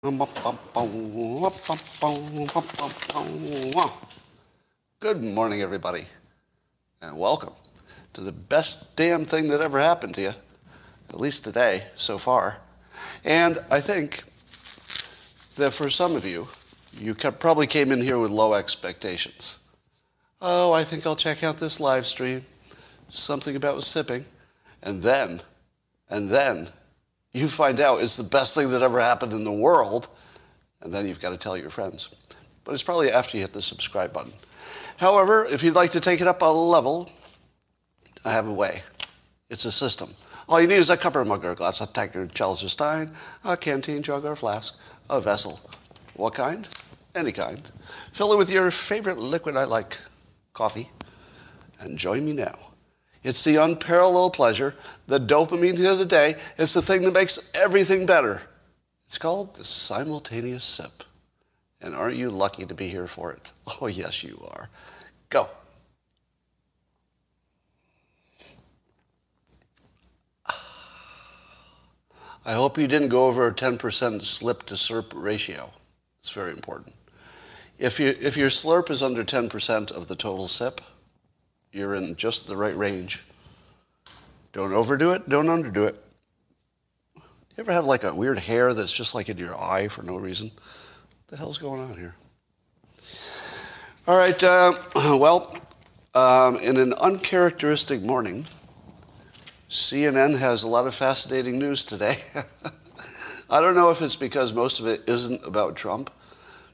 Good 0.00 0.12
morning, 5.24 5.60
everybody, 5.60 6.06
and 7.02 7.18
welcome 7.18 7.52
to 8.12 8.20
the 8.20 8.30
best 8.30 8.94
damn 8.94 9.24
thing 9.24 9.48
that 9.48 9.60
ever 9.60 9.80
happened 9.80 10.14
to 10.14 10.20
you, 10.20 10.34
at 11.08 11.18
least 11.18 11.42
today 11.42 11.88
so 11.96 12.16
far. 12.16 12.58
And 13.24 13.58
I 13.72 13.80
think 13.80 14.22
that 15.56 15.72
for 15.72 15.90
some 15.90 16.14
of 16.14 16.24
you, 16.24 16.46
you 16.96 17.16
probably 17.16 17.66
came 17.66 17.90
in 17.90 18.00
here 18.00 18.20
with 18.20 18.30
low 18.30 18.54
expectations. 18.54 19.58
Oh, 20.40 20.70
I 20.70 20.84
think 20.84 21.08
I'll 21.08 21.16
check 21.16 21.42
out 21.42 21.56
this 21.56 21.80
live 21.80 22.06
stream, 22.06 22.46
something 23.08 23.56
about 23.56 23.82
sipping, 23.82 24.26
and 24.80 25.02
then, 25.02 25.40
and 26.08 26.28
then 26.28 26.68
you 27.32 27.48
find 27.48 27.80
out 27.80 28.02
it's 28.02 28.16
the 28.16 28.24
best 28.24 28.54
thing 28.54 28.70
that 28.70 28.82
ever 28.82 29.00
happened 29.00 29.32
in 29.32 29.44
the 29.44 29.52
world, 29.52 30.08
and 30.80 30.92
then 30.92 31.06
you've 31.06 31.20
got 31.20 31.30
to 31.30 31.36
tell 31.36 31.56
your 31.56 31.70
friends. 31.70 32.08
But 32.64 32.74
it's 32.74 32.82
probably 32.82 33.10
after 33.10 33.36
you 33.36 33.42
hit 33.42 33.52
the 33.52 33.62
subscribe 33.62 34.12
button. 34.12 34.32
However, 34.96 35.44
if 35.46 35.62
you'd 35.62 35.74
like 35.74 35.92
to 35.92 36.00
take 36.00 36.20
it 36.20 36.26
up 36.26 36.42
a 36.42 36.46
level, 36.46 37.10
I 38.24 38.32
have 38.32 38.48
a 38.48 38.52
way. 38.52 38.82
It's 39.48 39.64
a 39.64 39.72
system. 39.72 40.14
All 40.48 40.60
you 40.60 40.66
need 40.66 40.76
is 40.76 40.90
a 40.90 40.96
cup 40.96 41.14
or 41.14 41.24
mug 41.24 41.44
or 41.44 41.54
glass, 41.54 41.80
a 41.80 41.86
tankard, 41.86 42.34
chalice 42.34 42.64
or 42.64 42.68
stein, 42.68 43.12
a 43.44 43.56
canteen, 43.56 44.02
jug 44.02 44.24
or 44.24 44.34
flask, 44.34 44.78
a 45.10 45.20
vessel. 45.20 45.60
What 46.14 46.34
kind? 46.34 46.66
Any 47.14 47.32
kind. 47.32 47.70
Fill 48.12 48.32
it 48.32 48.38
with 48.38 48.50
your 48.50 48.70
favorite 48.70 49.18
liquid 49.18 49.56
I 49.56 49.64
like, 49.64 49.98
coffee, 50.54 50.90
and 51.80 51.98
join 51.98 52.24
me 52.24 52.32
now. 52.32 52.58
It's 53.24 53.44
the 53.44 53.56
unparalleled 53.56 54.32
pleasure, 54.32 54.74
the 55.06 55.18
dopamine 55.18 55.76
hit 55.76 55.90
of 55.90 55.98
the 55.98 56.06
day. 56.06 56.36
It's 56.56 56.72
the 56.74 56.82
thing 56.82 57.02
that 57.02 57.12
makes 57.12 57.50
everything 57.54 58.06
better. 58.06 58.42
It's 59.06 59.18
called 59.18 59.54
the 59.54 59.64
simultaneous 59.64 60.64
sip. 60.64 61.02
And 61.80 61.94
aren't 61.94 62.16
you 62.16 62.30
lucky 62.30 62.66
to 62.66 62.74
be 62.74 62.88
here 62.88 63.06
for 63.06 63.32
it? 63.32 63.52
Oh, 63.80 63.86
yes, 63.86 64.24
you 64.24 64.42
are. 64.50 64.68
Go. 65.30 65.48
I 72.44 72.54
hope 72.54 72.78
you 72.78 72.88
didn't 72.88 73.08
go 73.08 73.26
over 73.26 73.46
a 73.46 73.54
10% 73.54 74.24
slip 74.24 74.64
to 74.64 74.74
slurp 74.74 75.12
ratio. 75.14 75.70
It's 76.18 76.30
very 76.30 76.50
important. 76.52 76.94
If, 77.78 78.00
you, 78.00 78.16
if 78.20 78.36
your 78.36 78.48
slurp 78.48 78.90
is 78.90 79.02
under 79.02 79.22
10% 79.22 79.92
of 79.92 80.08
the 80.08 80.16
total 80.16 80.48
sip, 80.48 80.80
you're 81.72 81.94
in 81.94 82.16
just 82.16 82.46
the 82.46 82.56
right 82.56 82.76
range. 82.76 83.22
Don't 84.52 84.72
overdo 84.72 85.12
it, 85.12 85.28
don't 85.28 85.46
underdo 85.46 85.88
it. 85.88 86.04
You 87.14 87.22
ever 87.58 87.72
have 87.72 87.84
like 87.84 88.04
a 88.04 88.14
weird 88.14 88.38
hair 88.38 88.72
that's 88.72 88.92
just 88.92 89.14
like 89.14 89.28
in 89.28 89.36
your 89.36 89.58
eye 89.60 89.88
for 89.88 90.02
no 90.02 90.16
reason? 90.16 90.50
What 90.50 91.28
the 91.28 91.36
hell's 91.36 91.58
going 91.58 91.80
on 91.80 91.96
here? 91.96 92.14
All 94.06 94.16
right, 94.16 94.42
uh, 94.42 94.72
well, 95.18 95.54
um, 96.14 96.56
in 96.56 96.78
an 96.78 96.94
uncharacteristic 96.94 98.00
morning, 98.00 98.46
CNN 99.68 100.38
has 100.38 100.62
a 100.62 100.68
lot 100.68 100.86
of 100.86 100.94
fascinating 100.94 101.58
news 101.58 101.84
today. 101.84 102.16
I 103.50 103.60
don't 103.60 103.74
know 103.74 103.90
if 103.90 104.00
it's 104.00 104.16
because 104.16 104.52
most 104.54 104.80
of 104.80 104.86
it 104.86 105.02
isn't 105.06 105.44
about 105.44 105.76
Trump, 105.76 106.10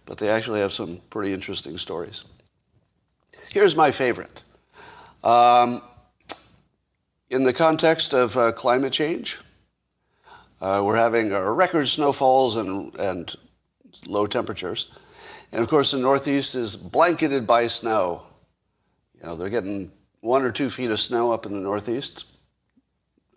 but 0.07 0.19
they 0.19 0.29
actually 0.29 0.61
have 0.61 0.73
some 0.73 1.01
pretty 1.11 1.33
interesting 1.33 1.77
stories. 1.77 2.23
Here's 3.51 3.75
my 3.75 3.91
favorite. 3.91 4.44
Um, 5.25 5.81
in 7.31 7.45
the 7.45 7.53
context 7.55 8.13
of 8.13 8.37
uh, 8.37 8.53
climate 8.53 8.93
change, 8.93 9.39
uh, 10.61 10.83
we're 10.85 10.97
having 10.97 11.33
uh, 11.33 11.41
record 11.41 11.89
snowfalls 11.89 12.57
and, 12.57 12.95
and 12.97 13.35
low 14.07 14.27
temperatures. 14.27 14.91
And 15.51 15.63
of 15.63 15.69
course, 15.69 15.93
the 15.93 15.99
Northeast 15.99 16.55
is 16.55 16.77
blanketed 16.77 17.47
by 17.47 17.69
snow. 17.69 18.23
You 19.19 19.27
know, 19.27 19.37
they're 19.37 19.49
getting 19.49 19.91
one 20.21 20.43
or 20.43 20.53
two 20.53 20.69
feet 20.69 20.91
of 20.91 21.01
snow 21.01 21.33
up 21.33 21.47
in 21.47 21.55
the 21.55 21.61
Northeast. 21.61 22.27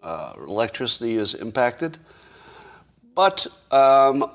Uh, 0.04 0.34
electricity 0.40 1.16
is 1.16 1.36
impacted. 1.36 1.98
But 3.16 3.48
um, 3.72 4.30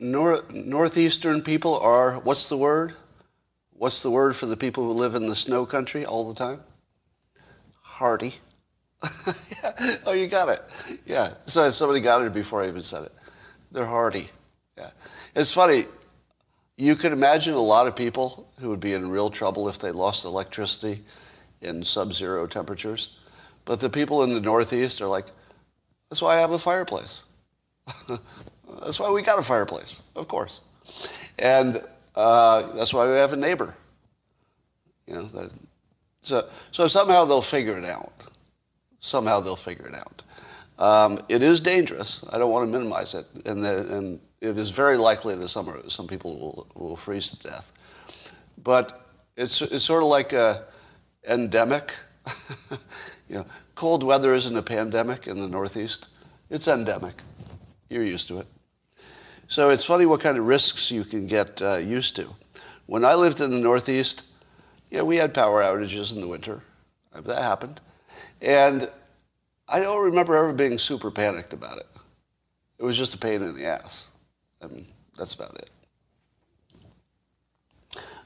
nor- 0.00 0.42
Northeastern 0.50 1.42
people 1.42 1.78
are, 1.80 2.14
what's 2.20 2.48
the 2.48 2.56
word? 2.56 2.94
What's 3.72 4.02
the 4.02 4.10
word 4.10 4.34
for 4.34 4.46
the 4.46 4.56
people 4.56 4.84
who 4.84 4.92
live 4.92 5.14
in 5.14 5.28
the 5.28 5.36
snow 5.36 5.66
country 5.66 6.06
all 6.06 6.26
the 6.26 6.34
time? 6.34 6.60
Hardy. 7.98 8.34
yeah. 9.26 9.96
Oh, 10.06 10.12
you 10.12 10.28
got 10.28 10.48
it. 10.48 10.62
Yeah. 11.04 11.34
So 11.46 11.70
somebody 11.70 12.00
got 12.00 12.22
it 12.22 12.32
before 12.32 12.62
I 12.62 12.68
even 12.68 12.82
said 12.82 13.04
it. 13.04 13.12
They're 13.72 13.86
hardy. 13.86 14.28
Yeah. 14.76 14.90
It's 15.34 15.52
funny. 15.52 15.86
You 16.76 16.94
could 16.94 17.12
imagine 17.12 17.54
a 17.54 17.60
lot 17.60 17.88
of 17.88 17.96
people 17.96 18.48
who 18.60 18.68
would 18.70 18.80
be 18.80 18.94
in 18.94 19.10
real 19.10 19.30
trouble 19.30 19.68
if 19.68 19.78
they 19.80 19.90
lost 19.90 20.24
electricity 20.24 21.02
in 21.60 21.82
sub-zero 21.82 22.46
temperatures. 22.46 23.16
But 23.64 23.80
the 23.80 23.90
people 23.90 24.22
in 24.22 24.32
the 24.32 24.40
Northeast 24.40 25.00
are 25.00 25.08
like, 25.08 25.26
that's 26.08 26.22
why 26.22 26.36
I 26.36 26.40
have 26.40 26.52
a 26.52 26.58
fireplace. 26.58 27.24
that's 28.80 29.00
why 29.00 29.10
we 29.10 29.22
got 29.22 29.40
a 29.40 29.42
fireplace, 29.42 30.00
of 30.14 30.28
course. 30.28 30.62
And 31.38 31.82
uh, 32.14 32.72
that's 32.74 32.94
why 32.94 33.06
we 33.06 33.16
have 33.16 33.32
a 33.32 33.36
neighbor. 33.36 33.74
You 35.06 35.14
know, 35.14 35.22
that, 35.24 35.50
so, 36.28 36.48
so 36.72 36.86
somehow 36.86 37.24
they'll 37.24 37.42
figure 37.42 37.78
it 37.78 37.84
out. 37.84 38.12
Somehow 39.00 39.40
they'll 39.40 39.56
figure 39.56 39.86
it 39.86 39.94
out. 39.94 40.22
Um, 40.78 41.22
it 41.28 41.42
is 41.42 41.60
dangerous. 41.60 42.24
I 42.30 42.38
don't 42.38 42.50
want 42.50 42.70
to 42.70 42.78
minimize 42.78 43.14
it. 43.14 43.26
And, 43.46 43.64
the, 43.64 43.96
and 43.96 44.20
it 44.40 44.58
is 44.58 44.70
very 44.70 44.96
likely 44.96 45.34
that 45.34 45.48
some, 45.48 45.82
some 45.88 46.06
people 46.06 46.38
will, 46.38 46.66
will 46.74 46.96
freeze 46.96 47.28
to 47.30 47.48
death. 47.48 47.72
But 48.62 49.06
it's, 49.36 49.62
it's 49.62 49.84
sort 49.84 50.02
of 50.02 50.08
like 50.08 50.32
a 50.32 50.66
endemic. 51.26 51.92
you 53.28 53.36
know, 53.36 53.46
cold 53.74 54.02
weather 54.02 54.34
isn't 54.34 54.56
a 54.56 54.62
pandemic 54.62 55.26
in 55.26 55.40
the 55.40 55.48
Northeast. 55.48 56.08
It's 56.50 56.68
endemic. 56.68 57.14
You're 57.88 58.04
used 58.04 58.28
to 58.28 58.40
it. 58.40 58.46
So 59.48 59.70
it's 59.70 59.84
funny 59.84 60.04
what 60.04 60.20
kind 60.20 60.36
of 60.36 60.46
risks 60.46 60.90
you 60.90 61.04
can 61.04 61.26
get 61.26 61.60
uh, 61.62 61.76
used 61.76 62.14
to. 62.16 62.34
When 62.86 63.04
I 63.04 63.14
lived 63.14 63.40
in 63.40 63.50
the 63.50 63.58
Northeast, 63.58 64.22
yeah, 64.90 65.02
we 65.02 65.16
had 65.16 65.34
power 65.34 65.62
outages 65.62 66.14
in 66.14 66.20
the 66.20 66.28
winter. 66.28 66.62
That 67.14 67.42
happened. 67.42 67.80
And 68.40 68.90
I 69.68 69.80
don't 69.80 70.04
remember 70.04 70.36
ever 70.36 70.52
being 70.52 70.78
super 70.78 71.10
panicked 71.10 71.52
about 71.52 71.78
it. 71.78 71.86
It 72.78 72.84
was 72.84 72.96
just 72.96 73.14
a 73.14 73.18
pain 73.18 73.42
in 73.42 73.56
the 73.56 73.66
ass. 73.66 74.10
I 74.62 74.66
mean, 74.66 74.86
that's 75.16 75.34
about 75.34 75.56
it. 75.56 75.70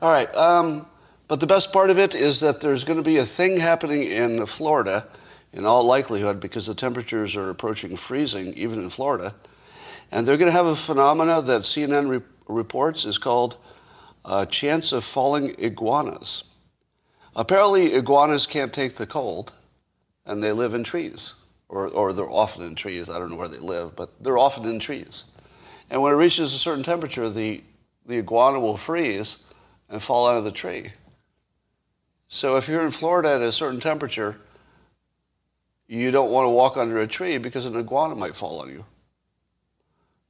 All 0.00 0.10
right. 0.12 0.32
Um, 0.34 0.86
but 1.28 1.40
the 1.40 1.46
best 1.46 1.72
part 1.72 1.90
of 1.90 1.98
it 1.98 2.14
is 2.14 2.40
that 2.40 2.60
there's 2.60 2.84
going 2.84 2.98
to 2.98 3.04
be 3.04 3.18
a 3.18 3.26
thing 3.26 3.56
happening 3.56 4.04
in 4.04 4.44
Florida, 4.46 5.06
in 5.52 5.64
all 5.64 5.84
likelihood, 5.84 6.40
because 6.40 6.66
the 6.66 6.74
temperatures 6.74 7.36
are 7.36 7.50
approaching 7.50 7.96
freezing, 7.96 8.52
even 8.54 8.80
in 8.80 8.90
Florida. 8.90 9.34
And 10.10 10.26
they're 10.28 10.36
going 10.36 10.50
to 10.50 10.56
have 10.56 10.66
a 10.66 10.76
phenomena 10.76 11.40
that 11.40 11.62
CNN 11.62 12.08
re- 12.08 12.26
reports 12.46 13.04
is 13.04 13.16
called 13.16 13.56
uh, 14.24 14.44
chance 14.46 14.92
of 14.92 15.04
falling 15.04 15.54
iguanas. 15.58 16.44
Apparently, 17.34 17.94
iguanas 17.94 18.46
can't 18.46 18.72
take 18.72 18.94
the 18.94 19.06
cold, 19.06 19.52
and 20.26 20.42
they 20.42 20.52
live 20.52 20.74
in 20.74 20.84
trees, 20.84 21.34
or, 21.68 21.88
or 21.88 22.12
they're 22.12 22.30
often 22.30 22.64
in 22.64 22.74
trees. 22.74 23.08
I 23.08 23.18
don't 23.18 23.30
know 23.30 23.36
where 23.36 23.48
they 23.48 23.58
live, 23.58 23.96
but 23.96 24.10
they're 24.22 24.38
often 24.38 24.64
in 24.66 24.78
trees. 24.78 25.24
And 25.90 26.02
when 26.02 26.12
it 26.12 26.16
reaches 26.16 26.52
a 26.52 26.58
certain 26.58 26.84
temperature, 26.84 27.28
the, 27.30 27.62
the 28.06 28.18
iguana 28.18 28.60
will 28.60 28.76
freeze 28.76 29.38
and 29.88 30.02
fall 30.02 30.26
out 30.28 30.36
of 30.36 30.44
the 30.44 30.52
tree. 30.52 30.92
So 32.28 32.56
if 32.56 32.68
you're 32.68 32.84
in 32.84 32.90
Florida 32.90 33.34
at 33.34 33.42
a 33.42 33.52
certain 33.52 33.80
temperature, 33.80 34.38
you 35.86 36.10
don't 36.10 36.30
want 36.30 36.46
to 36.46 36.50
walk 36.50 36.76
under 36.76 36.98
a 37.00 37.06
tree 37.06 37.36
because 37.38 37.66
an 37.66 37.76
iguana 37.76 38.14
might 38.14 38.36
fall 38.36 38.60
on 38.60 38.70
you. 38.70 38.84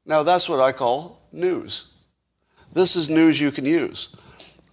Now, 0.04 0.24
that's 0.24 0.48
what 0.48 0.58
I 0.58 0.72
call 0.72 1.20
news. 1.30 1.86
This 2.72 2.96
is 2.96 3.08
news 3.08 3.40
you 3.40 3.52
can 3.52 3.64
use. 3.64 4.08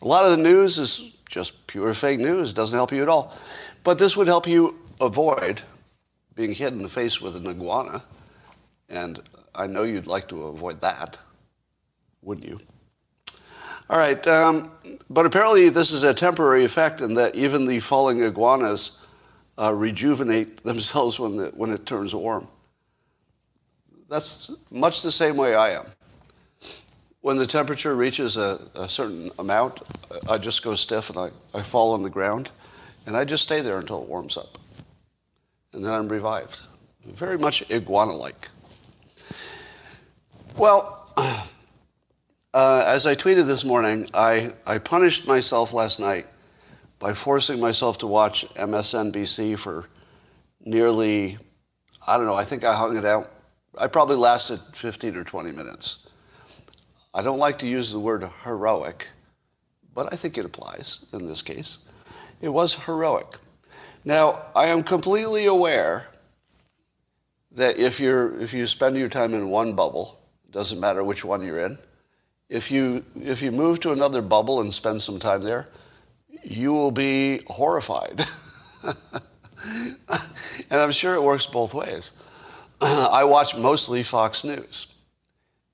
A 0.01 0.07
lot 0.07 0.25
of 0.25 0.31
the 0.31 0.37
news 0.37 0.79
is 0.79 1.17
just 1.29 1.65
pure 1.67 1.93
fake 1.93 2.19
news, 2.19 2.51
doesn't 2.51 2.75
help 2.75 2.91
you 2.91 3.01
at 3.01 3.07
all. 3.07 3.33
But 3.83 3.97
this 3.97 4.17
would 4.17 4.27
help 4.27 4.47
you 4.47 4.77
avoid 4.99 5.61
being 6.35 6.53
hit 6.53 6.73
in 6.73 6.81
the 6.81 6.89
face 6.89 7.21
with 7.21 7.35
an 7.35 7.47
iguana. 7.47 8.03
And 8.89 9.21
I 9.55 9.67
know 9.67 9.83
you'd 9.83 10.07
like 10.07 10.27
to 10.29 10.43
avoid 10.45 10.81
that, 10.81 11.17
wouldn't 12.21 12.47
you? 12.47 12.59
All 13.89 13.97
right, 13.97 14.25
um, 14.27 14.71
but 15.09 15.25
apparently 15.25 15.69
this 15.69 15.91
is 15.91 16.03
a 16.03 16.13
temporary 16.13 16.65
effect 16.65 17.01
in 17.01 17.13
that 17.15 17.35
even 17.35 17.65
the 17.65 17.79
falling 17.79 18.21
iguanas 18.23 18.91
uh, 19.57 19.73
rejuvenate 19.73 20.63
themselves 20.63 21.19
when, 21.19 21.37
the, 21.37 21.47
when 21.55 21.71
it 21.71 21.85
turns 21.85 22.13
warm. 22.13 22.47
That's 24.09 24.51
much 24.71 25.03
the 25.03 25.11
same 25.11 25.37
way 25.37 25.55
I 25.55 25.71
am. 25.71 25.85
When 27.21 27.37
the 27.37 27.47
temperature 27.47 27.95
reaches 27.95 28.37
a, 28.37 28.61
a 28.75 28.87
certain 28.87 29.29
amount, 29.39 29.81
I 30.29 30.37
just 30.37 30.63
go 30.63 30.75
stiff 30.75 31.09
and 31.09 31.19
I, 31.19 31.29
I 31.53 31.61
fall 31.61 31.93
on 31.93 32.01
the 32.01 32.09
ground, 32.09 32.49
and 33.05 33.17
I 33.17 33.25
just 33.25 33.43
stay 33.43 33.61
there 33.61 33.77
until 33.77 34.01
it 34.01 34.07
warms 34.07 34.37
up. 34.37 34.57
And 35.73 35.83
then 35.83 35.91
I'm 35.91 36.07
revived. 36.07 36.59
Very 37.05 37.37
much 37.37 37.69
iguana 37.69 38.13
like. 38.13 38.47
Well, 40.55 40.95
Uh, 42.51 42.83
as 42.87 43.05
I 43.05 43.15
tweeted 43.15 43.45
this 43.45 43.63
morning, 43.63 44.09
I, 44.11 44.51
I 44.65 44.79
punished 44.79 45.27
myself 45.27 45.71
last 45.71 45.99
night 45.99 46.25
by 46.97 47.13
forcing 47.13 47.59
myself 47.59 47.99
to 47.99 48.07
watch 48.07 48.43
MSNBC 48.55 49.57
for 49.59 49.85
nearly, 50.65 51.37
I 52.07 52.17
don't 52.17 52.25
know, 52.25 52.33
I 52.33 52.43
think 52.43 52.63
I 52.63 52.73
hung 52.73 52.97
it 52.97 53.05
out. 53.05 53.31
I 53.77 53.85
probably 53.85 54.15
lasted 54.15 54.59
15 54.73 55.15
or 55.15 55.23
20 55.23 55.51
minutes. 55.51 56.07
I 57.13 57.21
don't 57.21 57.39
like 57.39 57.59
to 57.59 57.67
use 57.67 57.91
the 57.91 57.99
word 57.99 58.29
heroic, 58.43 59.07
but 59.93 60.13
I 60.13 60.15
think 60.15 60.37
it 60.37 60.45
applies 60.45 61.05
in 61.11 61.27
this 61.27 61.41
case. 61.41 61.79
It 62.41 62.49
was 62.49 62.73
heroic. 62.73 63.37
Now, 64.05 64.43
I 64.55 64.67
am 64.67 64.83
completely 64.83 65.47
aware 65.47 66.07
that 67.51 67.77
if, 67.77 67.99
you're, 67.99 68.39
if 68.39 68.53
you 68.53 68.67
spend 68.67 68.95
your 68.95 69.09
time 69.09 69.33
in 69.33 69.49
one 69.49 69.73
bubble, 69.73 70.19
doesn't 70.51 70.79
matter 70.79 71.03
which 71.03 71.25
one 71.25 71.43
you're 71.43 71.65
in, 71.65 71.77
if 72.47 72.71
you, 72.71 73.03
if 73.19 73.41
you 73.41 73.51
move 73.51 73.79
to 73.81 73.91
another 73.91 74.21
bubble 74.21 74.61
and 74.61 74.73
spend 74.73 75.01
some 75.01 75.19
time 75.19 75.43
there, 75.43 75.67
you 76.43 76.71
will 76.73 76.91
be 76.91 77.41
horrified. 77.47 78.25
and 78.83 78.95
I'm 80.71 80.91
sure 80.91 81.15
it 81.15 81.21
works 81.21 81.45
both 81.45 81.73
ways. 81.73 82.13
I 82.81 83.23
watch 83.23 83.55
mostly 83.55 84.03
Fox 84.03 84.43
News. 84.43 84.87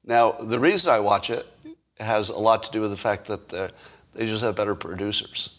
Now, 0.06 0.34
the 0.34 0.60
reason 0.60 0.92
I 0.92 1.00
watch 1.00 1.30
it 1.30 1.48
has 2.00 2.30
a 2.30 2.38
lot 2.38 2.63
to 2.63 2.72
do 2.72 2.81
with 2.81 2.92
the 2.92 2.98
fact 2.98 3.25
that 3.25 3.54
uh, 3.54 3.69
they 4.13 4.25
just 4.25 4.44
have 4.44 4.56
better 4.56 4.75
producers. 4.75 5.50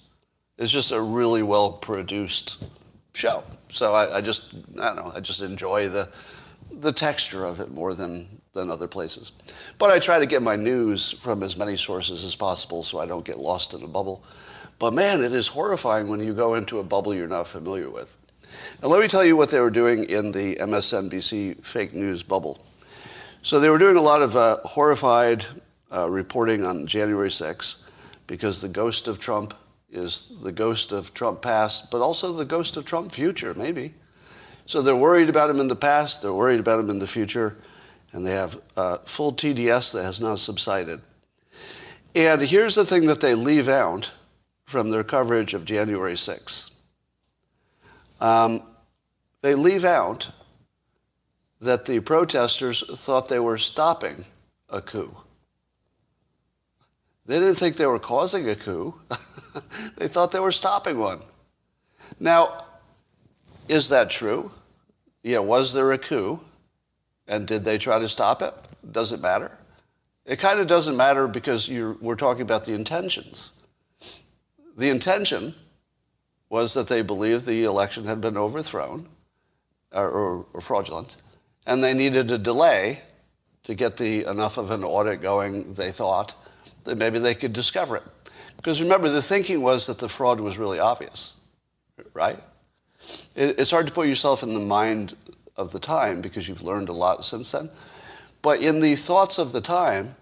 It's 0.58 0.72
just 0.72 0.93
a 0.93 1.00
really 1.00 1.43
well 1.43 1.72
produced 1.72 2.64
show. 3.12 3.43
So 3.70 3.94
I, 3.94 4.19
I, 4.19 4.20
just, 4.20 4.54
I 4.81 4.87
don't 4.87 4.96
know, 4.96 5.12
I 5.14 5.20
just 5.20 5.40
enjoy 5.40 5.88
the, 5.88 6.08
the 6.70 6.93
texture 6.93 7.44
of 7.44 7.60
it 7.60 7.70
more 7.70 7.94
than, 7.94 8.26
than 8.52 8.70
other 8.70 8.87
places. 8.87 9.32
But 9.78 9.90
I 9.90 9.98
try 9.98 10.19
to 10.19 10.26
get 10.26 10.43
my 10.43 10.56
news 10.56 11.12
from 11.12 11.42
as 11.42 11.56
many 11.56 11.76
sources 11.76 12.25
as 12.25 12.34
possible 12.34 12.82
so 12.82 12.99
I 12.99 13.06
don't 13.06 13.25
get 13.25 13.38
lost 13.38 13.75
in 13.75 13.82
a 13.82 13.88
bubble. 13.88 14.25
But 14.78 14.94
man, 14.94 15.25
it 15.25 15.32
is 15.32 15.46
horrifying 15.46 16.08
when 16.08 16.20
you 16.20 16.34
go 16.34 16.54
into 16.54 16.78
a 16.78 16.84
bubble 16.84 17.14
you're 17.14 17.28
not 17.28 17.49
familiar 17.49 17.90
with. 17.90 18.14
And 18.82 18.90
let 18.90 19.00
me 19.00 19.08
tell 19.08 19.25
you 19.25 19.37
what 19.37 19.50
they 19.50 19.60
were 19.60 19.70
doing 19.70 20.04
in 20.04 20.32
the 20.32 20.56
MSNBC 20.56 21.64
fake 21.64 21.94
news 21.94 22.22
bubble. 22.22 22.65
So 23.46 23.60
they 23.60 23.70
were 23.70 23.78
doing 23.78 23.96
a 23.96 24.02
lot 24.02 24.22
of 24.22 24.34
uh, 24.34 24.56
horrified 24.64 25.46
uh, 25.94 26.10
reporting 26.10 26.64
on 26.64 26.84
January 26.84 27.28
6th 27.28 27.76
because 28.26 28.60
the 28.60 28.66
ghost 28.66 29.06
of 29.06 29.20
Trump 29.20 29.54
is 29.88 30.32
the 30.43 30.50
ghost 30.50 30.90
of 30.90 31.14
Trump 31.14 31.43
past, 31.43 31.93
but 31.93 32.00
also 32.00 32.32
the 32.32 32.44
ghost 32.44 32.76
of 32.76 32.84
Trump 32.84 33.12
future, 33.12 33.54
maybe. 33.54 33.94
So 34.66 34.82
they're 34.82 34.96
worried 34.96 35.28
about 35.28 35.48
him 35.48 35.60
in 35.60 35.69
the 35.69 35.76
past, 35.76 36.22
they're 36.22 36.32
worried 36.32 36.58
about 36.58 36.81
him 36.81 36.90
in 36.90 36.98
the 36.98 37.06
future, 37.06 37.56
and 38.10 38.26
they 38.26 38.32
have 38.32 38.58
uh, 38.76 38.98
full 39.04 39.32
TDS 39.32 39.92
that 39.92 40.02
has 40.02 40.20
not 40.20 40.40
subsided. 40.40 41.00
And 42.16 42.42
here's 42.42 42.75
the 42.75 42.84
thing 42.84 43.06
that 43.06 43.20
they 43.20 43.37
leave 43.37 43.69
out 43.69 44.10
from 44.64 44.90
their 44.90 45.04
coverage 45.04 45.54
of 45.54 45.64
January 45.64 46.14
6th. 46.14 46.72
Um, 48.20 48.64
they 49.42 49.54
leave 49.54 49.84
out 49.84 50.32
that 51.61 51.85
the 51.85 52.00
protesters 52.00 52.85
thought 53.00 53.29
they 53.29 53.38
were 53.38 53.58
stopping 53.58 54.25
a 54.69 54.81
coup. 54.81 55.17
They 57.26 57.41
didn't 57.41 57.56
think 57.56 57.76
they 57.76 57.87
were 57.87 57.99
causing 57.99 58.49
a 58.49 58.55
coup. 58.55 58.94
they 59.97 60.08
thought 60.08 60.31
they 60.31 60.41
were 60.41 60.53
stopping 60.53 60.99
one. 60.99 61.20
Now, 62.20 62.64
is 63.69 63.88
that 63.88 64.11
true? 64.11 64.50
Yeah, 65.23 65.41
was 65.41 65.75
there 65.75 65.91
a 65.93 65.99
coup? 65.99 66.41
And 67.26 67.47
did 67.47 67.64
they 67.64 67.79
try 67.79 67.99
to 67.99 68.09
stop 68.09 68.43
it? 68.43 68.55
Does 68.93 69.12
it 69.12 69.20
matter? 69.20 69.59
It 70.25 70.38
kind 70.38 70.61
of 70.61 70.67
doesn't 70.67 70.97
matter 70.97 71.26
because 71.26 71.69
we're 71.69 72.17
talking 72.17 72.43
about 72.43 72.64
the 72.64 72.75
intentions. 72.75 73.52
The 74.76 74.91
intention 74.91 75.55
was 76.49 76.75
that 76.75 76.88
they 76.88 77.02
believed 77.02 77.47
the 77.47 77.64
election 77.64 78.05
had 78.05 78.20
been 78.20 78.37
overthrown 78.37 79.09
or, 79.93 80.09
or, 80.09 80.47
or 80.52 80.61
fraudulent, 80.61 81.17
and 81.66 81.82
they 81.82 81.94
needed 81.94 82.30
a 82.30 82.38
delay 82.38 83.00
to 83.64 83.74
get 83.74 83.96
the 83.96 84.24
enough 84.30 84.58
of 84.58 84.70
an 84.70 84.84
audit 84.84 85.20
going, 85.20 85.72
they 85.72 85.90
thought, 85.90 86.34
that 86.84 86.96
maybe 86.96 87.18
they 87.18 87.34
could 87.34 87.52
discover 87.52 87.96
it. 87.96 88.04
Because 88.56 88.80
remember, 88.80 89.08
the 89.08 89.22
thinking 89.22 89.60
was 89.60 89.86
that 89.86 89.98
the 89.98 90.08
fraud 90.08 90.40
was 90.40 90.56
really 90.56 90.78
obvious, 90.78 91.34
right? 92.14 92.38
It, 93.34 93.58
it's 93.58 93.70
hard 93.70 93.86
to 93.86 93.92
put 93.92 94.08
yourself 94.08 94.42
in 94.42 94.54
the 94.54 94.60
mind 94.60 95.16
of 95.56 95.72
the 95.72 95.80
time 95.80 96.20
because 96.20 96.48
you've 96.48 96.62
learned 96.62 96.88
a 96.88 96.92
lot 96.92 97.24
since 97.24 97.50
then. 97.52 97.68
But 98.42 98.60
in 98.60 98.80
the 98.80 98.94
thoughts 98.94 99.38
of 99.38 99.52
the 99.52 99.60
time, 99.60 100.14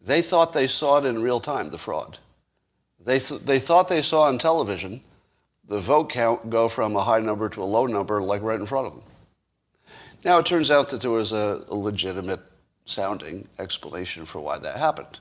they 0.00 0.22
thought 0.22 0.52
they 0.52 0.66
saw 0.66 0.98
it 0.98 1.04
in 1.04 1.20
real 1.22 1.40
time, 1.40 1.70
the 1.70 1.78
fraud. 1.78 2.18
They, 3.04 3.18
th- 3.18 3.42
they 3.42 3.58
thought 3.58 3.88
they 3.88 4.02
saw 4.02 4.22
on 4.22 4.38
television 4.38 5.00
the 5.68 5.80
vote 5.80 6.10
count 6.10 6.48
go 6.48 6.68
from 6.68 6.94
a 6.94 7.02
high 7.02 7.18
number 7.18 7.48
to 7.48 7.62
a 7.62 7.64
low 7.64 7.86
number, 7.86 8.22
like 8.22 8.42
right 8.42 8.58
in 8.58 8.66
front 8.66 8.86
of 8.86 8.92
them. 8.94 9.02
Now, 10.24 10.38
it 10.38 10.46
turns 10.46 10.70
out 10.70 10.88
that 10.88 11.00
there 11.00 11.10
was 11.10 11.32
a, 11.32 11.64
a 11.68 11.74
legitimate 11.74 12.40
sounding 12.84 13.48
explanation 13.58 14.24
for 14.24 14.40
why 14.40 14.58
that 14.58 14.76
happened. 14.76 15.20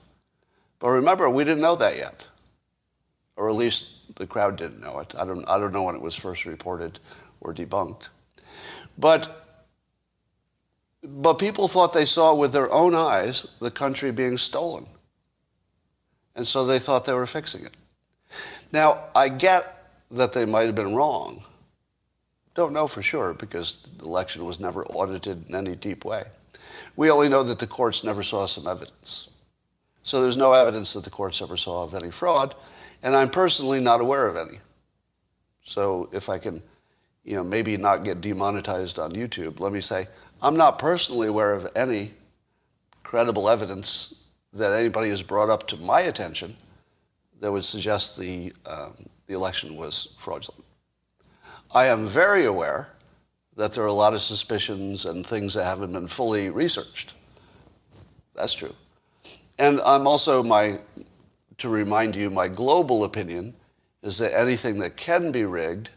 But 0.79 0.89
remember, 0.89 1.29
we 1.29 1.43
didn't 1.43 1.61
know 1.61 1.75
that 1.75 1.97
yet. 1.97 2.27
Or 3.35 3.49
at 3.49 3.55
least 3.55 4.15
the 4.15 4.27
crowd 4.27 4.55
didn't 4.55 4.81
know 4.81 4.99
it. 4.99 5.13
I 5.17 5.25
don't, 5.25 5.47
I 5.49 5.59
don't 5.59 5.73
know 5.73 5.83
when 5.83 5.95
it 5.95 6.01
was 6.01 6.15
first 6.15 6.45
reported 6.45 6.99
or 7.41 7.53
debunked. 7.53 8.07
But, 8.97 9.61
but 11.03 11.35
people 11.35 11.67
thought 11.67 11.93
they 11.93 12.05
saw 12.05 12.33
with 12.33 12.53
their 12.53 12.71
own 12.71 12.95
eyes 12.95 13.45
the 13.59 13.71
country 13.71 14.11
being 14.11 14.37
stolen. 14.37 14.87
And 16.35 16.47
so 16.47 16.65
they 16.65 16.79
thought 16.79 17.05
they 17.05 17.13
were 17.13 17.27
fixing 17.27 17.65
it. 17.65 17.75
Now, 18.71 19.05
I 19.15 19.29
get 19.29 19.89
that 20.11 20.33
they 20.33 20.45
might 20.45 20.65
have 20.65 20.75
been 20.75 20.95
wrong. 20.95 21.43
Don't 22.55 22.73
know 22.73 22.87
for 22.87 23.01
sure 23.01 23.33
because 23.33 23.79
the 23.97 24.05
election 24.05 24.45
was 24.45 24.59
never 24.61 24.85
audited 24.85 25.47
in 25.49 25.55
any 25.55 25.75
deep 25.75 26.05
way. 26.05 26.23
We 26.95 27.11
only 27.11 27.27
know 27.29 27.43
that 27.43 27.59
the 27.59 27.67
courts 27.67 28.03
never 28.03 28.23
saw 28.23 28.45
some 28.45 28.65
evidence. 28.65 29.29
So 30.03 30.21
there's 30.21 30.37
no 30.37 30.53
evidence 30.53 30.93
that 30.93 31.03
the 31.03 31.09
courts 31.09 31.41
ever 31.41 31.57
saw 31.57 31.83
of 31.83 31.93
any 31.93 32.11
fraud, 32.11 32.55
and 33.03 33.15
I'm 33.15 33.29
personally 33.29 33.81
not 33.81 34.01
aware 34.01 34.27
of 34.27 34.37
any. 34.37 34.59
So 35.65 36.09
if 36.13 36.29
I 36.29 36.37
can, 36.37 36.61
you 37.23 37.35
know, 37.35 37.43
maybe 37.43 37.75
not 37.75 38.03
get 38.03 38.21
demonetized 38.21 38.99
on 38.99 39.11
YouTube, 39.11 39.59
let 39.59 39.73
me 39.73 39.81
say, 39.81 40.07
I'm 40.41 40.55
not 40.55 40.79
personally 40.79 41.27
aware 41.27 41.53
of 41.53 41.67
any 41.75 42.13
credible 43.03 43.49
evidence 43.49 44.15
that 44.53 44.71
anybody 44.73 45.09
has 45.09 45.23
brought 45.23 45.49
up 45.49 45.67
to 45.67 45.77
my 45.77 46.01
attention 46.01 46.55
that 47.41 47.51
would 47.51 47.65
suggest 47.65 48.17
the, 48.17 48.53
um, 48.65 48.93
the 49.27 49.33
election 49.33 49.75
was 49.75 50.15
fraudulent. 50.19 50.64
I 51.73 51.87
am 51.87 52.07
very 52.07 52.45
aware 52.45 52.89
that 53.55 53.71
there 53.71 53.83
are 53.83 53.87
a 53.87 53.93
lot 53.93 54.13
of 54.13 54.21
suspicions 54.21 55.05
and 55.05 55.25
things 55.25 55.53
that 55.53 55.63
haven't 55.63 55.93
been 55.93 56.07
fully 56.07 56.49
researched. 56.49 57.13
That's 58.35 58.53
true. 58.53 58.75
And 59.57 59.79
I'm 59.81 60.07
also 60.07 60.43
my, 60.43 60.79
to 61.57 61.69
remind 61.69 62.15
you, 62.15 62.29
my 62.29 62.47
global 62.47 63.05
opinion 63.05 63.53
is 64.03 64.17
that 64.17 64.37
anything 64.37 64.79
that 64.79 64.97
can 64.97 65.31
be 65.31 65.45
rigged 65.45 65.89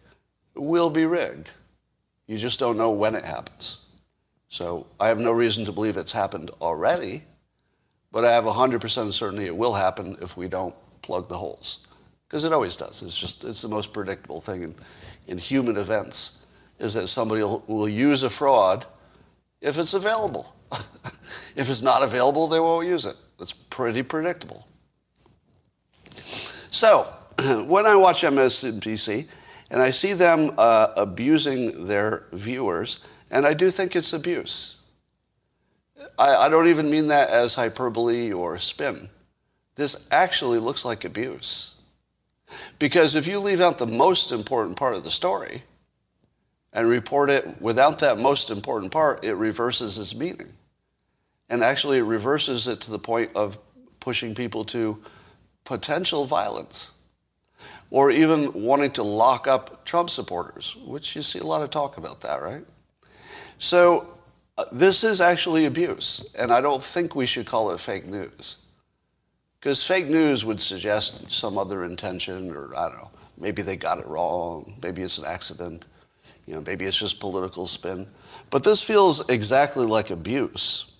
will 0.54 0.90
be 0.90 1.04
rigged. 1.04 1.52
You 2.26 2.38
just 2.38 2.58
don't 2.58 2.76
know 2.76 2.90
when 2.90 3.14
it 3.14 3.24
happens. 3.24 3.80
So 4.48 4.86
I 5.00 5.08
have 5.08 5.18
no 5.18 5.32
reason 5.32 5.64
to 5.64 5.72
believe 5.72 5.96
it's 5.96 6.12
happened 6.12 6.50
already, 6.60 7.24
but 8.12 8.24
I 8.24 8.32
have 8.32 8.44
100% 8.44 9.12
certainty 9.12 9.46
it 9.46 9.56
will 9.56 9.74
happen 9.74 10.16
if 10.22 10.36
we 10.36 10.48
don't 10.48 10.74
plug 11.02 11.28
the 11.28 11.36
holes. 11.36 11.80
Because 12.28 12.44
it 12.44 12.52
always 12.52 12.76
does. 12.76 13.02
It's 13.02 13.18
just, 13.18 13.44
it's 13.44 13.62
the 13.62 13.68
most 13.68 13.92
predictable 13.92 14.40
thing 14.40 14.62
in, 14.62 14.74
in 15.28 15.38
human 15.38 15.76
events, 15.76 16.44
is 16.78 16.94
that 16.94 17.08
somebody 17.08 17.42
will, 17.42 17.88
use 17.88 18.22
a 18.22 18.30
fraud 18.30 18.86
if 19.60 19.78
it's 19.78 19.94
available. 19.94 20.54
if 21.56 21.68
it's 21.68 21.82
not 21.82 22.02
available, 22.02 22.48
they 22.48 22.60
won't 22.60 22.86
use 22.86 23.04
it. 23.04 23.16
It's 23.40 23.52
pretty 23.52 24.02
predictable. 24.02 24.66
So, 26.70 27.12
when 27.66 27.86
I 27.86 27.94
watch 27.94 28.22
MSNBC 28.22 29.26
and 29.70 29.82
I 29.82 29.90
see 29.90 30.14
them 30.14 30.52
uh, 30.58 30.88
abusing 30.96 31.86
their 31.86 32.24
viewers, 32.32 33.00
and 33.30 33.46
I 33.46 33.54
do 33.54 33.70
think 33.70 33.94
it's 33.94 34.12
abuse, 34.12 34.78
I, 36.18 36.34
I 36.34 36.48
don't 36.48 36.68
even 36.68 36.90
mean 36.90 37.08
that 37.08 37.30
as 37.30 37.54
hyperbole 37.54 38.32
or 38.32 38.58
spin. 38.58 39.08
This 39.74 40.08
actually 40.10 40.58
looks 40.58 40.84
like 40.84 41.04
abuse. 41.04 41.74
Because 42.78 43.14
if 43.14 43.26
you 43.26 43.38
leave 43.40 43.60
out 43.60 43.78
the 43.78 43.86
most 43.86 44.32
important 44.32 44.76
part 44.76 44.94
of 44.94 45.04
the 45.04 45.10
story 45.10 45.62
and 46.72 46.88
report 46.88 47.30
it 47.30 47.60
without 47.60 47.98
that 48.00 48.18
most 48.18 48.50
important 48.50 48.92
part, 48.92 49.24
it 49.24 49.34
reverses 49.34 49.98
its 49.98 50.14
meaning. 50.14 50.52
And 51.48 51.62
actually, 51.64 51.98
it 51.98 52.02
reverses 52.02 52.68
it 52.68 52.80
to 52.82 52.90
the 52.90 52.98
point 52.98 53.30
of 53.34 53.58
pushing 54.00 54.34
people 54.34 54.64
to 54.66 55.02
potential 55.64 56.26
violence 56.26 56.92
or 57.90 58.10
even 58.10 58.52
wanting 58.52 58.90
to 58.92 59.02
lock 59.02 59.46
up 59.46 59.84
Trump 59.84 60.10
supporters, 60.10 60.76
which 60.84 61.16
you 61.16 61.22
see 61.22 61.38
a 61.38 61.44
lot 61.44 61.62
of 61.62 61.70
talk 61.70 61.96
about 61.96 62.20
that, 62.20 62.42
right? 62.42 62.64
So 63.58 64.18
uh, 64.58 64.64
this 64.72 65.04
is 65.04 65.20
actually 65.20 65.64
abuse, 65.64 66.24
and 66.34 66.52
I 66.52 66.60
don't 66.60 66.82
think 66.82 67.16
we 67.16 67.26
should 67.26 67.46
call 67.46 67.70
it 67.70 67.80
fake 67.80 68.06
news. 68.06 68.58
Because 69.60 69.84
fake 69.84 70.08
news 70.08 70.44
would 70.44 70.60
suggest 70.60 71.30
some 71.30 71.58
other 71.58 71.84
intention, 71.84 72.50
or 72.54 72.74
I 72.76 72.88
don't 72.88 72.98
know, 72.98 73.10
maybe 73.36 73.62
they 73.62 73.76
got 73.76 73.98
it 73.98 74.06
wrong, 74.06 74.74
maybe 74.82 75.02
it's 75.02 75.18
an 75.18 75.24
accident, 75.24 75.86
you 76.46 76.54
know, 76.54 76.60
maybe 76.60 76.84
it's 76.84 76.96
just 76.96 77.18
political 77.18 77.66
spin. 77.66 78.06
But 78.50 78.62
this 78.62 78.82
feels 78.82 79.28
exactly 79.28 79.84
like 79.84 80.10
abuse. 80.10 80.92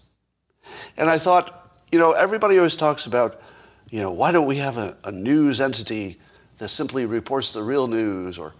And 0.97 1.09
I 1.09 1.19
thought, 1.19 1.79
you 1.93 1.99
know, 1.99 2.12
everybody 2.12 2.59
always 2.59 2.77
talks 2.77 3.07
about, 3.07 3.41
you 3.91 4.00
know, 4.00 4.12
why 4.12 4.33
don't 4.33 4.47
we 4.47 4.57
have 4.57 4.77
a, 4.77 4.97
a 5.05 5.12
news 5.12 5.61
entity 5.61 6.19
that 6.59 6.69
simply 6.69 7.07
reports 7.07 7.53
the 7.53 7.62
real 7.62 7.87
news 7.87 8.38
or 8.38 8.55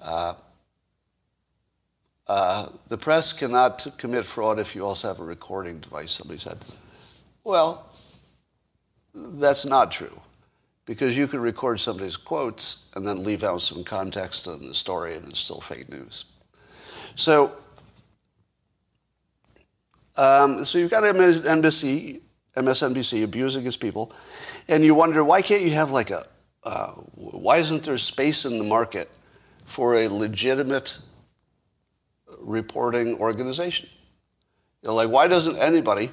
uh, 0.00 0.34
uh, 2.26 2.68
the 2.88 2.96
press 2.96 3.32
cannot 3.32 3.86
commit 3.98 4.24
fraud 4.24 4.58
if 4.58 4.74
you 4.74 4.84
also 4.84 5.08
have 5.08 5.20
a 5.20 5.24
recording 5.24 5.78
device, 5.78 6.12
somebody 6.12 6.38
said. 6.38 6.56
Well, 7.44 7.91
that's 9.14 9.64
not 9.64 9.90
true 9.90 10.20
because 10.84 11.16
you 11.16 11.26
can 11.26 11.40
record 11.40 11.78
somebody's 11.78 12.16
quotes 12.16 12.84
and 12.94 13.06
then 13.06 13.22
leave 13.22 13.44
out 13.44 13.62
some 13.62 13.84
context 13.84 14.46
in 14.46 14.66
the 14.66 14.74
story 14.74 15.14
and 15.14 15.28
it's 15.28 15.38
still 15.38 15.60
fake 15.60 15.88
news. 15.88 16.24
So, 17.14 17.52
um, 20.16 20.64
so 20.64 20.78
you've 20.78 20.90
got 20.90 21.04
MSNBC, 21.04 22.20
MSNBC 22.56 23.22
abusing 23.22 23.66
its 23.66 23.76
people, 23.76 24.12
and 24.68 24.84
you 24.84 24.94
wonder 24.94 25.22
why 25.22 25.42
can't 25.42 25.62
you 25.62 25.70
have 25.70 25.90
like 25.90 26.10
a, 26.10 26.26
uh, 26.64 26.92
why 27.14 27.58
isn't 27.58 27.82
there 27.84 27.98
space 27.98 28.44
in 28.44 28.58
the 28.58 28.64
market 28.64 29.10
for 29.66 29.96
a 29.96 30.08
legitimate 30.08 30.98
reporting 32.38 33.18
organization? 33.18 33.88
You 34.82 34.88
know, 34.88 34.94
like 34.94 35.08
why 35.08 35.28
doesn't 35.28 35.56
anybody 35.56 36.10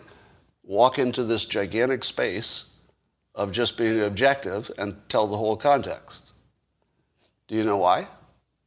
walk 0.64 1.00
into 1.00 1.24
this 1.24 1.46
gigantic 1.46 2.04
space 2.04 2.76
of 3.40 3.54
just 3.54 3.78
being 3.78 4.02
objective 4.02 4.70
and 4.78 4.94
tell 5.08 5.26
the 5.26 5.38
whole 5.38 5.56
context. 5.56 6.34
Do 7.48 7.56
you 7.56 7.64
know 7.64 7.78
why? 7.78 8.06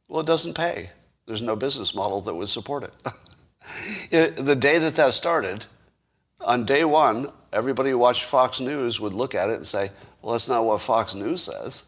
Well, 0.07 0.21
it 0.21 0.25
doesn't 0.25 0.55
pay. 0.55 0.89
There's 1.27 1.43
no 1.43 1.55
business 1.55 1.93
model 1.93 2.21
that 2.21 2.33
would 2.33 2.49
support 2.49 2.83
it. 2.83 2.93
it. 4.11 4.35
The 4.35 4.55
day 4.55 4.79
that 4.79 4.95
that 4.95 5.13
started, 5.13 5.63
on 6.41 6.65
day 6.65 6.85
one, 6.85 7.31
everybody 7.53 7.91
who 7.91 7.99
watched 7.99 8.23
Fox 8.23 8.59
News 8.59 8.99
would 8.99 9.13
look 9.13 9.35
at 9.35 9.51
it 9.51 9.57
and 9.57 9.67
say, 9.67 9.91
well, 10.23 10.31
that's 10.31 10.49
not 10.49 10.65
what 10.65 10.81
Fox 10.81 11.13
News 11.13 11.43
says. 11.43 11.83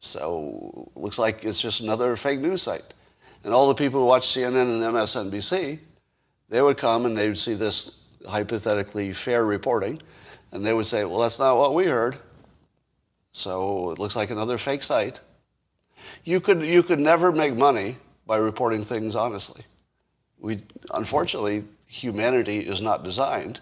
So 0.00 0.90
looks 0.94 1.18
like 1.18 1.44
it's 1.44 1.60
just 1.60 1.82
another 1.82 2.16
fake 2.16 2.40
news 2.40 2.62
site. 2.62 2.94
And 3.44 3.52
all 3.52 3.68
the 3.68 3.74
people 3.74 4.00
who 4.00 4.06
watch 4.06 4.28
CNN 4.28 4.62
and 4.62 4.94
MSNBC, 4.94 5.78
they 6.48 6.62
would 6.62 6.78
come 6.78 7.04
and 7.04 7.18
they 7.18 7.28
would 7.28 7.38
see 7.38 7.52
this 7.52 7.98
hypothetically 8.26 9.12
fair 9.12 9.44
reporting, 9.44 10.00
and 10.54 10.64
they 10.64 10.72
would 10.72 10.86
say, 10.86 11.04
well, 11.04 11.18
that's 11.18 11.38
not 11.38 11.58
what 11.58 11.74
we 11.74 11.84
heard. 11.86 12.16
So 13.32 13.90
it 13.90 13.98
looks 13.98 14.14
like 14.14 14.30
another 14.30 14.56
fake 14.56 14.84
site. 14.84 15.20
You 16.22 16.40
could, 16.40 16.62
you 16.62 16.82
could 16.84 17.00
never 17.00 17.32
make 17.32 17.56
money 17.56 17.96
by 18.24 18.36
reporting 18.36 18.82
things 18.82 19.16
honestly. 19.16 19.64
We, 20.38 20.62
unfortunately, 20.94 21.64
humanity 21.88 22.60
is 22.60 22.80
not 22.80 23.02
designed 23.02 23.60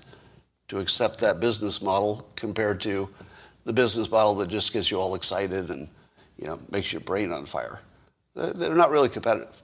to 0.68 0.78
accept 0.78 1.18
that 1.20 1.40
business 1.40 1.80
model 1.80 2.28
compared 2.36 2.80
to 2.82 3.08
the 3.64 3.72
business 3.72 4.10
model 4.10 4.34
that 4.36 4.48
just 4.48 4.72
gets 4.72 4.90
you 4.90 5.00
all 5.00 5.14
excited 5.14 5.70
and 5.70 5.88
you 6.36 6.46
know, 6.46 6.58
makes 6.70 6.92
your 6.92 7.00
brain 7.00 7.32
on 7.32 7.46
fire. 7.46 7.80
They're 8.34 8.74
not 8.74 8.90
really 8.90 9.08
competitive. 9.08 9.62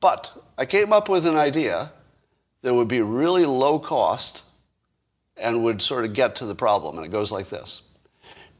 But 0.00 0.30
I 0.58 0.66
came 0.66 0.92
up 0.92 1.08
with 1.08 1.26
an 1.26 1.36
idea 1.36 1.92
that 2.62 2.74
would 2.74 2.88
be 2.88 3.00
really 3.00 3.46
low 3.46 3.78
cost 3.78 4.44
and 5.36 5.62
would 5.64 5.82
sort 5.82 6.04
of 6.04 6.12
get 6.12 6.36
to 6.36 6.46
the 6.46 6.54
problem. 6.54 6.96
And 6.96 7.06
it 7.06 7.10
goes 7.10 7.32
like 7.32 7.48
this 7.48 7.82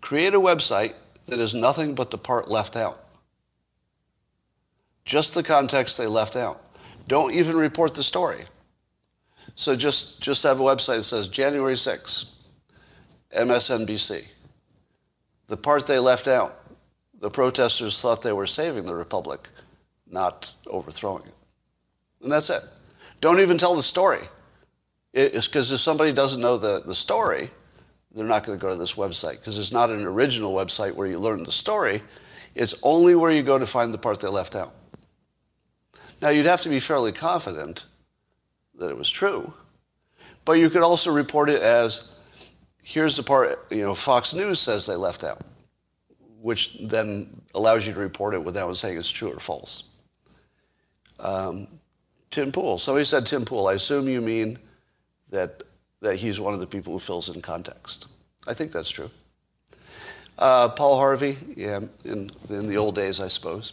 Create 0.01 0.35
a 0.35 0.41
website 0.41 0.95
that 1.27 1.39
is 1.39 1.55
nothing 1.55 1.95
but 1.95 2.11
the 2.11 2.19
part 2.19 2.49
left 2.49 2.77
out. 2.77 3.05
Just 5.05 5.35
the 5.35 5.43
context 5.43 5.99
they 5.99 6.07
left 6.07 6.37
out. 6.37 6.65
Don't 7.09 7.35
even 7.35 7.57
report 7.57 7.95
the 7.95 8.03
story. 8.03 8.45
So 9.55 9.77
just, 9.77 10.21
just 10.21 10.43
have 10.45 10.61
a 10.61 10.63
website 10.63 10.99
that 10.99 11.03
says 11.03 11.29
January 11.29 11.77
6, 11.77 12.27
MSNBC. 13.37 14.25
The 15.49 15.57
part 15.57 15.87
they 15.87 15.99
left 15.99 16.29
out, 16.29 16.65
the 17.21 17.31
protesters 17.31 18.01
thought 18.01 18.23
they 18.23 18.33
were 18.33 18.47
saving 18.47 18.87
the 18.87 18.95
republic, 18.95 19.49
not 20.11 20.55
overthrowing 20.67 21.25
it. 21.27 21.35
And 22.23 22.33
that's 22.33 22.51
it. 22.51 22.63
Don't 23.21 23.41
even 23.41 23.59
tell 23.59 23.77
the 23.77 23.83
story. 23.83 24.21
It's 25.13 25.47
because 25.47 25.71
if 25.71 25.81
somebody 25.81 26.13
doesn't 26.13 26.41
know 26.41 26.57
the, 26.57 26.83
the 26.85 26.95
story, 26.95 27.51
they're 28.15 28.25
not 28.25 28.45
going 28.45 28.59
to 28.59 28.63
go 28.63 28.71
to 28.71 28.79
this 28.79 28.95
website 28.95 29.39
because 29.39 29.59
it's 29.59 29.73
not 29.73 29.91
an 29.91 30.07
original 30.07 30.55
website 30.55 30.95
where 30.95 31.07
you 31.07 31.19
learn 31.19 31.43
the 31.45 31.53
story. 31.53 32.03
It's 32.55 32.75
only 32.83 33.15
where 33.15 33.31
you 33.31 33.43
go 33.43 33.59
to 33.59 33.67
find 33.67 33.93
the 33.93 33.99
part 33.99 34.21
they 34.21 34.29
left 34.29 34.57
out. 34.57 34.75
Now, 36.21 36.29
you'd 36.29 36.47
have 36.47 36.61
to 36.63 36.69
be 36.69 36.81
fairly 36.81 37.13
confident 37.13 37.87
that 38.79 38.91
it 38.91 38.97
was 38.97 39.11
true, 39.11 39.53
but 40.45 40.53
you 40.53 40.71
could 40.71 40.83
also 40.83 41.13
report 41.13 41.51
it 41.51 41.63
as 41.63 42.11
here's 42.83 43.17
the 43.17 43.23
part, 43.23 43.67
you 43.71 43.83
know, 43.83 43.95
Fox 43.95 44.35
News 44.35 44.61
says 44.61 44.87
they 44.87 44.97
left 44.97 45.25
out, 45.25 45.41
which 46.41 46.77
then 46.81 47.41
allows 47.55 47.87
you 47.87 47.93
to 47.93 47.99
report 47.99 48.35
it 48.35 48.43
without 48.43 48.77
saying 48.77 48.99
it's 48.99 49.11
true 49.11 49.33
or 49.33 49.41
false. 49.41 49.85
Um, 51.21 51.69
Tim 52.31 52.51
Pool. 52.51 52.79
Somebody 52.79 53.05
said 53.05 53.27
Tim 53.27 53.45
Pool. 53.45 53.69
I 53.69 53.75
assume 53.75 54.09
you 54.09 54.21
mean 54.21 54.59
that, 55.33 55.65
that 56.01 56.17
he's 56.17 56.39
one 56.39 56.55
of 56.55 56.61
the 56.61 56.67
people 56.67 56.93
who 56.93 56.99
fills 57.01 57.29
in 57.29 57.43
context. 57.43 58.07
I 58.47 58.55
think 58.55 58.71
that's 58.71 58.91
true. 58.91 59.11
Uh, 60.39 60.69
Paul 60.69 60.99
Harvey, 60.99 61.37
yeah, 61.57 61.81
in, 62.05 62.31
in 62.49 62.69
the 62.69 62.77
old 62.77 62.95
days, 62.95 63.21
I 63.21 63.29
suppose. 63.29 63.73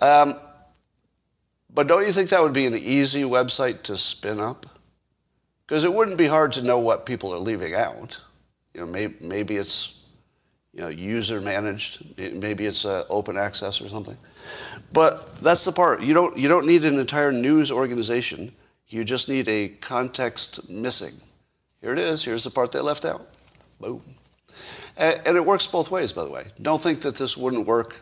Um, 0.00 0.38
but 1.72 1.86
don't 1.86 2.06
you 2.06 2.12
think 2.12 2.30
that 2.30 2.42
would 2.42 2.52
be 2.52 2.66
an 2.66 2.76
easy 2.76 3.22
website 3.22 3.82
to 3.84 3.96
spin 3.96 4.40
up? 4.40 4.66
Because 5.66 5.84
it 5.84 5.92
wouldn't 5.92 6.16
be 6.16 6.26
hard 6.26 6.52
to 6.52 6.62
know 6.62 6.78
what 6.78 7.06
people 7.06 7.32
are 7.34 7.38
leaving 7.38 7.74
out. 7.74 8.20
You 8.74 8.80
know, 8.80 8.86
maybe, 8.86 9.14
maybe 9.20 9.56
it's 9.56 9.94
you 10.72 10.80
know, 10.80 10.88
user 10.88 11.40
managed, 11.40 12.18
maybe 12.18 12.64
it's 12.64 12.84
uh, 12.84 13.04
open 13.10 13.36
access 13.36 13.80
or 13.80 13.88
something. 13.88 14.16
But 14.92 15.36
that's 15.42 15.64
the 15.64 15.72
part. 15.72 16.02
You 16.02 16.14
don't, 16.14 16.38
you 16.38 16.48
don't 16.48 16.66
need 16.66 16.84
an 16.84 16.98
entire 16.98 17.32
news 17.32 17.70
organization. 17.70 18.54
You 18.88 19.04
just 19.04 19.28
need 19.28 19.48
a 19.48 19.68
context 19.68 20.68
missing. 20.68 21.14
Here 21.80 21.92
it 21.92 21.98
is. 21.98 22.24
Here's 22.24 22.44
the 22.44 22.50
part 22.50 22.72
they 22.72 22.80
left 22.80 23.04
out. 23.04 23.28
Boom. 23.80 24.02
And, 24.96 25.20
and 25.26 25.36
it 25.36 25.44
works 25.44 25.66
both 25.66 25.90
ways, 25.90 26.12
by 26.12 26.24
the 26.24 26.30
way. 26.30 26.46
Don't 26.62 26.82
think 26.82 27.00
that 27.02 27.16
this 27.16 27.36
wouldn't 27.36 27.66
work 27.66 27.96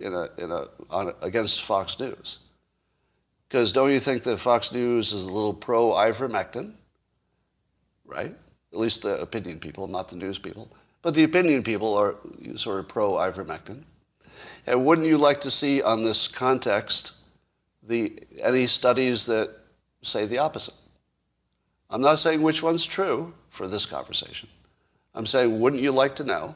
in 0.00 0.12
a, 0.12 0.28
in 0.38 0.50
a, 0.50 0.66
on, 0.90 1.12
against 1.22 1.62
Fox 1.62 1.98
News. 1.98 2.40
Because 3.48 3.72
don't 3.72 3.92
you 3.92 4.00
think 4.00 4.22
that 4.24 4.38
Fox 4.38 4.72
News 4.72 5.12
is 5.12 5.24
a 5.24 5.30
little 5.30 5.54
pro 5.54 5.90
ivermectin? 5.90 6.72
Right? 8.04 8.34
At 8.72 8.78
least 8.78 9.02
the 9.02 9.20
opinion 9.20 9.58
people, 9.60 9.86
not 9.86 10.08
the 10.08 10.16
news 10.16 10.38
people. 10.38 10.68
But 11.02 11.14
the 11.14 11.24
opinion 11.24 11.62
people 11.62 11.94
are 11.94 12.16
sort 12.56 12.80
of 12.80 12.88
pro 12.88 13.12
ivermectin. 13.12 13.82
And 14.66 14.84
wouldn't 14.84 15.06
you 15.06 15.18
like 15.18 15.40
to 15.42 15.50
see 15.50 15.82
on 15.82 16.02
this 16.02 16.28
context 16.28 17.12
the, 17.82 18.18
any 18.40 18.66
studies 18.66 19.26
that 19.26 19.50
say 20.02 20.26
the 20.26 20.38
opposite? 20.38 20.74
I'm 21.90 22.00
not 22.00 22.18
saying 22.18 22.42
which 22.42 22.62
one's 22.62 22.84
true 22.86 23.34
for 23.50 23.68
this 23.68 23.86
conversation. 23.86 24.48
I'm 25.14 25.26
saying, 25.26 25.60
wouldn't 25.60 25.82
you 25.82 25.92
like 25.92 26.16
to 26.16 26.24
know 26.24 26.54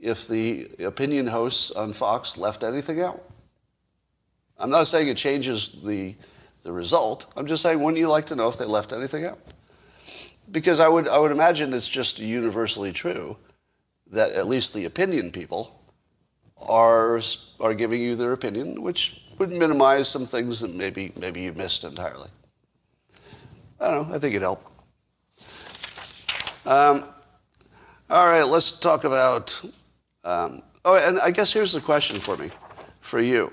if 0.00 0.26
the 0.26 0.68
opinion 0.80 1.28
hosts 1.28 1.70
on 1.70 1.92
Fox 1.92 2.36
left 2.36 2.64
anything 2.64 3.00
out? 3.00 3.22
I'm 4.58 4.70
not 4.70 4.88
saying 4.88 5.08
it 5.08 5.16
changes 5.16 5.76
the, 5.84 6.14
the 6.62 6.72
result. 6.72 7.32
I'm 7.36 7.46
just 7.46 7.62
saying, 7.62 7.80
wouldn't 7.80 7.98
you 7.98 8.08
like 8.08 8.26
to 8.26 8.36
know 8.36 8.48
if 8.48 8.58
they 8.58 8.64
left 8.64 8.92
anything 8.92 9.24
out? 9.24 9.38
Because 10.50 10.80
I 10.80 10.88
would, 10.88 11.06
I 11.08 11.18
would 11.18 11.30
imagine 11.30 11.72
it's 11.72 11.88
just 11.88 12.18
universally 12.18 12.92
true 12.92 13.36
that 14.10 14.32
at 14.32 14.48
least 14.48 14.74
the 14.74 14.84
opinion 14.84 15.30
people 15.30 15.80
are, 16.58 17.20
are 17.60 17.74
giving 17.74 18.02
you 18.02 18.16
their 18.16 18.32
opinion, 18.32 18.82
which 18.82 19.22
would 19.38 19.50
minimize 19.50 20.08
some 20.08 20.26
things 20.26 20.60
that 20.60 20.74
maybe, 20.74 21.12
maybe 21.16 21.40
you 21.40 21.52
missed 21.52 21.84
entirely. 21.84 22.28
I 23.82 23.90
don't 23.90 24.08
know. 24.08 24.14
I 24.14 24.18
think 24.18 24.34
it 24.34 24.42
helped. 24.42 24.66
Um, 26.64 27.04
all 28.08 28.26
right, 28.26 28.44
let's 28.44 28.78
talk 28.78 29.02
about. 29.02 29.60
Um, 30.22 30.62
oh, 30.84 30.96
and 30.96 31.18
I 31.18 31.32
guess 31.32 31.52
here's 31.52 31.72
the 31.72 31.80
question 31.80 32.20
for 32.20 32.36
me, 32.36 32.50
for 33.00 33.20
you. 33.20 33.52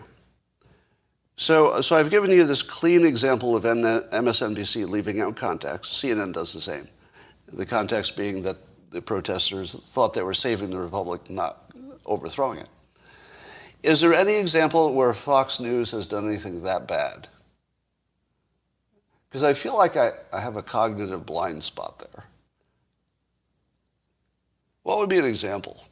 So, 1.35 1.81
so 1.81 1.95
I've 1.95 2.11
given 2.11 2.29
you 2.29 2.45
this 2.45 2.61
clean 2.61 3.05
example 3.05 3.55
of 3.55 3.63
MSNBC 3.63 4.87
leaving 4.87 5.19
out 5.19 5.35
context. 5.35 6.03
CNN 6.03 6.33
does 6.33 6.53
the 6.53 6.61
same. 6.61 6.87
The 7.51 7.65
context 7.65 8.15
being 8.15 8.43
that 8.43 8.57
the 8.91 9.01
protesters 9.01 9.73
thought 9.73 10.13
they 10.13 10.21
were 10.21 10.33
saving 10.33 10.69
the 10.69 10.79
republic, 10.79 11.27
not 11.29 11.71
overthrowing 12.05 12.59
it. 12.59 12.69
Is 13.81 14.01
there 14.01 14.13
any 14.13 14.33
example 14.33 14.93
where 14.93 15.13
Fox 15.13 15.59
News 15.59 15.91
has 15.91 16.05
done 16.05 16.27
anything 16.27 16.61
that 16.63 16.87
bad? 16.87 17.29
Because 19.29 19.43
I 19.43 19.53
feel 19.53 19.77
like 19.77 19.95
I, 19.95 20.13
I 20.33 20.39
have 20.39 20.55
a 20.55 20.63
cognitive 20.63 21.25
blind 21.25 21.63
spot 21.63 21.99
there. 21.99 22.25
What 24.83 24.97
would 24.97 25.09
be 25.09 25.19
an 25.19 25.25
example? 25.25 25.83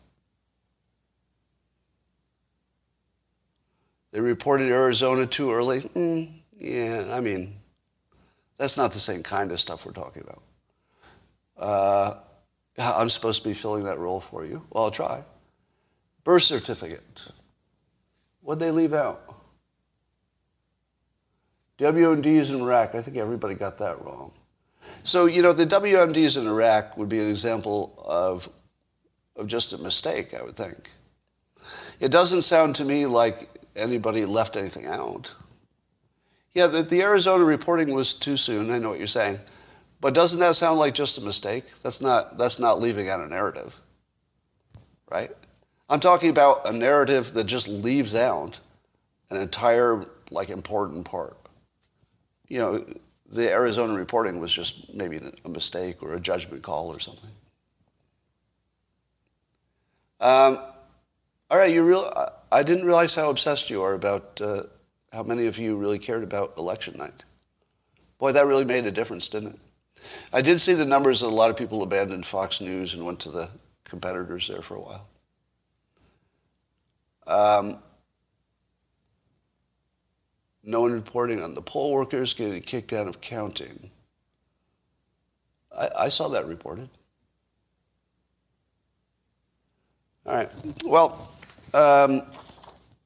They 4.11 4.19
reported 4.19 4.69
Arizona 4.69 5.27
too 5.27 5.51
early. 5.51 5.81
Mm, 5.81 6.31
yeah, 6.59 7.09
I 7.11 7.19
mean, 7.19 7.57
that's 8.57 8.77
not 8.77 8.91
the 8.91 8.99
same 8.99 9.21
kind 9.21 9.51
of 9.51 9.59
stuff 9.59 9.85
we're 9.85 9.91
talking 9.91 10.23
about. 10.23 10.41
Uh, 11.57 12.15
I'm 12.79 13.09
supposed 13.09 13.43
to 13.43 13.49
be 13.49 13.53
filling 13.53 13.83
that 13.83 13.99
role 13.99 14.19
for 14.19 14.45
you. 14.45 14.65
Well, 14.71 14.85
I'll 14.85 14.91
try. 14.91 15.23
Birth 16.23 16.43
certificate. 16.43 17.03
What'd 18.41 18.59
they 18.59 18.71
leave 18.71 18.93
out? 18.93 19.26
WMDs 21.77 22.49
in 22.49 22.61
Iraq. 22.61 22.95
I 22.95 23.01
think 23.01 23.17
everybody 23.17 23.53
got 23.53 23.77
that 23.77 24.03
wrong. 24.03 24.31
So, 25.03 25.25
you 25.25 25.41
know, 25.41 25.53
the 25.53 25.65
WMDs 25.65 26.37
in 26.37 26.47
Iraq 26.47 26.97
would 26.97 27.09
be 27.09 27.19
an 27.19 27.29
example 27.29 27.93
of, 28.05 28.49
of 29.35 29.47
just 29.47 29.73
a 29.73 29.77
mistake, 29.77 30.33
I 30.33 30.41
would 30.41 30.55
think. 30.55 30.89
It 31.99 32.09
doesn't 32.09 32.41
sound 32.41 32.75
to 32.77 32.85
me 32.85 33.05
like 33.05 33.49
anybody 33.75 34.25
left 34.25 34.55
anything 34.55 34.85
out. 34.85 35.33
Yeah, 36.53 36.67
the, 36.67 36.81
the 36.81 37.01
Arizona 37.03 37.43
reporting 37.43 37.93
was 37.93 38.13
too 38.13 38.37
soon. 38.37 38.71
I 38.71 38.79
know 38.79 38.89
what 38.89 38.97
you're 38.97 39.07
saying. 39.07 39.39
But 39.99 40.13
doesn't 40.13 40.39
that 40.39 40.55
sound 40.55 40.79
like 40.79 40.93
just 40.93 41.17
a 41.17 41.21
mistake? 41.21 41.65
That's 41.83 42.01
not, 42.01 42.37
that's 42.37 42.59
not 42.59 42.79
leaving 42.79 43.09
out 43.09 43.19
a 43.19 43.27
narrative, 43.27 43.75
right? 45.09 45.31
I'm 45.89 45.99
talking 45.99 46.29
about 46.29 46.67
a 46.67 46.73
narrative 46.73 47.33
that 47.33 47.45
just 47.45 47.67
leaves 47.67 48.13
out 48.13 48.59
an 49.29 49.41
entire, 49.41 50.05
like, 50.29 50.49
important 50.49 51.05
part. 51.05 51.37
You 52.47 52.59
know, 52.59 52.85
the 53.29 53.51
Arizona 53.51 53.93
reporting 53.93 54.39
was 54.39 54.53
just 54.53 54.93
maybe 54.93 55.19
a 55.43 55.49
mistake 55.49 56.01
or 56.01 56.13
a 56.13 56.19
judgment 56.19 56.63
call 56.63 56.87
or 56.87 56.99
something. 56.99 57.29
Um, 60.19 60.59
all 61.49 61.57
right, 61.57 61.73
you 61.73 61.83
real. 61.83 62.11
I 62.51 62.63
didn't 62.63 62.85
realize 62.85 63.13
how 63.13 63.29
obsessed 63.29 63.69
you 63.69 63.83
are 63.83 63.93
about 63.93 64.39
uh, 64.41 64.63
how 65.11 65.23
many 65.23 65.47
of 65.47 65.57
you 65.57 65.75
really 65.75 65.99
cared 65.99 66.23
about 66.23 66.57
election 66.57 66.97
night. 66.97 67.23
Boy, 68.17 68.31
that 68.31 68.47
really 68.47 68.65
made 68.65 68.85
a 68.85 68.91
difference, 68.91 69.27
didn't 69.29 69.53
it? 69.53 69.59
I 70.33 70.41
did 70.41 70.59
see 70.59 70.73
the 70.73 70.85
numbers 70.85 71.21
that 71.21 71.27
a 71.27 71.29
lot 71.29 71.49
of 71.49 71.57
people 71.57 71.83
abandoned 71.83 72.25
Fox 72.25 72.61
News 72.61 72.93
and 72.93 73.05
went 73.05 73.19
to 73.21 73.31
the 73.31 73.49
competitors 73.83 74.47
there 74.47 74.61
for 74.61 74.75
a 74.75 74.81
while. 74.81 75.07
Um, 77.27 77.79
no 80.67 80.81
one 80.81 80.91
reporting 80.91 81.41
on 81.41 81.55
the 81.55 81.61
poll 81.61 81.93
workers 81.93 82.33
getting 82.33 82.61
kicked 82.61 82.91
out 82.91 83.07
of 83.07 83.21
counting. 83.21 83.89
I, 85.75 85.89
I 85.97 86.09
saw 86.09 86.27
that 86.27 86.45
reported. 86.45 86.89
All 90.25 90.35
right. 90.35 90.51
Well, 90.83 91.31
um, 91.73 92.23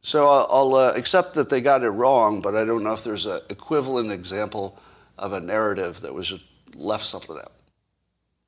so 0.01 0.27
I'll, 0.27 0.47
I'll 0.49 0.75
uh, 0.75 0.93
accept 0.93 1.35
that 1.35 1.49
they 1.49 1.61
got 1.61 1.83
it 1.83 1.91
wrong, 1.91 2.41
but 2.41 2.55
I 2.55 2.65
don't 2.65 2.83
know 2.83 2.93
if 2.93 3.03
there's 3.03 3.27
an 3.27 3.41
equivalent 3.51 4.11
example 4.11 4.79
of 5.19 5.33
a 5.33 5.39
narrative 5.39 6.01
that 6.01 6.11
was 6.11 6.29
just 6.29 6.45
left 6.73 7.05
something 7.05 7.37
out. 7.37 7.51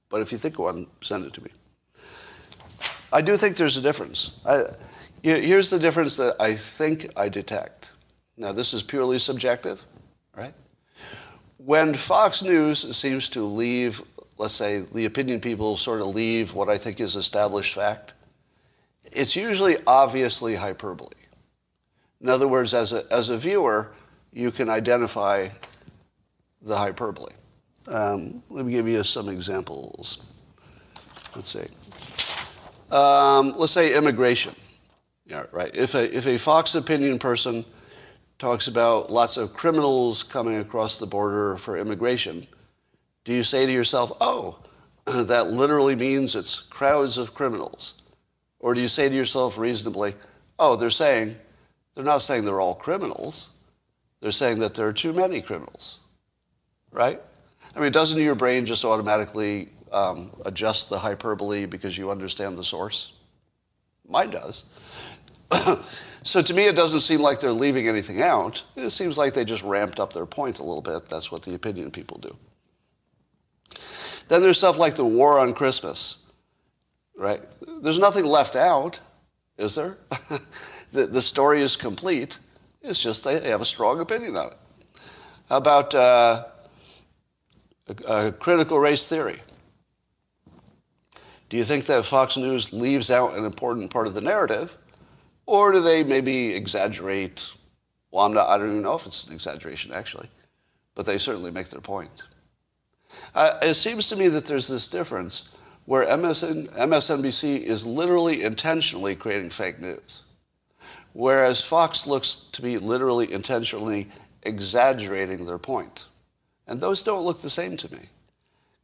But 0.09 0.21
if 0.21 0.31
you 0.31 0.39
think 0.39 0.55
of 0.55 0.65
one, 0.65 0.87
send 1.01 1.25
it 1.25 1.33
to 1.33 1.43
me. 1.43 1.51
I 3.11 3.21
do 3.21 3.37
think 3.37 3.57
there's 3.57 3.77
a 3.77 3.81
difference. 3.81 4.31
I, 4.43 4.63
here's 5.21 5.69
the 5.69 5.77
difference 5.77 6.17
that 6.17 6.35
I 6.39 6.55
think 6.55 7.11
I 7.15 7.29
detect. 7.29 7.92
Now, 8.37 8.51
this 8.51 8.73
is 8.73 8.81
purely 8.81 9.19
subjective, 9.19 9.85
right? 10.35 10.53
When 11.57 11.93
Fox 11.93 12.41
News 12.41 12.95
seems 12.95 13.29
to 13.29 13.43
leave, 13.43 14.01
let's 14.37 14.53
say, 14.53 14.85
the 14.93 15.05
opinion 15.05 15.39
people 15.39 15.77
sort 15.77 16.01
of 16.01 16.07
leave 16.07 16.53
what 16.53 16.67
I 16.67 16.77
think 16.77 16.99
is 16.99 17.15
established 17.15 17.75
fact, 17.75 18.13
it's 19.11 19.35
usually 19.35 19.77
obviously 19.85 20.55
hyperbole. 20.55 21.09
In 22.21 22.29
other 22.29 22.47
words, 22.47 22.73
as 22.73 22.93
a, 22.93 23.05
as 23.11 23.29
a 23.29 23.37
viewer, 23.37 23.91
you 24.31 24.49
can 24.51 24.69
identify 24.69 25.49
the 26.61 26.75
hyperbole. 26.75 27.33
Um, 27.87 28.41
let 28.49 28.65
me 28.65 28.71
give 28.71 28.87
you 28.87 29.03
some 29.03 29.29
examples. 29.29 30.19
Let's 31.35 31.49
see. 31.49 31.67
Um, 32.89 33.53
let's 33.57 33.73
say 33.73 33.95
immigration. 33.95 34.55
Yeah, 35.25 35.43
right. 35.51 35.75
If 35.75 35.95
a, 35.95 36.15
if 36.15 36.25
a 36.27 36.37
Fox 36.37 36.75
opinion 36.75 37.19
person 37.19 37.65
talks 38.39 38.67
about 38.67 39.11
lots 39.11 39.37
of 39.37 39.53
criminals 39.53 40.23
coming 40.23 40.57
across 40.57 40.97
the 40.97 41.05
border 41.05 41.57
for 41.57 41.77
immigration, 41.77 42.45
do 43.23 43.33
you 43.33 43.43
say 43.43 43.65
to 43.65 43.71
yourself, 43.71 44.11
oh, 44.19 44.59
that 45.05 45.51
literally 45.51 45.95
means 45.95 46.35
it's 46.35 46.59
crowds 46.59 47.17
of 47.17 47.33
criminals? 47.33 47.95
Or 48.59 48.73
do 48.73 48.81
you 48.81 48.87
say 48.87 49.09
to 49.09 49.15
yourself 49.15 49.57
reasonably, 49.57 50.15
oh, 50.59 50.75
they're 50.75 50.89
saying, 50.89 51.35
they're 51.93 52.03
not 52.03 52.21
saying 52.21 52.45
they're 52.45 52.61
all 52.61 52.75
criminals. 52.75 53.51
They're 54.21 54.31
saying 54.31 54.59
that 54.59 54.73
there 54.73 54.87
are 54.87 54.93
too 54.93 55.13
many 55.13 55.41
criminals, 55.41 55.99
right? 56.91 57.21
I 57.75 57.79
mean, 57.79 57.91
doesn't 57.91 58.17
your 58.17 58.35
brain 58.35 58.65
just 58.65 58.85
automatically 58.85 59.69
um, 59.91 60.31
adjust 60.45 60.89
the 60.89 60.97
hyperbole 60.97 61.65
because 61.65 61.97
you 61.97 62.09
understand 62.09 62.57
the 62.57 62.63
source? 62.63 63.13
Mine 64.07 64.29
does. 64.29 64.65
so 66.23 66.41
to 66.41 66.53
me, 66.53 66.65
it 66.65 66.75
doesn't 66.75 67.01
seem 67.01 67.21
like 67.21 67.39
they're 67.39 67.51
leaving 67.51 67.87
anything 67.87 68.21
out. 68.21 68.63
It 68.75 68.89
seems 68.91 69.17
like 69.17 69.33
they 69.33 69.45
just 69.45 69.63
ramped 69.63 69.99
up 69.99 70.13
their 70.13 70.25
point 70.25 70.59
a 70.59 70.63
little 70.63 70.81
bit. 70.81 71.07
That's 71.09 71.31
what 71.31 71.43
the 71.43 71.55
opinion 71.55 71.91
people 71.91 72.17
do. 72.17 72.35
Then 74.27 74.41
there's 74.41 74.57
stuff 74.57 74.77
like 74.77 74.95
the 74.95 75.05
war 75.05 75.39
on 75.39 75.53
Christmas, 75.53 76.17
right? 77.15 77.41
There's 77.81 77.99
nothing 77.99 78.25
left 78.25 78.55
out, 78.55 78.99
is 79.57 79.75
there? 79.75 79.97
the, 80.91 81.07
the 81.07 81.21
story 81.21 81.61
is 81.61 81.75
complete. 81.75 82.39
It's 82.81 83.01
just 83.01 83.23
they 83.23 83.39
have 83.49 83.61
a 83.61 83.65
strong 83.65 83.99
opinion 83.99 84.35
on 84.35 84.47
it. 84.47 84.57
How 85.49 85.57
about 85.57 85.93
uh, 85.93 86.45
critical 88.39 88.79
race 88.79 89.07
theory? 89.07 89.39
Do 91.49 91.57
you 91.57 91.63
think 91.63 91.85
that 91.85 92.05
Fox 92.05 92.37
News 92.37 92.73
leaves 92.73 93.11
out 93.11 93.35
an 93.35 93.45
important 93.45 93.91
part 93.91 94.07
of 94.07 94.15
the 94.15 94.21
narrative? 94.21 94.75
Or 95.45 95.71
do 95.71 95.81
they 95.81 96.03
maybe 96.03 96.53
exaggerate? 96.53 97.53
Well, 98.11 98.25
I'm 98.25 98.33
not, 98.33 98.47
I 98.47 98.57
don't 98.57 98.69
even 98.69 98.81
know 98.81 98.95
if 98.95 99.05
it's 99.05 99.25
an 99.25 99.33
exaggeration, 99.33 99.91
actually, 99.91 100.29
but 100.95 101.05
they 101.05 101.17
certainly 101.17 101.51
make 101.51 101.69
their 101.69 101.81
point. 101.81 102.23
Uh, 103.35 103.57
it 103.61 103.75
seems 103.75 104.07
to 104.09 104.15
me 104.15 104.27
that 104.29 104.45
there's 104.45 104.67
this 104.67 104.87
difference 104.87 105.49
where 105.85 106.05
MSN, 106.05 106.69
MSNBC 106.69 107.61
is 107.63 107.85
literally 107.85 108.43
intentionally 108.43 109.15
creating 109.15 109.49
fake 109.49 109.79
news, 109.79 110.21
whereas 111.11 111.61
Fox 111.61 112.07
looks 112.07 112.45
to 112.53 112.61
be 112.61 112.77
literally 112.77 113.31
intentionally 113.33 114.09
exaggerating 114.43 115.45
their 115.45 115.57
point. 115.57 116.05
And 116.67 116.79
those 116.79 117.03
don't 117.03 117.25
look 117.25 117.41
the 117.41 117.49
same 117.49 117.75
to 117.77 117.91
me. 117.91 117.99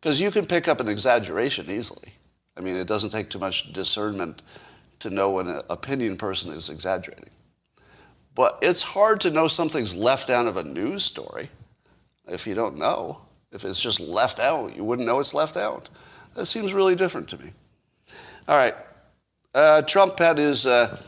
Because 0.02 0.20
you 0.20 0.32
can 0.32 0.46
pick 0.46 0.68
up 0.68 0.80
an 0.80 0.88
exaggeration 0.88 1.70
easily. 1.70 2.14
I 2.58 2.62
mean, 2.62 2.76
it 2.76 2.88
doesn't 2.88 3.10
take 3.10 3.30
too 3.30 3.40
much 3.40 3.72
discernment 3.74 4.42
to 5.00 5.10
know 5.10 5.32
when 5.32 5.48
an 5.48 5.62
opinion 5.70 6.18
person 6.18 6.52
is 6.52 6.70
exaggerating. 6.70 7.30
But 8.36 8.60
it's 8.62 8.82
hard 8.82 9.20
to 9.22 9.32
know 9.32 9.48
something's 9.48 9.96
left 9.96 10.30
out 10.30 10.48
of 10.48 10.58
a 10.58 10.64
news 10.64 11.04
story 11.04 11.50
if 12.28 12.46
you 12.48 12.54
don't 12.54 12.78
know. 12.78 13.20
If 13.52 13.66
it's 13.66 13.80
just 13.80 14.00
left 14.00 14.40
out, 14.40 14.76
you 14.76 14.84
wouldn't 14.84 15.08
know 15.08 15.20
it's 15.20 15.34
left 15.34 15.58
out. 15.58 15.90
That 16.36 16.46
seems 16.46 16.72
really 16.72 16.96
different 16.96 17.28
to 17.30 17.38
me. 17.38 17.52
All 18.48 18.56
right. 18.56 18.76
Uh, 19.56 19.82
Trump 19.82 20.20
had 20.20 20.38
his, 20.38 20.68
uh, 20.68 21.02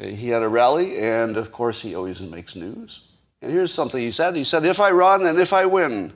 he 0.00 0.28
had 0.28 0.42
a 0.42 0.48
rally, 0.48 0.98
and 0.98 1.36
of 1.36 1.52
course, 1.52 1.80
he 1.80 1.94
always 1.94 2.20
makes 2.20 2.56
news. 2.56 3.04
And 3.40 3.52
here's 3.52 3.72
something 3.72 4.00
he 4.00 4.10
said. 4.10 4.34
He 4.34 4.42
said, 4.42 4.64
If 4.64 4.80
I 4.80 4.90
run 4.90 5.26
and 5.26 5.38
if 5.38 5.52
I 5.52 5.64
win, 5.64 6.12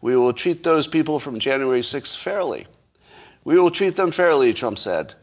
we 0.00 0.16
will 0.16 0.32
treat 0.32 0.62
those 0.62 0.86
people 0.86 1.18
from 1.18 1.40
January 1.40 1.80
6th 1.80 2.16
fairly. 2.16 2.66
We 3.42 3.58
will 3.58 3.70
treat 3.70 3.96
them 3.96 4.12
fairly, 4.12 4.54
Trump 4.54 4.78
said. 4.78 5.14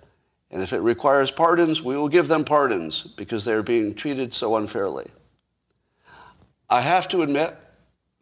And 0.50 0.62
if 0.62 0.72
it 0.72 0.80
requires 0.80 1.32
pardons, 1.32 1.82
we 1.82 1.98
will 1.98 2.08
give 2.08 2.28
them 2.28 2.46
pardons 2.46 3.04
because 3.04 3.44
they 3.44 3.54
are 3.54 3.64
being 3.64 3.94
treated 3.94 4.34
so 4.34 4.56
unfairly. 4.56 5.10
I 6.70 6.82
have 6.82 7.08
to 7.10 7.22
admit 7.22 7.56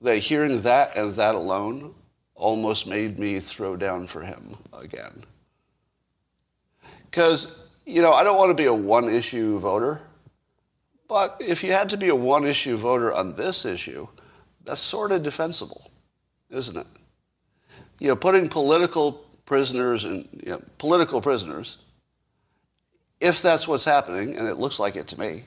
that 0.02 0.18
hearing 0.18 0.62
that 0.62 0.96
and 0.96 1.14
that 1.16 1.36
alone 1.36 1.94
almost 2.36 2.88
made 2.88 3.18
me 3.20 3.40
throw 3.40 3.76
down 3.76 4.08
for 4.08 4.22
him 4.22 4.58
again. 4.74 5.24
Because, 7.10 7.70
you 7.86 8.02
know, 8.02 8.12
I 8.12 8.24
don't 8.24 8.38
want 8.38 8.50
to 8.50 8.56
be 8.56 8.66
a 8.66 8.74
one 8.74 9.08
issue 9.08 9.60
voter, 9.60 10.02
but 11.08 11.38
if 11.40 11.64
you 11.64 11.72
had 11.72 11.90
to 11.90 11.98
be 11.98 12.10
a 12.10 12.16
one 12.16 12.46
issue 12.46 12.76
voter 12.76 13.14
on 13.14 13.36
this 13.36 13.66
issue, 13.66 14.08
that's 14.64 14.82
sort 14.82 15.12
of 15.12 15.24
defensible, 15.24 15.92
isn't 16.50 16.76
it? 16.76 16.88
You 18.00 18.10
know, 18.10 18.16
putting 18.16 18.50
political 18.50 19.14
prisoners 19.46 20.04
and 20.04 20.28
you 20.44 20.52
know, 20.52 20.62
political 20.78 21.22
prisoners 21.22 21.78
if 23.20 23.42
that's 23.42 23.68
what's 23.68 23.86
happening, 23.86 24.36
and 24.38 24.48
it 24.48 24.58
looks 24.58 24.80
like 24.80 24.96
it 24.96 25.08
to 25.08 25.20
me. 25.20 25.44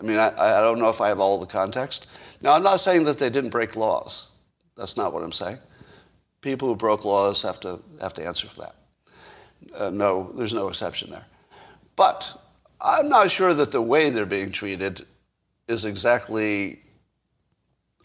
I 0.00 0.04
mean, 0.04 0.16
I, 0.16 0.28
I 0.36 0.60
don't 0.60 0.78
know 0.78 0.88
if 0.88 1.00
I 1.00 1.08
have 1.08 1.20
all 1.20 1.38
the 1.38 1.46
context. 1.46 2.06
Now, 2.40 2.54
I'm 2.54 2.62
not 2.62 2.80
saying 2.80 3.04
that 3.04 3.18
they 3.18 3.30
didn't 3.30 3.50
break 3.50 3.76
laws. 3.76 4.28
That's 4.76 4.96
not 4.96 5.12
what 5.12 5.22
I'm 5.22 5.32
saying. 5.32 5.58
People 6.40 6.68
who 6.68 6.76
broke 6.76 7.04
laws 7.04 7.42
have 7.42 7.60
to, 7.60 7.80
have 8.00 8.14
to 8.14 8.26
answer 8.26 8.48
for 8.48 8.62
that. 8.62 8.74
Uh, 9.74 9.90
no, 9.90 10.32
there's 10.34 10.54
no 10.54 10.68
exception 10.68 11.10
there. 11.10 11.26
But 11.96 12.40
I'm 12.80 13.10
not 13.10 13.30
sure 13.30 13.52
that 13.52 13.72
the 13.72 13.82
way 13.82 14.08
they're 14.08 14.24
being 14.24 14.50
treated 14.50 15.06
is 15.68 15.84
exactly 15.84 16.80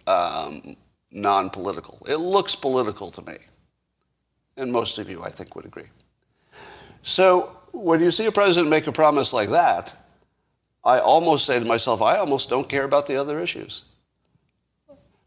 um, 0.06 0.76
non-political. 1.12 2.06
It 2.08 2.18
looks 2.18 2.56
political 2.56 3.10
to 3.12 3.22
me. 3.22 3.38
And 4.58 4.72
most 4.72 5.00
of 5.00 5.10
you, 5.10 5.24
I 5.24 5.30
think, 5.30 5.56
would 5.56 5.66
agree. 5.66 5.88
So 7.04 7.58
when 7.76 8.02
you 8.02 8.12
see 8.12 8.26
a 8.26 8.32
president 8.32 8.70
make 8.70 8.88
a 8.88 8.92
promise 8.92 9.34
like 9.34 9.50
that, 9.50 9.96
I 10.84 11.00
almost 11.00 11.46
say 11.46 11.60
to 11.60 11.66
myself, 11.66 12.02
I 12.02 12.18
almost 12.18 12.50
don't 12.50 12.70
care 12.70 12.84
about 12.84 13.08
the 13.08 13.16
other 13.16 13.40
issues. 13.40 13.84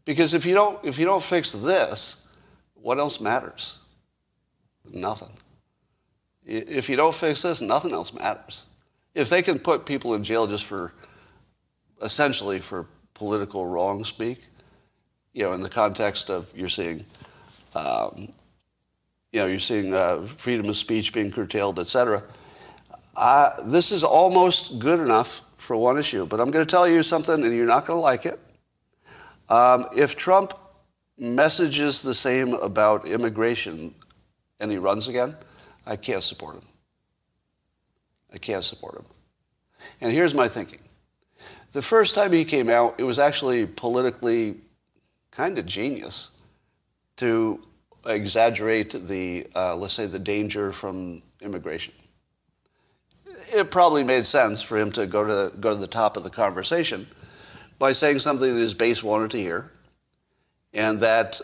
Because 0.05 0.33
if 0.33 0.45
you 0.45 0.53
don't, 0.53 0.83
if 0.83 0.97
you 0.97 1.05
don't 1.05 1.21
fix 1.21 1.51
this, 1.51 2.27
what 2.73 2.97
else 2.97 3.19
matters? 3.19 3.77
Nothing. 4.91 5.33
If 6.45 6.89
you 6.89 6.95
don't 6.95 7.13
fix 7.13 7.43
this, 7.43 7.61
nothing 7.61 7.91
else 7.91 8.13
matters. 8.13 8.63
If 9.13 9.29
they 9.29 9.41
can 9.41 9.59
put 9.59 9.85
people 9.85 10.15
in 10.15 10.23
jail 10.23 10.47
just 10.47 10.63
for, 10.65 10.93
essentially 12.01 12.59
for 12.59 12.87
political 13.13 13.67
wrong 13.67 14.03
speak, 14.03 14.47
you 15.33 15.43
know, 15.43 15.53
in 15.53 15.61
the 15.61 15.69
context 15.69 16.29
of 16.29 16.51
you're 16.55 16.69
seeing, 16.69 17.05
um, 17.75 18.33
you 19.31 19.39
know, 19.39 19.45
you're 19.45 19.59
seeing 19.59 19.93
uh, 19.93 20.27
freedom 20.37 20.69
of 20.69 20.75
speech 20.75 21.13
being 21.13 21.31
curtailed, 21.31 21.79
et 21.79 21.87
cetera. 21.87 22.23
Uh, 23.15 23.61
this 23.63 23.91
is 23.91 24.03
almost 24.03 24.79
good 24.79 24.99
enough 24.99 25.41
for 25.57 25.77
one 25.77 25.97
issue. 25.97 26.25
But 26.25 26.39
I'm 26.39 26.51
going 26.51 26.65
to 26.65 26.69
tell 26.69 26.87
you 26.87 27.03
something, 27.03 27.43
and 27.43 27.55
you're 27.55 27.65
not 27.65 27.85
going 27.85 27.97
to 27.97 28.01
like 28.01 28.25
it. 28.25 28.39
Um, 29.49 29.87
if 29.95 30.15
Trump 30.15 30.53
messages 31.17 32.01
the 32.01 32.15
same 32.15 32.53
about 32.53 33.05
immigration 33.05 33.93
and 34.59 34.71
he 34.71 34.77
runs 34.77 35.07
again, 35.07 35.35
I 35.85 35.95
can't 35.95 36.23
support 36.23 36.55
him. 36.55 36.65
I 38.33 38.37
can't 38.37 38.63
support 38.63 38.95
him. 38.95 39.05
And 40.01 40.11
here's 40.11 40.33
my 40.33 40.47
thinking. 40.47 40.81
The 41.71 41.81
first 41.81 42.15
time 42.15 42.31
he 42.31 42.45
came 42.45 42.69
out, 42.69 42.95
it 42.99 43.03
was 43.03 43.19
actually 43.19 43.65
politically 43.65 44.57
kind 45.31 45.57
of 45.59 45.65
genius 45.65 46.31
to 47.17 47.61
exaggerate 48.15 49.07
the, 49.07 49.47
uh, 49.55 49.75
let's 49.75 49.93
say, 49.93 50.05
the 50.05 50.19
danger 50.19 50.71
from 50.71 51.21
immigration. 51.41 51.93
It 53.53 53.71
probably 53.71 54.03
made 54.03 54.25
sense 54.25 54.61
for 54.61 54.77
him 54.77 54.91
to 54.93 55.07
go 55.07 55.25
to, 55.25 55.33
the, 55.33 55.57
go 55.59 55.69
to 55.71 55.79
the 55.79 55.87
top 55.87 56.17
of 56.17 56.23
the 56.23 56.29
conversation 56.29 57.07
by 57.77 57.93
saying 57.93 58.19
something 58.19 58.53
that 58.53 58.59
his 58.59 58.73
base 58.73 59.01
wanted 59.01 59.31
to 59.31 59.39
hear 59.39 59.71
and 60.73 60.99
that 60.99 61.39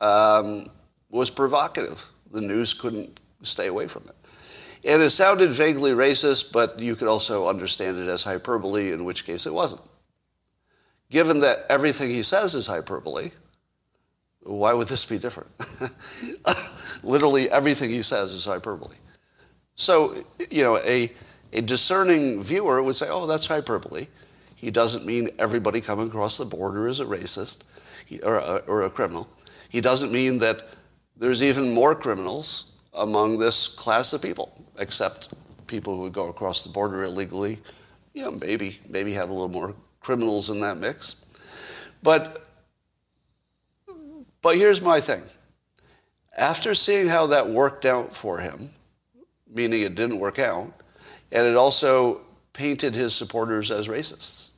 um, 0.00 0.70
was 1.10 1.30
provocative. 1.30 2.04
The 2.32 2.40
news 2.40 2.72
couldn't 2.74 3.20
stay 3.42 3.66
away 3.66 3.86
from 3.86 4.04
it. 4.08 4.14
And 4.84 5.02
it 5.02 5.10
sounded 5.10 5.50
vaguely 5.50 5.90
racist, 5.90 6.52
but 6.52 6.78
you 6.78 6.96
could 6.96 7.08
also 7.08 7.48
understand 7.48 7.98
it 7.98 8.08
as 8.08 8.22
hyperbole, 8.22 8.92
in 8.92 9.04
which 9.04 9.26
case 9.26 9.46
it 9.46 9.52
wasn't. 9.52 9.82
Given 11.10 11.40
that 11.40 11.66
everything 11.68 12.10
he 12.10 12.22
says 12.22 12.54
is 12.54 12.66
hyperbole, 12.66 13.30
why 14.48 14.72
would 14.72 14.88
this 14.88 15.04
be 15.04 15.18
different? 15.18 15.50
Literally 17.02 17.50
everything 17.50 17.90
he 17.90 18.02
says 18.02 18.32
is 18.32 18.46
hyperbole. 18.46 18.96
So, 19.76 20.24
you 20.50 20.62
know, 20.62 20.78
a, 20.78 21.12
a 21.52 21.60
discerning 21.60 22.42
viewer 22.42 22.82
would 22.82 22.96
say, 22.96 23.08
oh, 23.08 23.26
that's 23.26 23.46
hyperbole. 23.46 24.06
He 24.56 24.70
doesn't 24.70 25.04
mean 25.04 25.28
everybody 25.38 25.80
coming 25.80 26.08
across 26.08 26.38
the 26.38 26.44
border 26.44 26.88
is 26.88 27.00
a 27.00 27.04
racist 27.04 27.64
or, 28.24 28.36
a, 28.36 28.56
or 28.66 28.82
a 28.82 28.90
criminal. 28.90 29.28
He 29.68 29.80
doesn't 29.80 30.10
mean 30.10 30.38
that 30.38 30.62
there's 31.16 31.42
even 31.42 31.74
more 31.74 31.94
criminals 31.94 32.72
among 32.94 33.38
this 33.38 33.68
class 33.68 34.12
of 34.14 34.22
people, 34.22 34.64
except 34.78 35.34
people 35.66 35.94
who 35.94 36.02
would 36.02 36.12
go 36.12 36.28
across 36.28 36.64
the 36.64 36.70
border 36.70 37.04
illegally. 37.04 37.58
You 38.14 38.22
know, 38.22 38.30
maybe, 38.32 38.80
maybe 38.88 39.12
have 39.12 39.28
a 39.28 39.32
little 39.32 39.48
more 39.48 39.74
criminals 40.00 40.48
in 40.48 40.60
that 40.60 40.78
mix. 40.78 41.16
But, 42.02 42.47
but 44.42 44.56
here's 44.56 44.80
my 44.80 45.00
thing. 45.00 45.22
After 46.36 46.74
seeing 46.74 47.06
how 47.06 47.26
that 47.26 47.48
worked 47.48 47.84
out 47.84 48.14
for 48.14 48.38
him, 48.38 48.70
meaning 49.52 49.82
it 49.82 49.94
didn't 49.94 50.18
work 50.18 50.38
out, 50.38 50.72
and 51.32 51.46
it 51.46 51.56
also 51.56 52.20
painted 52.52 52.94
his 52.94 53.14
supporters 53.14 53.70
as 53.70 53.88
racists, 53.88 54.50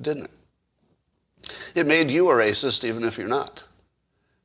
didn't 0.00 0.24
it? 0.24 1.50
It 1.74 1.86
made 1.86 2.10
you 2.10 2.30
a 2.30 2.34
racist 2.34 2.84
even 2.84 3.04
if 3.04 3.16
you're 3.16 3.28
not. 3.28 3.64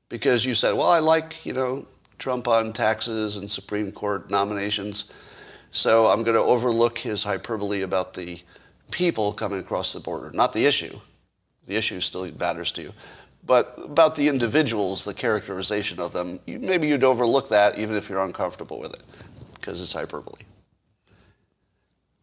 Because 0.10 0.46
you 0.46 0.54
said, 0.54 0.74
well, 0.74 0.90
I 0.90 1.00
like, 1.00 1.44
you 1.46 1.54
know, 1.54 1.86
Trump 2.20 2.48
on 2.48 2.72
taxes 2.72 3.38
and 3.38 3.50
Supreme 3.50 3.92
Court 3.92 4.30
nominations, 4.30 5.12
so 5.72 6.08
I'm 6.08 6.24
going 6.24 6.36
to 6.38 6.44
overlook 6.44 7.00
his 7.00 7.24
hyperbole 7.24 7.82
about 7.82 8.14
the 8.14 8.40
people 8.92 9.34
coming 9.34 9.60
across 9.60 9.92
the 9.92 10.00
border, 10.00 10.30
not 10.32 10.54
the 10.54 10.66
issue. 10.66 11.00
The 11.66 11.76
issue 11.76 12.00
still 12.00 12.30
matters 12.38 12.72
to 12.74 12.84
you. 12.84 12.94
But 13.46 13.78
about 13.84 14.16
the 14.16 14.28
individuals, 14.30 15.04
the 15.04 15.14
characterization 15.14 16.00
of 16.00 16.14
them, 16.14 16.40
maybe 16.48 16.88
you'd 16.88 17.04
overlook 17.04 17.50
that 17.50 17.78
even 17.78 17.96
if 17.96 18.10
you're 18.10 18.24
uncomfortable 18.24 18.80
with 18.80 18.94
it, 18.94 19.04
because 19.56 19.82
it's 19.82 19.94
hyperbole. 19.94 20.44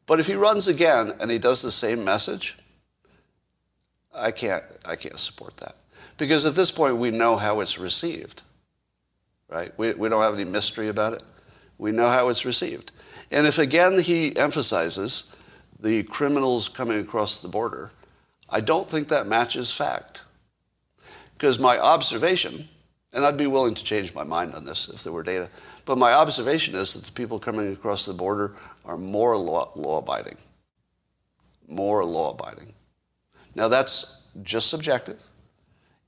But 0.07 0.19
if 0.19 0.27
he 0.27 0.35
runs 0.35 0.67
again 0.67 1.13
and 1.21 1.31
he 1.31 1.39
does 1.39 1.63
the 1.63 1.71
same 1.71 2.05
message, 2.05 2.57
I 4.15 4.31
can't, 4.31 4.65
I 4.85 4.97
can't 4.97 5.19
support 5.19 5.57
that. 5.59 5.77
Because 6.17 6.45
at 6.45 6.55
this 6.55 6.71
point, 6.71 6.97
we 6.97 7.11
know 7.11 7.37
how 7.37 7.61
it's 7.61 7.79
received, 7.79 8.43
right? 9.49 9.73
We, 9.79 9.93
we 9.93 10.09
don't 10.09 10.23
have 10.23 10.35
any 10.35 10.45
mystery 10.45 10.89
about 10.89 11.13
it. 11.13 11.23
We 11.79 11.93
know 11.93 12.09
how 12.09 12.29
it's 12.29 12.45
received. 12.45 12.93
And 13.31 13.47
if 13.47 13.59
again 13.59 14.01
he 14.01 14.37
emphasizes 14.37 15.25
the 15.79 16.03
criminals 16.05 16.69
coming 16.69 17.01
across 17.01 17.41
the 17.41 17.49
border, 17.49 17.91
I 18.49 18.61
don't 18.61 18.89
think 18.89 19.09
that 19.09 19.27
matches 19.27 19.71
fact. 19.71 20.25
Because 21.41 21.59
my 21.59 21.79
observation, 21.79 22.69
and 23.15 23.25
I'd 23.25 23.39
be 23.39 23.47
willing 23.47 23.75
to 23.75 23.83
change 23.83 24.15
my 24.15 24.23
mind 24.23 24.55
on 24.55 24.63
this 24.63 24.91
if 24.91 25.03
there 25.03 25.13
were 25.15 25.23
data, 25.23 25.49
but 25.87 25.97
my 25.97 26.13
observation 26.13 26.75
is 26.75 26.93
that 26.93 27.05
the 27.05 27.13
people 27.13 27.39
coming 27.39 27.73
across 27.73 28.05
the 28.05 28.13
border 28.13 28.57
are 28.85 28.99
more 28.99 29.39
law, 29.39 29.73
law 29.75 30.01
abiding. 30.01 30.37
More 31.67 32.05
law 32.05 32.33
abiding. 32.33 32.75
Now 33.55 33.69
that's 33.69 34.17
just 34.43 34.69
subjective. 34.69 35.19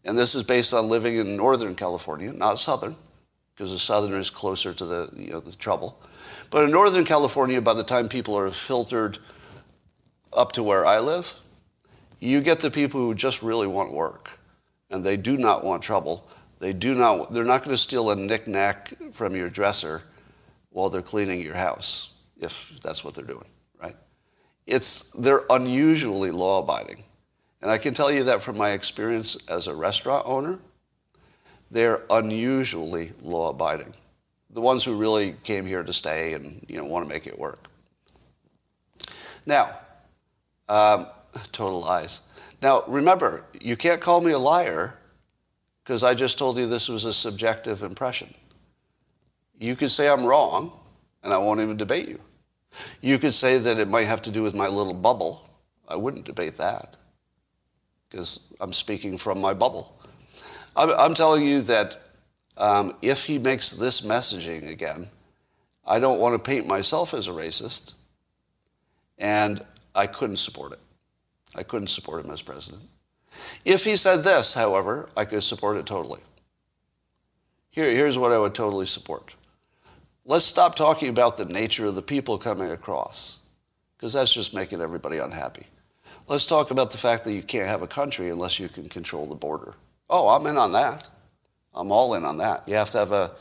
And 0.04 0.18
this 0.18 0.34
is 0.34 0.42
based 0.42 0.74
on 0.74 0.90
living 0.90 1.16
in 1.16 1.34
Northern 1.34 1.74
California, 1.76 2.30
not 2.30 2.58
Southern, 2.58 2.94
because 3.54 3.70
the 3.70 3.78
Southern 3.78 4.12
is 4.20 4.28
closer 4.28 4.74
to 4.74 4.84
the, 4.84 5.08
you 5.16 5.30
know, 5.30 5.40
the 5.40 5.56
trouble. 5.56 5.98
But 6.50 6.64
in 6.64 6.70
Northern 6.70 7.06
California, 7.06 7.62
by 7.62 7.72
the 7.72 7.84
time 7.84 8.06
people 8.06 8.36
are 8.36 8.50
filtered 8.50 9.18
up 10.34 10.52
to 10.52 10.62
where 10.62 10.84
I 10.84 10.98
live, 10.98 11.32
you 12.18 12.42
get 12.42 12.60
the 12.60 12.70
people 12.70 13.00
who 13.00 13.14
just 13.14 13.42
really 13.42 13.66
want 13.66 13.94
work 13.94 14.38
and 14.92 15.02
they 15.02 15.16
do 15.16 15.36
not 15.36 15.64
want 15.64 15.82
trouble. 15.82 16.28
They 16.60 16.72
do 16.72 16.94
not, 16.94 17.32
they're 17.32 17.44
not 17.44 17.64
going 17.64 17.74
to 17.74 17.82
steal 17.82 18.10
a 18.10 18.16
knickknack 18.16 18.92
from 19.12 19.34
your 19.34 19.48
dresser 19.48 20.02
while 20.70 20.88
they're 20.88 21.02
cleaning 21.02 21.40
your 21.40 21.54
house 21.54 22.10
if 22.38 22.72
that's 22.82 23.02
what 23.02 23.14
they're 23.14 23.24
doing, 23.24 23.46
right? 23.80 23.96
It's, 24.66 25.02
they're 25.18 25.44
unusually 25.50 26.30
law 26.30 26.60
abiding. 26.60 27.02
And 27.62 27.70
I 27.70 27.78
can 27.78 27.94
tell 27.94 28.12
you 28.12 28.24
that 28.24 28.42
from 28.42 28.56
my 28.56 28.70
experience 28.70 29.36
as 29.48 29.66
a 29.66 29.74
restaurant 29.74 30.26
owner, 30.26 30.58
they're 31.70 32.02
unusually 32.10 33.12
law 33.22 33.50
abiding. 33.50 33.94
The 34.50 34.60
ones 34.60 34.84
who 34.84 34.94
really 34.94 35.36
came 35.44 35.64
here 35.64 35.82
to 35.82 35.92
stay 35.92 36.34
and 36.34 36.64
you 36.68 36.76
know, 36.76 36.84
want 36.84 37.04
to 37.04 37.08
make 37.08 37.26
it 37.26 37.38
work. 37.38 37.68
Now, 39.46 39.76
um, 40.68 41.06
total 41.52 41.80
lies. 41.80 42.20
Now, 42.62 42.84
remember, 42.86 43.44
you 43.60 43.76
can't 43.76 44.00
call 44.00 44.20
me 44.20 44.30
a 44.30 44.38
liar 44.38 44.94
because 45.82 46.04
I 46.04 46.14
just 46.14 46.38
told 46.38 46.56
you 46.56 46.68
this 46.68 46.88
was 46.88 47.04
a 47.04 47.12
subjective 47.12 47.82
impression. 47.82 48.32
You 49.58 49.74
could 49.74 49.90
say 49.90 50.08
I'm 50.08 50.24
wrong, 50.24 50.72
and 51.24 51.32
I 51.32 51.38
won't 51.38 51.60
even 51.60 51.76
debate 51.76 52.08
you. 52.08 52.20
You 53.00 53.18
could 53.18 53.34
say 53.34 53.58
that 53.58 53.78
it 53.78 53.88
might 53.88 54.06
have 54.06 54.22
to 54.22 54.30
do 54.30 54.44
with 54.44 54.54
my 54.54 54.68
little 54.68 54.94
bubble. 54.94 55.50
I 55.88 55.96
wouldn't 55.96 56.24
debate 56.24 56.56
that 56.58 56.96
because 58.08 58.38
I'm 58.60 58.72
speaking 58.72 59.18
from 59.18 59.40
my 59.40 59.54
bubble. 59.54 60.00
I'm, 60.76 60.90
I'm 60.90 61.14
telling 61.14 61.44
you 61.44 61.62
that 61.62 62.00
um, 62.56 62.94
if 63.02 63.24
he 63.24 63.38
makes 63.38 63.72
this 63.72 64.02
messaging 64.02 64.70
again, 64.70 65.08
I 65.84 65.98
don't 65.98 66.20
want 66.20 66.34
to 66.34 66.38
paint 66.38 66.66
myself 66.66 67.12
as 67.12 67.26
a 67.26 67.32
racist, 67.32 67.94
and 69.18 69.64
I 69.96 70.06
couldn't 70.06 70.36
support 70.36 70.72
it. 70.72 70.78
I 71.54 71.62
couldn't 71.62 71.88
support 71.88 72.24
him 72.24 72.30
as 72.30 72.42
president. 72.42 72.82
If 73.64 73.84
he 73.84 73.96
said 73.96 74.24
this, 74.24 74.54
however, 74.54 75.08
I 75.16 75.24
could 75.24 75.42
support 75.42 75.76
it 75.76 75.86
totally. 75.86 76.20
Here, 77.70 77.90
here's 77.90 78.18
what 78.18 78.32
I 78.32 78.38
would 78.38 78.54
totally 78.54 78.86
support. 78.86 79.34
Let's 80.24 80.44
stop 80.44 80.74
talking 80.74 81.08
about 81.08 81.36
the 81.36 81.46
nature 81.46 81.86
of 81.86 81.94
the 81.94 82.02
people 82.02 82.38
coming 82.38 82.70
across, 82.70 83.38
because 83.96 84.12
that's 84.12 84.32
just 84.32 84.54
making 84.54 84.80
everybody 84.80 85.18
unhappy. 85.18 85.66
Let's 86.28 86.46
talk 86.46 86.70
about 86.70 86.90
the 86.90 86.98
fact 86.98 87.24
that 87.24 87.32
you 87.32 87.42
can't 87.42 87.68
have 87.68 87.82
a 87.82 87.88
country 87.88 88.30
unless 88.30 88.60
you 88.60 88.68
can 88.68 88.88
control 88.88 89.26
the 89.26 89.34
border. 89.34 89.74
Oh, 90.08 90.28
I'm 90.28 90.46
in 90.46 90.56
on 90.56 90.72
that. 90.72 91.08
I'm 91.74 91.90
all 91.90 92.14
in 92.14 92.24
on 92.24 92.38
that. 92.38 92.68
You 92.68 92.74
have 92.74 92.90
to 92.90 92.98
have 92.98 93.12
a, 93.12 93.32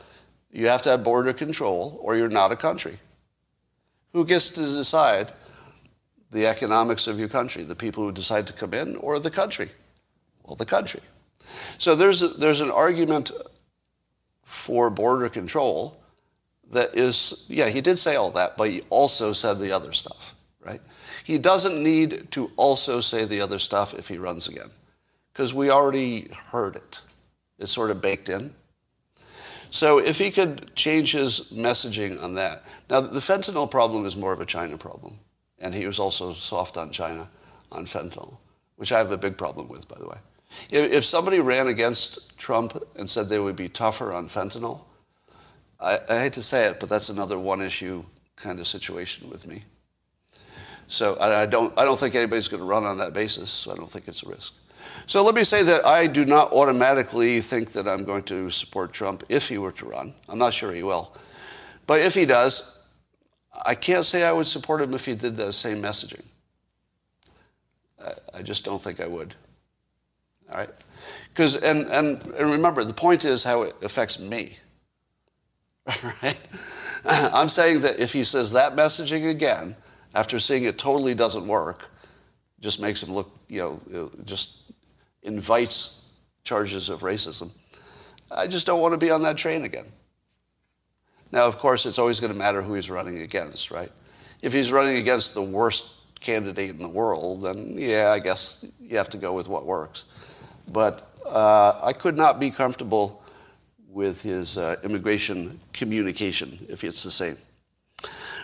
You 0.52 0.67
have 0.67 0.82
to 0.84 0.89
have 0.89 1.04
border 1.04 1.34
control 1.34 2.00
or 2.02 2.15
you're 2.15 2.30
not 2.30 2.52
a 2.52 2.56
country. 2.56 2.97
Who 4.13 4.26
gets 4.26 4.50
to 4.52 4.62
decide 4.62 5.32
the 6.32 6.48
economics 6.48 7.08
of 7.08 7.20
your 7.20 7.30
country? 7.30 7.63
The 7.63 7.76
people 7.76 8.04
who 8.04 8.12
decide 8.12 8.48
to 8.48 8.54
come 8.54 8.74
in 8.74 8.96
or 8.98 9.20
the 9.20 9.32
country? 9.32 9.70
Well, 10.44 10.56
the 10.56 10.65
country. 10.65 11.02
So 11.78 11.96
there's, 11.96 12.22
a, 12.22 12.30
there's 12.30 12.62
an 12.62 12.72
argument 12.72 13.32
for 14.44 14.89
border 14.89 15.30
control 15.30 16.02
that 16.72 16.98
is, 16.98 17.46
yeah, 17.48 17.70
he 17.70 17.82
did 17.82 18.00
say 18.00 18.15
all 18.15 18.32
that, 18.32 18.58
but 18.58 18.70
he 18.70 18.82
also 18.89 19.34
said 19.34 19.60
the 19.60 19.72
other 19.72 19.91
stuff, 19.91 20.36
right? 20.65 20.82
He 21.24 21.38
doesn't 21.38 21.82
need 21.82 22.32
to 22.32 22.52
also 22.56 23.02
say 23.02 23.26
the 23.26 23.41
other 23.41 23.60
stuff 23.60 23.94
if 23.94 24.08
he 24.08 24.17
runs 24.17 24.48
again, 24.48 24.72
because 25.34 25.54
we 25.54 25.70
already 25.70 26.30
heard 26.52 26.76
it. 26.76 27.00
It's 27.60 27.72
sort 27.72 27.91
of 27.91 28.02
baked 28.02 28.30
in. 28.30 28.54
So 29.70 30.00
if 30.00 30.17
he 30.17 30.32
could 30.32 30.76
change 30.76 31.12
his 31.12 31.41
messaging 31.54 32.22
on 32.22 32.36
that. 32.36 32.63
Now, 32.89 33.02
the 33.02 33.20
fentanyl 33.20 33.72
problem 33.72 34.06
is 34.06 34.17
more 34.17 34.34
of 34.34 34.41
a 34.41 34.46
China 34.46 34.78
problem. 34.78 35.17
And 35.62 35.74
he 35.74 35.86
was 35.86 36.00
also 36.00 36.34
soft 36.34 36.78
on 36.78 36.91
China 36.91 37.30
on 37.71 37.86
fentanyl, 37.86 38.36
which 38.76 38.91
I 38.91 38.97
have 38.97 39.12
a 39.12 39.17
big 39.17 39.38
problem 39.38 39.69
with, 39.69 39.88
by 39.88 39.97
the 40.00 40.08
way. 40.08 40.17
If, 40.69 40.91
if 40.91 41.06
somebody 41.06 41.39
ran 41.39 41.67
against 41.67 42.38
Trump 42.38 42.82
and 42.95 43.10
said 43.10 43.30
they 43.30 43.39
would 43.39 43.56
be 43.56 43.69
tougher 43.69 44.12
on 44.12 44.28
fentanyl, 44.28 44.82
I, 45.80 46.00
I 46.10 46.19
hate 46.19 46.34
to 46.34 46.41
say 46.41 46.65
it, 46.65 46.80
but 46.80 46.89
that's 46.89 47.10
another 47.10 47.39
one 47.39 47.62
issue 47.62 48.04
kind 48.36 48.60
of 48.60 48.67
situation 48.67 49.30
with 49.30 49.47
me. 49.47 49.63
So 50.88 51.15
I, 51.15 51.43
I, 51.43 51.45
don't, 51.45 51.78
I 51.80 51.86
don't 51.86 51.97
think 51.97 52.15
anybody's 52.15 52.47
going 52.47 52.60
to 52.60 52.67
run 52.67 52.84
on 52.84 52.97
that 52.97 53.13
basis, 53.13 53.50
so 53.50 53.71
I 53.71 53.76
don't 53.76 53.89
think 53.89 54.08
it's 54.08 54.24
a 54.24 54.30
risk. 54.30 54.54
So 55.08 55.24
let 55.24 55.36
me 55.36 55.43
say 55.43 55.63
that 55.63 55.86
I 55.86 56.08
do 56.08 56.26
not 56.26 56.52
automatically 56.52 57.39
think 57.39 57.71
that 57.74 57.88
I'm 57.88 58.04
going 58.04 58.24
to 58.24 58.50
support 58.50 58.91
Trump 58.91 59.24
if 59.30 59.47
he 59.47 59.58
were 59.58 59.71
to 59.74 59.86
run. 59.86 60.13
I'm 60.28 60.39
not 60.39 60.54
sure 60.54 60.74
he 60.74 60.84
will. 60.84 61.15
But 61.88 62.02
if 62.02 62.13
he 62.13 62.26
does, 62.26 62.81
I 63.66 63.76
can't 63.76 64.06
say 64.06 64.24
I 64.24 64.32
would 64.32 64.48
support 64.48 64.82
him 64.82 64.94
if 64.94 65.06
he 65.06 65.16
did 65.16 65.36
the 65.36 65.52
same 65.52 65.82
messaging. 65.82 66.24
I, 68.34 68.42
just 68.42 68.64
don't 68.66 68.82
think 68.82 69.00
I 69.00 69.08
would. 69.08 69.36
All 70.52 70.58
right? 70.60 70.70
Because, 71.30 71.56
and, 71.56 71.86
and, 71.88 72.22
and 72.22 72.52
remember, 72.52 72.84
the 72.84 72.94
point 72.94 73.26
is 73.26 73.44
how 73.44 73.62
it 73.64 73.76
affects 73.84 74.20
me. 74.20 74.58
right? 76.04 76.40
I'm 77.06 77.50
saying 77.50 77.82
that 77.82 78.00
if 78.00 78.14
he 78.14 78.24
says 78.24 78.52
that 78.54 78.76
messaging 78.76 79.30
again, 79.30 79.76
after 80.14 80.40
seeing 80.40 80.64
it 80.64 80.78
totally 80.78 81.14
doesn't 81.14 81.48
work, 81.48 81.90
just 82.60 82.80
makes 82.80 83.02
him 83.02 83.14
look, 83.14 83.32
you 83.48 83.60
know, 83.60 83.82
uh, 83.96 84.24
just 84.24 84.72
invites 85.24 86.02
charges 86.44 86.90
of 86.90 87.02
racism. 87.02 87.52
I 88.30 88.48
just 88.48 88.66
don't 88.66 88.80
want 88.80 88.94
to 88.94 88.98
be 88.98 89.12
on 89.12 89.22
that 89.24 89.38
train 89.38 89.66
again. 89.66 89.86
Now, 91.32 91.46
of 91.46 91.58
course, 91.58 91.86
it's 91.86 91.98
always 91.98 92.20
going 92.20 92.34
to 92.34 92.38
matter 92.38 92.62
who 92.62 92.74
he's 92.74 92.89
running 92.89 93.22
against, 93.22 93.72
right? 93.72 93.91
If 94.41 94.54
he's 94.54 94.72
running 94.72 94.98
against 94.98 95.34
the 95.34 95.41
worst 95.41 95.89
candidate 96.20 96.72
in 96.72 96.80
the 96.80 96.89
world, 96.89 97.44
then 97.44 97.74
yeah, 97.78 98.12
I 98.12 98.20
guess 98.20 98.65
you 98.80 98.98
have 98.98 99.10
to 99.10 99.17
go 99.17 99.34
with 99.34 99.48
what 99.48 99.65
works. 99.65 100.06
But 100.72 101.10
uh, 101.26 101.80
I 101.82 101.94
could 101.94 102.17
not 102.17 102.39
be 102.39 102.52
comfortable 102.52 103.24
with 103.89 104.22
his 104.22 104.58
uh, 104.58 104.78
immigration 104.84 105.60
communication 105.74 106.65
if 106.70 106.84
it's 106.84 107.04
the 107.04 107.12
same. 107.12 107.38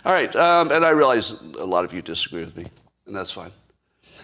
All 0.05 0.13
right, 0.13 0.33
um, 0.35 0.71
and 0.71 0.85
I 0.85 0.89
realize 0.91 1.31
a 1.31 1.65
lot 1.65 1.83
of 1.83 1.93
you 1.93 2.01
disagree 2.01 2.43
with 2.43 2.55
me, 2.55 2.65
and 3.05 3.15
that's 3.15 3.31
fine. 3.31 3.51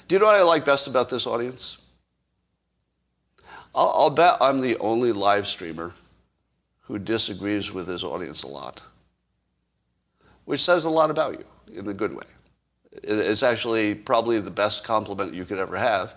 Do 0.07 0.15
you 0.15 0.19
know 0.19 0.25
what 0.27 0.35
I 0.35 0.43
like 0.43 0.65
best 0.65 0.87
about 0.87 1.09
this 1.09 1.25
audience? 1.25 1.77
I'll, 3.75 3.89
I'll 3.89 4.09
bet 4.09 4.37
I'm 4.39 4.61
the 4.61 4.77
only 4.77 5.11
live 5.11 5.47
streamer 5.47 5.93
who 6.83 6.99
disagrees 6.99 7.71
with 7.71 7.87
his 7.87 8.03
audience 8.03 8.43
a 8.43 8.47
lot, 8.47 8.81
which 10.45 10.61
says 10.61 10.85
a 10.85 10.89
lot 10.89 11.09
about 11.09 11.33
you 11.33 11.45
in 11.77 11.87
a 11.87 11.93
good 11.93 12.13
way. 12.13 12.25
It's 12.91 13.41
actually 13.41 13.95
probably 13.95 14.39
the 14.39 14.51
best 14.51 14.83
compliment 14.83 15.33
you 15.33 15.45
could 15.45 15.57
ever 15.57 15.77
have 15.77 16.15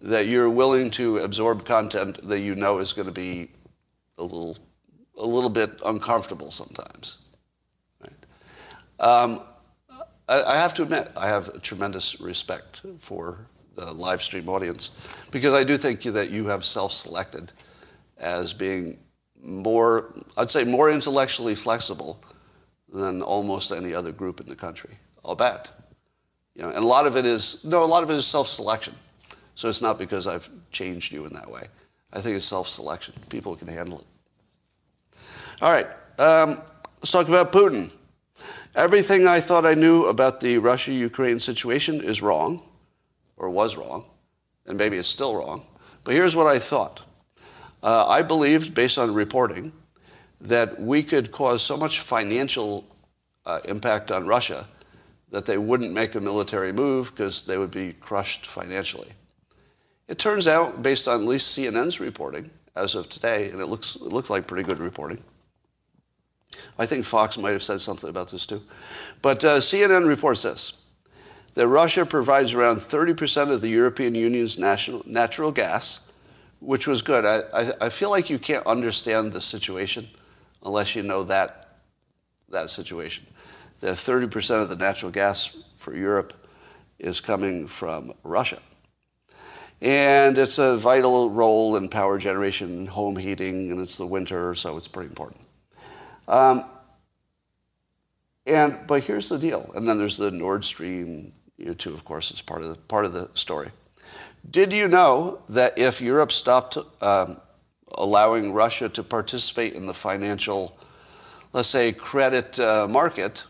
that 0.00 0.26
you're 0.26 0.50
willing 0.50 0.90
to 0.90 1.18
absorb 1.18 1.64
content 1.64 2.20
that 2.28 2.40
you 2.40 2.54
know 2.54 2.78
is 2.78 2.92
going 2.92 3.06
to 3.06 3.12
be 3.12 3.50
a 4.18 4.22
little, 4.22 4.58
a 5.16 5.26
little 5.26 5.48
bit 5.48 5.80
uncomfortable 5.86 6.50
sometimes. 6.50 7.18
Right? 8.00 8.12
Um, 9.00 9.40
I, 10.28 10.42
I 10.42 10.56
have 10.56 10.74
to 10.74 10.82
admit, 10.82 11.10
I 11.16 11.26
have 11.28 11.48
a 11.48 11.58
tremendous 11.58 12.20
respect 12.20 12.82
for 12.98 13.46
the 13.76 13.92
live 13.92 14.22
stream 14.22 14.48
audience 14.48 14.90
because 15.30 15.54
I 15.54 15.64
do 15.64 15.76
think 15.78 16.02
that 16.02 16.30
you 16.30 16.46
have 16.46 16.64
self-selected 16.64 17.52
as 18.18 18.52
being 18.52 18.98
more, 19.44 20.14
I'd 20.36 20.50
say 20.50 20.64
more 20.64 20.90
intellectually 20.90 21.54
flexible 21.54 22.22
than 22.92 23.22
almost 23.22 23.70
any 23.70 23.94
other 23.94 24.12
group 24.12 24.40
in 24.40 24.48
the 24.48 24.56
country. 24.56 24.98
I'll 25.24 25.34
bet. 25.34 25.70
You 26.54 26.62
know, 26.62 26.68
and 26.68 26.78
a 26.78 26.86
lot 26.86 27.06
of 27.06 27.16
it 27.16 27.26
is, 27.26 27.64
no, 27.64 27.82
a 27.82 27.86
lot 27.86 28.02
of 28.02 28.10
it 28.10 28.14
is 28.14 28.26
self-selection. 28.26 28.94
So 29.54 29.68
it's 29.68 29.82
not 29.82 29.98
because 29.98 30.26
I've 30.26 30.48
changed 30.70 31.12
you 31.12 31.26
in 31.26 31.32
that 31.34 31.50
way. 31.50 31.68
I 32.12 32.20
think 32.20 32.36
it's 32.36 32.46
self-selection. 32.46 33.14
People 33.28 33.56
can 33.56 33.68
handle 33.68 34.00
it. 34.00 35.18
All 35.60 35.70
right, 35.70 35.86
um, 36.18 36.60
let's 37.00 37.10
talk 37.10 37.28
about 37.28 37.52
Putin. 37.52 37.90
Everything 38.74 39.26
I 39.26 39.40
thought 39.40 39.64
I 39.64 39.74
knew 39.74 40.06
about 40.06 40.40
the 40.40 40.58
Russia-Ukraine 40.58 41.38
situation 41.38 42.00
is 42.00 42.22
wrong 42.22 42.62
or 43.36 43.50
was 43.50 43.76
wrong, 43.76 44.04
and 44.66 44.76
maybe 44.76 44.96
it's 44.96 45.08
still 45.08 45.36
wrong. 45.36 45.66
But 46.02 46.14
here's 46.14 46.34
what 46.34 46.46
I 46.46 46.58
thought. 46.58 47.00
Uh, 47.84 48.06
I 48.08 48.22
believed, 48.22 48.74
based 48.74 48.96
on 48.96 49.12
reporting, 49.12 49.70
that 50.40 50.80
we 50.80 51.02
could 51.02 51.30
cause 51.30 51.62
so 51.62 51.76
much 51.76 52.00
financial 52.00 52.86
uh, 53.44 53.60
impact 53.66 54.10
on 54.10 54.26
Russia 54.26 54.66
that 55.30 55.44
they 55.44 55.58
wouldn't 55.58 55.92
make 55.92 56.14
a 56.14 56.20
military 56.20 56.72
move 56.72 57.10
because 57.10 57.42
they 57.42 57.58
would 57.58 57.70
be 57.70 57.92
crushed 57.92 58.46
financially. 58.46 59.10
It 60.08 60.18
turns 60.18 60.46
out, 60.46 60.82
based 60.82 61.06
on 61.08 61.20
at 61.20 61.26
least 61.26 61.56
CNN's 61.56 62.00
reporting 62.00 62.50
as 62.74 62.94
of 62.94 63.10
today, 63.10 63.50
and 63.50 63.60
it 63.60 63.66
looks, 63.66 63.96
it 63.96 64.02
looks 64.02 64.30
like 64.30 64.46
pretty 64.46 64.62
good 64.62 64.78
reporting. 64.78 65.22
I 66.78 66.86
think 66.86 67.04
Fox 67.04 67.36
might 67.36 67.52
have 67.52 67.62
said 67.62 67.82
something 67.82 68.08
about 68.08 68.30
this 68.30 68.46
too. 68.46 68.62
But 69.20 69.44
uh, 69.44 69.60
CNN 69.60 70.06
reports 70.06 70.42
this 70.42 70.72
that 71.52 71.68
Russia 71.68 72.04
provides 72.04 72.52
around 72.52 72.80
30% 72.80 73.50
of 73.50 73.60
the 73.60 73.68
European 73.68 74.14
Union's 74.14 74.58
national, 74.58 75.02
natural 75.06 75.52
gas, 75.52 76.00
which 76.64 76.86
was 76.86 77.02
good. 77.02 77.24
I, 77.24 77.42
I, 77.52 77.72
I, 77.82 77.88
feel 77.90 78.10
like 78.10 78.30
you 78.30 78.38
can't 78.38 78.66
understand 78.66 79.32
the 79.32 79.40
situation 79.40 80.08
unless 80.64 80.96
you 80.96 81.02
know 81.02 81.24
that, 81.24 81.78
that 82.48 82.70
situation. 82.70 83.26
That 83.80 83.96
30% 83.96 84.62
of 84.62 84.68
the 84.68 84.76
natural 84.76 85.12
gas 85.12 85.56
for 85.76 85.94
Europe 85.94 86.32
is 86.98 87.20
coming 87.20 87.68
from 87.68 88.14
Russia. 88.22 88.60
And 89.82 90.38
it's 90.38 90.58
a 90.58 90.78
vital 90.78 91.28
role 91.28 91.76
in 91.76 91.88
power 91.88 92.18
generation, 92.18 92.86
home 92.86 93.16
heating, 93.16 93.70
and 93.70 93.80
it's 93.80 93.98
the 93.98 94.06
winter, 94.06 94.54
so 94.54 94.78
it's 94.78 94.88
pretty 94.88 95.10
important. 95.10 95.42
Um, 96.26 96.64
and 98.46 98.78
but 98.86 99.04
here's 99.04 99.28
the 99.28 99.38
deal. 99.38 99.70
And 99.74 99.86
then 99.86 99.98
there's 99.98 100.16
the 100.16 100.30
Nord 100.30 100.64
Stream 100.64 101.32
you 101.58 101.66
know, 101.66 101.74
too, 101.74 101.92
of 101.92 102.04
course, 102.04 102.30
is 102.30 102.40
part 102.40 102.62
of 102.62 102.68
the, 102.68 102.76
part 102.76 103.04
of 103.04 103.12
the 103.12 103.28
story. 103.34 103.70
Did 104.50 104.72
you 104.72 104.88
know 104.88 105.40
that 105.48 105.78
if 105.78 106.00
Europe 106.00 106.32
stopped 106.32 106.78
um, 107.00 107.40
allowing 107.92 108.52
Russia 108.52 108.88
to 108.90 109.02
participate 109.02 109.74
in 109.74 109.86
the 109.86 109.94
financial, 109.94 110.78
let's 111.52 111.68
say, 111.68 111.92
credit 111.92 112.58
uh, 112.58 112.86
market, 112.88 113.44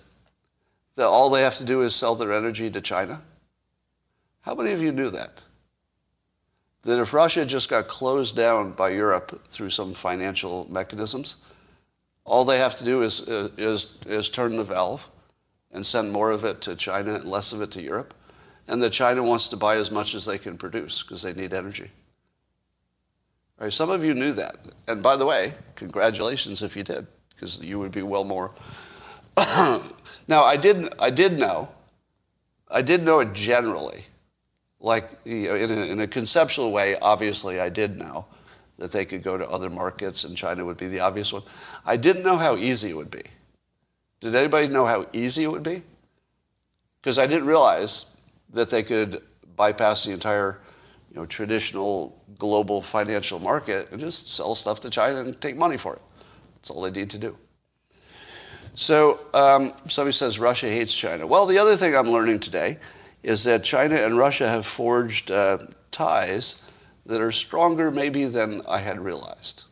that 0.97 1.07
all 1.07 1.31
they 1.31 1.43
have 1.43 1.57
to 1.57 1.65
do 1.65 1.83
is 1.83 1.95
sell 1.95 2.15
their 2.15 2.33
energy 2.33 2.71
to 2.71 2.81
China? 2.81 3.21
How 4.43 4.55
many 4.55 4.73
of 4.73 4.83
you 4.83 4.93
knew 4.93 5.11
that? 5.11 5.41
That 6.83 7.01
if 7.01 7.13
Russia 7.13 7.45
just 7.47 7.69
got 7.69 7.89
closed 7.89 8.37
down 8.37 8.73
by 8.73 8.91
Europe 8.91 9.49
through 9.49 9.71
some 9.71 9.95
financial 9.95 10.67
mechanisms, 10.71 11.37
all 12.25 12.45
they 12.45 12.59
have 12.59 12.77
to 12.77 12.85
do 12.85 13.03
is, 13.03 13.21
is, 13.21 13.97
is 14.07 14.31
turn 14.31 14.57
the 14.57 14.65
valve 14.65 15.09
and 15.73 15.85
send 15.85 16.13
more 16.13 16.31
of 16.31 16.45
it 16.45 16.61
to 16.63 16.77
China 16.77 17.15
and 17.15 17.25
less 17.25 17.53
of 17.53 17.61
it 17.63 17.71
to 17.73 17.83
Europe. 17.83 18.15
And 18.67 18.83
that 18.83 18.91
China 18.91 19.23
wants 19.23 19.49
to 19.49 19.57
buy 19.57 19.77
as 19.77 19.91
much 19.91 20.15
as 20.15 20.25
they 20.25 20.39
can 20.39 20.57
produce 20.57 21.03
because 21.03 21.23
they 21.23 21.35
need 21.35 21.53
energy. 21.53 21.91
Right, 23.59 23.73
some 23.73 23.91
of 23.91 24.05
you 24.05 24.15
knew 24.15 24.33
that. 24.33 24.57
And 24.89 25.03
by 25.03 25.17
the 25.17 25.27
way, 25.27 25.55
congratulations 25.77 26.63
if 26.63 26.77
you 26.77 26.83
did, 26.83 27.07
because 27.31 27.61
you 27.61 27.79
would 27.79 27.93
be 27.93 28.03
well 28.03 28.25
more. 28.25 28.53
now, 29.37 29.83
I 30.29 30.57
did, 30.57 30.95
I 30.99 31.11
did 31.11 31.39
know, 31.39 31.69
I 32.71 32.83
did 32.83 33.05
know 33.05 33.21
it 33.21 33.33
generally. 33.33 34.05
Like, 34.81 35.11
you 35.25 35.49
know, 35.49 35.57
in, 35.57 35.71
a, 35.71 35.85
in 35.85 36.01
a 36.01 36.07
conceptual 36.07 36.73
way, 36.73 36.99
obviously, 36.99 37.61
I 37.61 37.69
did 37.69 37.99
know 37.99 38.27
that 38.79 38.91
they 38.91 39.05
could 39.05 39.23
go 39.23 39.39
to 39.39 39.49
other 39.49 39.71
markets 39.71 40.25
and 40.25 40.37
China 40.37 40.65
would 40.65 40.77
be 40.77 40.89
the 40.89 41.01
obvious 41.01 41.33
one. 41.33 41.43
I 41.87 41.97
didn't 41.97 42.25
know 42.25 42.37
how 42.37 42.57
easy 42.57 42.91
it 42.91 42.97
would 42.97 43.11
be. 43.11 43.23
Did 44.21 44.35
anybody 44.35 44.69
know 44.69 44.85
how 44.85 45.07
easy 45.13 45.45
it 45.45 45.51
would 45.51 45.63
be? 45.63 45.83
Because 47.01 47.19
I 47.19 47.27
didn't 47.27 47.47
realize 47.47 48.07
that 48.55 48.71
they 48.71 48.83
could 48.83 49.23
bypass 49.57 50.05
the 50.05 50.13
entire 50.13 50.61
you 51.11 51.17
know, 51.21 51.27
traditional 51.27 52.21
global 52.39 52.81
financial 52.81 53.39
market 53.39 53.91
and 53.93 54.01
just 54.01 54.35
sell 54.35 54.55
stuff 54.55 54.81
to 54.81 54.91
China 54.91 55.21
and 55.21 55.41
take 55.41 55.57
money 55.57 55.77
for 55.77 55.95
it. 55.95 56.03
That's 56.57 56.71
all 56.71 56.83
they 56.83 56.91
need 56.91 57.11
to 57.11 57.19
do. 57.19 57.37
So 58.75 59.21
um, 59.35 59.73
somebody 59.89 60.13
says 60.13 60.39
Russia 60.39 60.69
hates 60.69 60.95
China. 60.95 61.27
Well, 61.27 61.47
the 61.47 61.59
other 61.59 61.77
thing 61.77 61.95
I'm 61.95 62.11
learning 62.11 62.41
today 62.41 62.79
is 63.23 63.45
that 63.45 63.63
China 63.63 63.97
and 63.97 64.19
Russia 64.19 64.49
have 64.49 64.67
forged 64.67 65.31
uh, 65.31 65.59
ties 65.93 66.63
that 67.07 67.21
are 67.21 67.33
stronger 67.33 67.91
maybe 67.91 68.25
than 68.25 68.63
I 68.67 68.79
had 68.79 68.99
realized. 68.99 69.65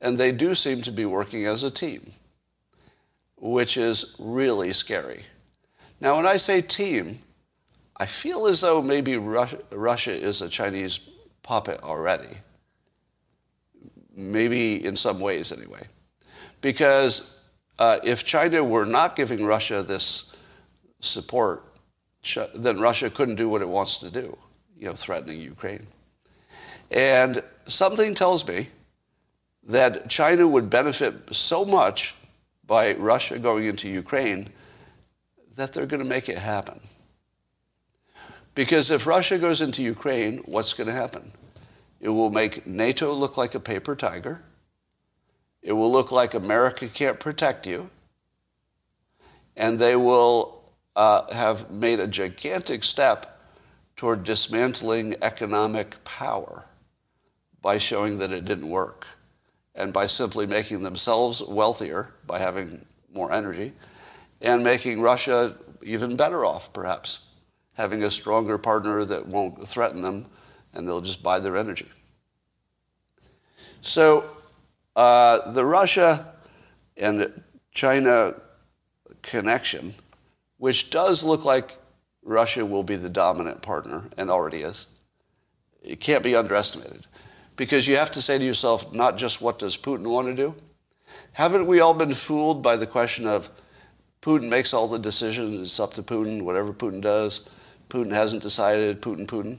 And 0.00 0.18
they 0.18 0.32
do 0.32 0.54
seem 0.54 0.82
to 0.82 0.92
be 0.92 1.04
working 1.04 1.46
as 1.46 1.62
a 1.62 1.70
team, 1.70 2.12
which 3.36 3.76
is 3.76 4.16
really 4.18 4.72
scary. 4.72 5.24
Now, 6.00 6.16
when 6.16 6.26
I 6.26 6.36
say 6.36 6.60
team, 6.60 7.20
I 7.98 8.06
feel 8.06 8.46
as 8.46 8.60
though 8.60 8.80
maybe 8.80 9.16
Russia, 9.16 9.58
Russia 9.70 10.12
is 10.12 10.40
a 10.40 10.48
Chinese 10.48 11.00
puppet 11.42 11.82
already. 11.82 12.36
Maybe 14.14 14.84
in 14.84 14.96
some 14.96 15.20
ways, 15.20 15.52
anyway. 15.52 15.82
Because 16.60 17.34
uh, 17.78 17.98
if 18.04 18.24
China 18.24 18.62
were 18.62 18.86
not 18.86 19.16
giving 19.16 19.44
Russia 19.44 19.82
this 19.82 20.32
support, 21.00 21.64
then 22.54 22.80
Russia 22.80 23.10
couldn't 23.10 23.36
do 23.36 23.48
what 23.48 23.62
it 23.62 23.68
wants 23.68 23.98
to 23.98 24.10
do, 24.10 24.36
you 24.76 24.86
know, 24.86 24.94
threatening 24.94 25.40
Ukraine. 25.40 25.86
And 26.90 27.42
something 27.66 28.14
tells 28.14 28.46
me 28.46 28.68
that 29.64 30.08
China 30.08 30.48
would 30.48 30.70
benefit 30.70 31.14
so 31.34 31.64
much 31.64 32.14
by 32.66 32.94
Russia 32.94 33.38
going 33.38 33.64
into 33.64 33.88
Ukraine 33.88 34.48
that 35.56 35.72
they're 35.72 35.86
going 35.86 36.02
to 36.02 36.08
make 36.08 36.28
it 36.28 36.38
happen. 36.38 36.80
Because 38.58 38.90
if 38.90 39.06
Russia 39.06 39.38
goes 39.38 39.60
into 39.60 39.84
Ukraine, 39.84 40.38
what's 40.38 40.74
going 40.74 40.88
to 40.88 40.92
happen? 40.92 41.30
It 42.00 42.08
will 42.08 42.28
make 42.28 42.66
NATO 42.66 43.12
look 43.12 43.36
like 43.36 43.54
a 43.54 43.60
paper 43.60 43.94
tiger. 43.94 44.42
It 45.62 45.74
will 45.74 45.92
look 45.92 46.10
like 46.10 46.34
America 46.34 46.88
can't 46.88 47.20
protect 47.20 47.68
you. 47.68 47.88
And 49.56 49.78
they 49.78 49.94
will 49.94 50.72
uh, 50.96 51.32
have 51.32 51.70
made 51.70 52.00
a 52.00 52.08
gigantic 52.08 52.82
step 52.82 53.40
toward 53.94 54.24
dismantling 54.24 55.14
economic 55.22 56.02
power 56.02 56.64
by 57.62 57.78
showing 57.78 58.18
that 58.18 58.32
it 58.32 58.44
didn't 58.44 58.68
work 58.68 59.06
and 59.76 59.92
by 59.92 60.08
simply 60.08 60.48
making 60.48 60.82
themselves 60.82 61.44
wealthier 61.44 62.12
by 62.26 62.40
having 62.40 62.84
more 63.12 63.30
energy 63.30 63.72
and 64.40 64.64
making 64.64 65.00
Russia 65.00 65.56
even 65.80 66.16
better 66.16 66.44
off, 66.44 66.72
perhaps, 66.72 67.20
having 67.78 68.02
a 68.02 68.10
stronger 68.10 68.58
partner 68.58 69.04
that 69.04 69.24
won't 69.24 69.66
threaten 69.66 70.02
them 70.02 70.26
and 70.74 70.86
they'll 70.86 71.00
just 71.00 71.22
buy 71.22 71.38
their 71.38 71.56
energy. 71.56 71.86
So 73.80 74.28
uh, 74.96 75.52
the 75.52 75.64
Russia 75.64 76.34
and 76.96 77.42
China 77.72 78.34
connection, 79.22 79.94
which 80.58 80.90
does 80.90 81.22
look 81.22 81.44
like 81.44 81.78
Russia 82.24 82.66
will 82.66 82.82
be 82.82 82.96
the 82.96 83.08
dominant 83.08 83.62
partner 83.62 84.10
and 84.18 84.28
already 84.28 84.62
is, 84.62 84.88
it 85.80 86.00
can't 86.00 86.24
be 86.24 86.34
underestimated. 86.34 87.06
Because 87.56 87.86
you 87.86 87.96
have 87.96 88.10
to 88.10 88.20
say 88.20 88.38
to 88.38 88.44
yourself, 88.44 88.92
not 88.92 89.16
just 89.16 89.40
what 89.40 89.60
does 89.60 89.76
Putin 89.76 90.08
want 90.08 90.26
to 90.26 90.34
do? 90.34 90.54
Haven't 91.32 91.66
we 91.66 91.78
all 91.78 91.94
been 91.94 92.14
fooled 92.14 92.60
by 92.60 92.76
the 92.76 92.86
question 92.88 93.24
of 93.24 93.50
Putin 94.20 94.48
makes 94.48 94.74
all 94.74 94.88
the 94.88 94.98
decisions, 94.98 95.60
it's 95.60 95.78
up 95.78 95.94
to 95.94 96.02
Putin, 96.02 96.42
whatever 96.42 96.72
Putin 96.72 97.00
does, 97.00 97.48
Putin 97.88 98.12
hasn't 98.12 98.42
decided, 98.42 99.00
Putin, 99.00 99.26
Putin? 99.26 99.58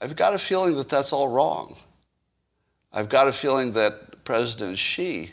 I've 0.00 0.16
got 0.16 0.34
a 0.34 0.38
feeling 0.38 0.74
that 0.76 0.88
that's 0.88 1.12
all 1.12 1.28
wrong. 1.28 1.76
I've 2.92 3.08
got 3.08 3.28
a 3.28 3.32
feeling 3.32 3.72
that 3.72 4.24
President 4.24 4.78
Xi 4.78 5.32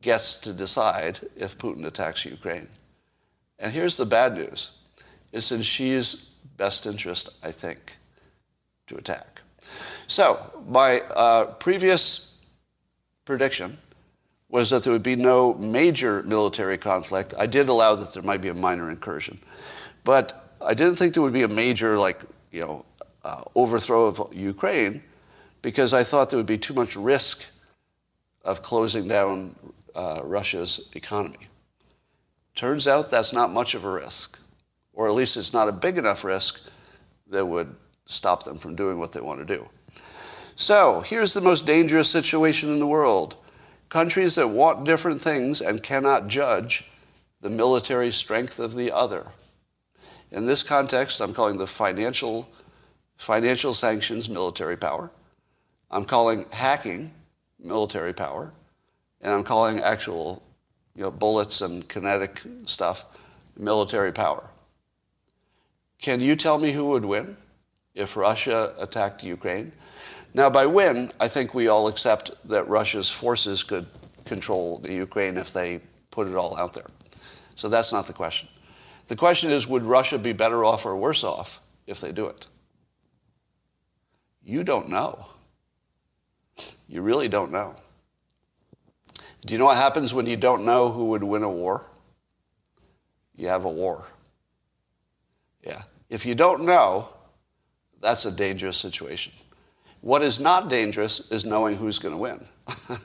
gets 0.00 0.36
to 0.36 0.52
decide 0.52 1.18
if 1.36 1.58
Putin 1.58 1.84
attacks 1.84 2.24
Ukraine. 2.24 2.68
And 3.58 3.72
here's 3.72 3.96
the 3.96 4.06
bad 4.06 4.34
news. 4.34 4.70
It's 5.32 5.52
in 5.52 5.62
Xi's 5.62 6.30
best 6.56 6.86
interest, 6.86 7.30
I 7.42 7.52
think, 7.52 7.96
to 8.86 8.96
attack. 8.96 9.42
So 10.06 10.62
my 10.66 11.00
uh, 11.00 11.46
previous 11.54 12.38
prediction 13.24 13.78
was 14.48 14.70
that 14.70 14.84
there 14.84 14.92
would 14.92 15.02
be 15.02 15.16
no 15.16 15.54
major 15.54 16.22
military 16.22 16.78
conflict. 16.78 17.34
I 17.36 17.46
did 17.46 17.68
allow 17.68 17.96
that 17.96 18.14
there 18.14 18.22
might 18.22 18.40
be 18.40 18.48
a 18.48 18.54
minor 18.54 18.90
incursion. 18.90 19.40
But 20.04 20.45
I 20.60 20.74
didn't 20.74 20.96
think 20.96 21.14
there 21.14 21.22
would 21.22 21.32
be 21.32 21.42
a 21.42 21.48
major, 21.48 21.98
like, 21.98 22.20
you 22.50 22.60
know, 22.60 22.84
uh, 23.24 23.42
overthrow 23.54 24.06
of 24.06 24.34
Ukraine 24.34 25.02
because 25.62 25.92
I 25.92 26.04
thought 26.04 26.30
there 26.30 26.38
would 26.38 26.46
be 26.46 26.58
too 26.58 26.74
much 26.74 26.96
risk 26.96 27.44
of 28.44 28.62
closing 28.62 29.08
down 29.08 29.54
uh, 29.94 30.20
Russia's 30.22 30.88
economy. 30.94 31.48
Turns 32.54 32.86
out 32.86 33.10
that's 33.10 33.32
not 33.32 33.52
much 33.52 33.74
of 33.74 33.84
a 33.84 33.90
risk, 33.90 34.38
or 34.92 35.08
at 35.08 35.14
least 35.14 35.36
it's 35.36 35.52
not 35.52 35.68
a 35.68 35.72
big 35.72 35.98
enough 35.98 36.24
risk 36.24 36.60
that 37.26 37.44
would 37.44 37.74
stop 38.06 38.44
them 38.44 38.58
from 38.58 38.76
doing 38.76 38.98
what 38.98 39.12
they 39.12 39.20
want 39.20 39.40
to 39.40 39.56
do. 39.56 39.68
So 40.54 41.00
here's 41.00 41.34
the 41.34 41.40
most 41.40 41.66
dangerous 41.66 42.08
situation 42.08 42.70
in 42.70 42.78
the 42.78 42.86
world. 42.86 43.36
Countries 43.88 44.36
that 44.36 44.48
want 44.48 44.84
different 44.84 45.20
things 45.20 45.60
and 45.60 45.82
cannot 45.82 46.28
judge 46.28 46.84
the 47.40 47.50
military 47.50 48.10
strength 48.10 48.58
of 48.58 48.74
the 48.74 48.90
other. 48.90 49.26
In 50.32 50.46
this 50.46 50.62
context, 50.62 51.20
I'm 51.20 51.32
calling 51.32 51.56
the 51.56 51.66
financial, 51.66 52.48
financial 53.16 53.74
sanctions 53.74 54.28
military 54.28 54.76
power. 54.76 55.10
I'm 55.90 56.04
calling 56.04 56.46
hacking 56.50 57.12
military 57.58 58.12
power. 58.12 58.52
And 59.20 59.32
I'm 59.32 59.44
calling 59.44 59.80
actual 59.80 60.42
you 60.94 61.02
know, 61.02 61.10
bullets 61.10 61.60
and 61.60 61.88
kinetic 61.88 62.40
stuff 62.64 63.04
military 63.56 64.12
power. 64.12 64.44
Can 66.00 66.20
you 66.20 66.36
tell 66.36 66.58
me 66.58 66.72
who 66.72 66.86
would 66.86 67.04
win 67.04 67.36
if 67.94 68.16
Russia 68.16 68.74
attacked 68.78 69.22
Ukraine? 69.22 69.72
Now, 70.34 70.50
by 70.50 70.66
win, 70.66 71.10
I 71.18 71.28
think 71.28 71.54
we 71.54 71.68
all 71.68 71.88
accept 71.88 72.30
that 72.44 72.68
Russia's 72.68 73.10
forces 73.10 73.64
could 73.64 73.86
control 74.24 74.78
the 74.78 74.92
Ukraine 74.92 75.38
if 75.38 75.52
they 75.52 75.80
put 76.10 76.28
it 76.28 76.34
all 76.34 76.56
out 76.58 76.74
there. 76.74 76.86
So 77.54 77.68
that's 77.68 77.92
not 77.92 78.06
the 78.06 78.12
question. 78.12 78.48
The 79.06 79.16
question 79.16 79.50
is, 79.50 79.68
would 79.68 79.84
Russia 79.84 80.18
be 80.18 80.32
better 80.32 80.64
off 80.64 80.84
or 80.84 80.96
worse 80.96 81.22
off 81.22 81.60
if 81.86 82.00
they 82.00 82.12
do 82.12 82.26
it? 82.26 82.46
You 84.42 84.64
don't 84.64 84.88
know. 84.88 85.26
You 86.88 87.02
really 87.02 87.28
don't 87.28 87.52
know. 87.52 87.76
Do 89.44 89.52
you 89.52 89.58
know 89.58 89.66
what 89.66 89.76
happens 89.76 90.12
when 90.12 90.26
you 90.26 90.36
don't 90.36 90.64
know 90.64 90.90
who 90.90 91.06
would 91.06 91.22
win 91.22 91.42
a 91.42 91.48
war? 91.48 91.84
You 93.36 93.48
have 93.48 93.64
a 93.64 93.70
war. 93.70 94.04
Yeah. 95.62 95.82
If 96.08 96.24
you 96.24 96.34
don't 96.34 96.64
know, 96.64 97.08
that's 98.00 98.24
a 98.24 98.30
dangerous 98.30 98.76
situation. 98.76 99.32
What 100.00 100.22
is 100.22 100.38
not 100.38 100.68
dangerous 100.68 101.30
is 101.30 101.44
knowing 101.44 101.76
who's 101.76 101.98
going 101.98 102.14
to 102.14 102.18
win. 102.18 102.44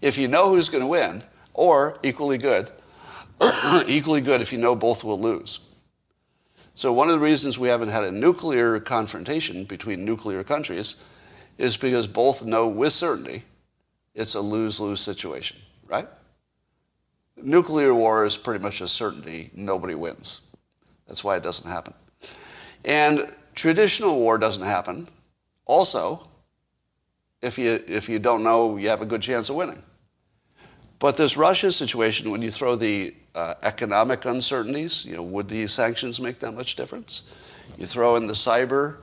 if 0.00 0.16
you 0.18 0.28
know 0.28 0.48
who's 0.48 0.68
going 0.68 0.82
to 0.82 0.86
win, 0.86 1.22
or 1.54 1.98
equally 2.02 2.38
good, 2.38 2.70
equally 3.86 4.20
good 4.20 4.40
if 4.40 4.52
you 4.52 4.58
know 4.58 4.74
both 4.74 5.04
will 5.04 5.20
lose. 5.20 5.60
So 6.74 6.92
one 6.92 7.08
of 7.08 7.14
the 7.14 7.20
reasons 7.20 7.58
we 7.58 7.68
haven't 7.68 7.88
had 7.88 8.04
a 8.04 8.10
nuclear 8.10 8.78
confrontation 8.80 9.64
between 9.64 10.04
nuclear 10.04 10.44
countries 10.44 10.96
is 11.58 11.76
because 11.76 12.06
both 12.06 12.44
know 12.44 12.68
with 12.68 12.92
certainty 12.92 13.44
it's 14.14 14.34
a 14.34 14.40
lose-lose 14.40 15.00
situation, 15.00 15.58
right? 15.86 16.08
Nuclear 17.36 17.94
war 17.94 18.24
is 18.24 18.36
pretty 18.36 18.62
much 18.62 18.80
a 18.80 18.88
certainty. 18.88 19.50
Nobody 19.54 19.94
wins. 19.94 20.40
That's 21.06 21.22
why 21.22 21.36
it 21.36 21.42
doesn't 21.42 21.70
happen. 21.70 21.94
And 22.84 23.32
traditional 23.54 24.18
war 24.18 24.38
doesn't 24.38 24.62
happen 24.62 25.08
also 25.66 26.28
if 27.42 27.58
you, 27.58 27.82
if 27.86 28.08
you 28.08 28.18
don't 28.18 28.42
know 28.42 28.76
you 28.76 28.88
have 28.88 29.02
a 29.02 29.06
good 29.06 29.22
chance 29.22 29.48
of 29.48 29.56
winning. 29.56 29.82
But 30.98 31.16
this 31.16 31.36
Russia 31.36 31.72
situation, 31.72 32.30
when 32.30 32.40
you 32.40 32.50
throw 32.50 32.74
the 32.74 33.14
uh, 33.36 33.54
economic 33.62 34.24
uncertainties, 34.24 35.04
you 35.04 35.14
know, 35.14 35.22
would 35.22 35.48
these 35.48 35.72
sanctions 35.72 36.20
make 36.20 36.38
that 36.40 36.52
much 36.52 36.74
difference? 36.74 37.24
You 37.78 37.86
throw 37.86 38.16
in 38.16 38.26
the 38.26 38.32
cyber 38.32 38.96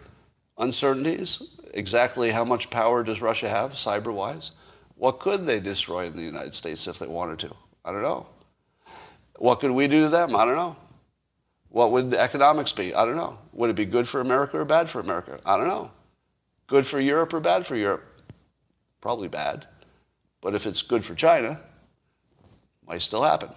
uncertainties, 0.58 1.44
exactly 1.74 2.32
how 2.32 2.44
much 2.44 2.70
power 2.72 3.04
does 3.04 3.22
Russia 3.22 3.48
have 3.48 3.74
cyber-wise? 3.74 4.52
What 4.96 5.20
could 5.20 5.46
they 5.46 5.60
destroy 5.60 6.06
in 6.06 6.16
the 6.16 6.24
United 6.24 6.56
States 6.56 6.88
if 6.88 6.98
they 6.98 7.08
wanted 7.08 7.40
to? 7.40 7.56
I 7.86 7.92
don't 7.92 8.02
know. 8.02 8.26
What 9.38 9.60
could 9.60 9.72
we 9.72 9.88
do 9.88 10.02
to 10.02 10.10
them? 10.10 10.36
I 10.36 10.46
don't 10.46 10.56
know. 10.56 10.76
What 11.70 11.92
would 11.92 12.10
the 12.10 12.20
economics 12.20 12.72
be? 12.72 12.94
I 12.94 13.06
don't 13.06 13.16
know. 13.16 13.38
Would 13.54 13.70
it 13.70 13.76
be 13.76 13.86
good 13.86 14.08
for 14.08 14.22
America 14.22 14.60
or 14.60 14.66
bad 14.66 14.90
for 14.90 15.00
America? 15.00 15.40
I 15.46 15.58
don't 15.58 15.68
know. 15.68 15.92
Good 16.68 16.88
for 16.88 17.00
Europe 17.00 17.34
or 17.34 17.40
bad 17.40 17.66
for 17.66 17.76
Europe? 17.76 18.04
Probably 19.02 19.28
bad. 19.28 19.68
But 20.42 20.56
if 20.56 20.66
it's 20.66 20.82
good 20.82 21.06
for 21.06 21.14
China, 21.14 21.60
might 22.88 23.02
still 23.02 23.24
happen. 23.24 23.50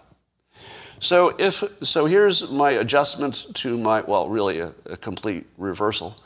So 1.00 1.34
if 1.38 1.62
so 1.82 2.06
here's 2.06 2.50
my 2.50 2.72
adjustment 2.72 3.46
to 3.56 3.76
my 3.78 4.00
well 4.02 4.28
really 4.28 4.60
a, 4.60 4.74
a 4.86 4.96
complete 4.96 5.46
reversal 5.58 6.16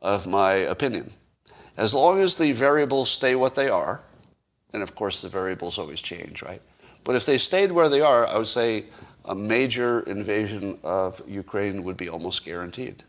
of 0.00 0.26
my 0.26 0.52
opinion. 0.52 1.12
As 1.76 1.94
long 1.94 2.20
as 2.20 2.36
the 2.36 2.52
variables 2.52 3.10
stay 3.10 3.34
what 3.34 3.54
they 3.54 3.68
are, 3.70 4.02
And 4.72 4.82
of 4.82 4.94
course, 4.94 5.22
the 5.22 5.28
variables 5.28 5.78
always 5.78 6.00
change, 6.00 6.42
right? 6.42 6.62
But 7.04 7.16
if 7.16 7.26
they 7.26 7.38
stayed 7.38 7.72
where 7.72 7.88
they 7.88 8.00
are, 8.00 8.26
I 8.26 8.38
would 8.38 8.48
say 8.48 8.86
a 9.24 9.34
major 9.34 10.00
invasion 10.00 10.78
of 10.82 11.20
Ukraine 11.26 11.82
would 11.84 11.96
be 11.96 12.08
almost 12.08 12.44
guaranteed. 12.44 13.02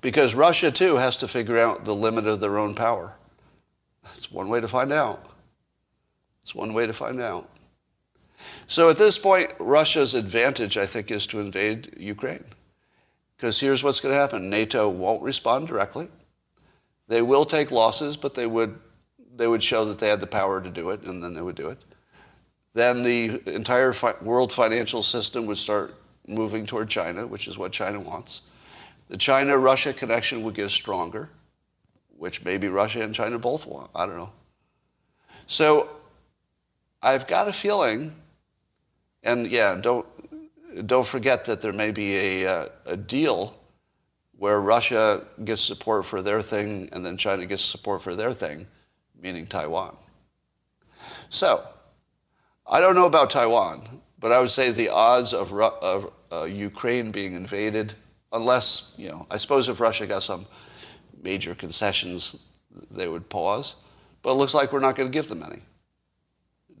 Because 0.00 0.34
Russia, 0.34 0.70
too, 0.70 0.96
has 0.96 1.16
to 1.18 1.28
figure 1.28 1.58
out 1.58 1.84
the 1.84 1.94
limit 1.94 2.26
of 2.26 2.40
their 2.40 2.58
own 2.58 2.74
power. 2.74 3.14
That's 4.02 4.30
one 4.30 4.48
way 4.48 4.60
to 4.60 4.68
find 4.68 4.92
out. 4.92 5.26
It's 6.42 6.54
one 6.54 6.74
way 6.74 6.86
to 6.86 6.92
find 6.92 7.20
out. 7.20 7.48
So 8.72 8.88
at 8.88 8.96
this 8.96 9.18
point, 9.18 9.52
Russia's 9.58 10.14
advantage, 10.14 10.78
I 10.78 10.86
think, 10.86 11.10
is 11.10 11.26
to 11.26 11.40
invade 11.40 11.94
Ukraine. 11.98 12.42
Because 13.36 13.60
here's 13.60 13.84
what's 13.84 14.00
going 14.00 14.14
to 14.14 14.18
happen 14.18 14.48
NATO 14.48 14.88
won't 14.88 15.20
respond 15.20 15.68
directly. 15.68 16.08
They 17.06 17.20
will 17.20 17.44
take 17.44 17.70
losses, 17.70 18.16
but 18.16 18.32
they 18.32 18.46
would, 18.46 18.78
they 19.36 19.46
would 19.46 19.62
show 19.62 19.84
that 19.84 19.98
they 19.98 20.08
had 20.08 20.20
the 20.20 20.26
power 20.26 20.58
to 20.58 20.70
do 20.70 20.88
it, 20.88 21.02
and 21.02 21.22
then 21.22 21.34
they 21.34 21.42
would 21.42 21.54
do 21.54 21.68
it. 21.68 21.84
Then 22.72 23.02
the 23.02 23.42
entire 23.46 23.92
fi- 23.92 24.14
world 24.22 24.50
financial 24.50 25.02
system 25.02 25.44
would 25.44 25.58
start 25.58 25.94
moving 26.26 26.64
toward 26.64 26.88
China, 26.88 27.26
which 27.26 27.48
is 27.48 27.58
what 27.58 27.72
China 27.72 28.00
wants. 28.00 28.40
The 29.10 29.18
China 29.18 29.58
Russia 29.58 29.92
connection 29.92 30.42
would 30.44 30.54
get 30.54 30.70
stronger, 30.70 31.28
which 32.16 32.42
maybe 32.42 32.68
Russia 32.68 33.02
and 33.02 33.14
China 33.14 33.38
both 33.38 33.66
want. 33.66 33.90
I 33.94 34.06
don't 34.06 34.16
know. 34.16 34.32
So 35.46 35.90
I've 37.02 37.26
got 37.26 37.48
a 37.48 37.52
feeling, 37.52 38.14
and 39.22 39.46
yeah, 39.46 39.74
don't, 39.74 40.06
don't 40.86 41.06
forget 41.06 41.44
that 41.44 41.60
there 41.60 41.72
may 41.72 41.90
be 41.90 42.16
a, 42.16 42.46
uh, 42.46 42.68
a 42.86 42.96
deal 42.96 43.58
where 44.36 44.60
Russia 44.60 45.24
gets 45.44 45.62
support 45.62 46.04
for 46.04 46.22
their 46.22 46.42
thing 46.42 46.88
and 46.92 47.04
then 47.04 47.16
China 47.16 47.46
gets 47.46 47.62
support 47.62 48.02
for 48.02 48.14
their 48.14 48.32
thing, 48.32 48.66
meaning 49.20 49.46
Taiwan. 49.46 49.96
So, 51.30 51.66
I 52.66 52.80
don't 52.80 52.94
know 52.94 53.06
about 53.06 53.30
Taiwan, 53.30 54.00
but 54.18 54.32
I 54.32 54.40
would 54.40 54.50
say 54.50 54.70
the 54.70 54.88
odds 54.88 55.32
of, 55.32 55.52
of 55.52 56.12
uh, 56.32 56.44
Ukraine 56.44 57.10
being 57.10 57.34
invaded, 57.34 57.94
unless, 58.32 58.94
you 58.96 59.08
know, 59.10 59.26
I 59.30 59.36
suppose 59.36 59.68
if 59.68 59.80
Russia 59.80 60.06
got 60.06 60.22
some 60.22 60.46
major 61.22 61.54
concessions, 61.54 62.36
they 62.90 63.08
would 63.08 63.28
pause. 63.28 63.76
But 64.22 64.32
it 64.32 64.34
looks 64.34 64.54
like 64.54 64.72
we're 64.72 64.80
not 64.80 64.96
going 64.96 65.10
to 65.10 65.12
give 65.12 65.28
them 65.28 65.42
any. 65.42 65.62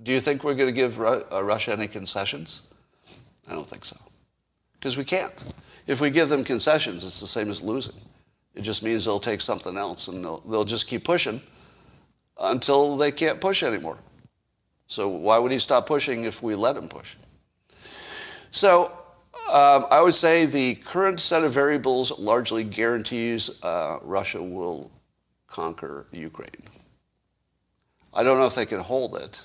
Do 0.02 0.10
you 0.10 0.20
think 0.20 0.42
we're 0.42 0.54
going 0.54 0.68
to 0.68 0.72
give 0.72 1.00
uh, 1.00 1.44
Russia 1.44 1.72
any 1.72 1.86
concessions? 1.86 2.62
I 3.48 3.52
don't 3.52 3.66
think 3.66 3.84
so. 3.84 3.96
Because 4.74 4.96
we 4.96 5.04
can't. 5.04 5.32
If 5.86 6.00
we 6.00 6.10
give 6.10 6.28
them 6.28 6.44
concessions, 6.44 7.04
it's 7.04 7.20
the 7.20 7.26
same 7.26 7.50
as 7.50 7.62
losing. 7.62 7.94
It 8.54 8.62
just 8.62 8.82
means 8.82 9.04
they'll 9.04 9.20
take 9.20 9.40
something 9.40 9.76
else 9.76 10.08
and 10.08 10.24
they'll, 10.24 10.40
they'll 10.40 10.64
just 10.64 10.86
keep 10.86 11.04
pushing 11.04 11.40
until 12.40 12.96
they 12.96 13.12
can't 13.12 13.40
push 13.40 13.62
anymore. 13.62 13.98
So 14.88 15.08
why 15.08 15.38
would 15.38 15.52
he 15.52 15.58
stop 15.58 15.86
pushing 15.86 16.24
if 16.24 16.42
we 16.42 16.54
let 16.54 16.76
him 16.76 16.88
push? 16.88 17.14
So 18.50 18.92
um, 19.50 19.86
I 19.90 20.00
would 20.02 20.14
say 20.14 20.46
the 20.46 20.74
current 20.76 21.20
set 21.20 21.44
of 21.44 21.52
variables 21.52 22.18
largely 22.18 22.64
guarantees 22.64 23.62
uh, 23.62 23.98
Russia 24.02 24.42
will 24.42 24.90
conquer 25.46 26.06
Ukraine. 26.12 26.50
I 28.12 28.22
don't 28.22 28.38
know 28.38 28.46
if 28.46 28.54
they 28.54 28.66
can 28.66 28.80
hold 28.80 29.16
it 29.16 29.40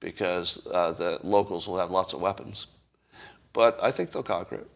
because 0.00 0.66
uh, 0.72 0.92
the 0.92 1.18
locals 1.22 1.68
will 1.68 1.78
have 1.78 1.90
lots 1.90 2.12
of 2.12 2.20
weapons. 2.20 2.66
But 3.52 3.78
I 3.82 3.90
think 3.90 4.10
they'll 4.10 4.22
conquer 4.22 4.56
it 4.56 4.70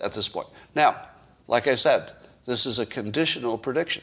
at 0.00 0.12
this 0.12 0.28
point. 0.28 0.48
Now, 0.74 1.00
like 1.48 1.66
I 1.66 1.74
said, 1.74 2.12
this 2.44 2.66
is 2.66 2.78
a 2.78 2.86
conditional 2.86 3.58
prediction, 3.58 4.02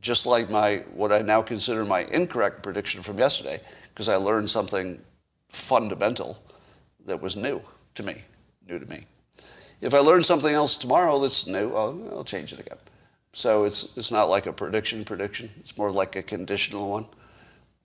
just 0.00 0.26
like 0.26 0.50
my 0.50 0.82
what 0.94 1.12
I 1.12 1.22
now 1.22 1.42
consider 1.42 1.84
my 1.84 2.04
incorrect 2.04 2.62
prediction 2.62 3.02
from 3.02 3.18
yesterday, 3.18 3.60
because 3.88 4.08
I 4.08 4.16
learned 4.16 4.50
something 4.50 5.00
fundamental 5.50 6.38
that 7.06 7.20
was 7.20 7.36
new 7.36 7.62
to 7.94 8.02
me, 8.02 8.22
new 8.68 8.78
to 8.78 8.86
me. 8.86 9.04
If 9.80 9.94
I 9.94 9.98
learn 9.98 10.24
something 10.24 10.54
else 10.54 10.76
tomorrow 10.76 11.18
that's 11.20 11.46
new, 11.46 11.74
I'll, 11.74 12.10
I'll 12.12 12.24
change 12.24 12.52
it 12.52 12.60
again. 12.60 12.78
So 13.32 13.64
it's 13.64 13.96
it's 13.96 14.10
not 14.10 14.30
like 14.30 14.46
a 14.46 14.52
prediction 14.52 15.04
prediction. 15.04 15.50
It's 15.60 15.76
more 15.76 15.90
like 15.90 16.16
a 16.16 16.22
conditional 16.22 16.90
one. 16.90 17.06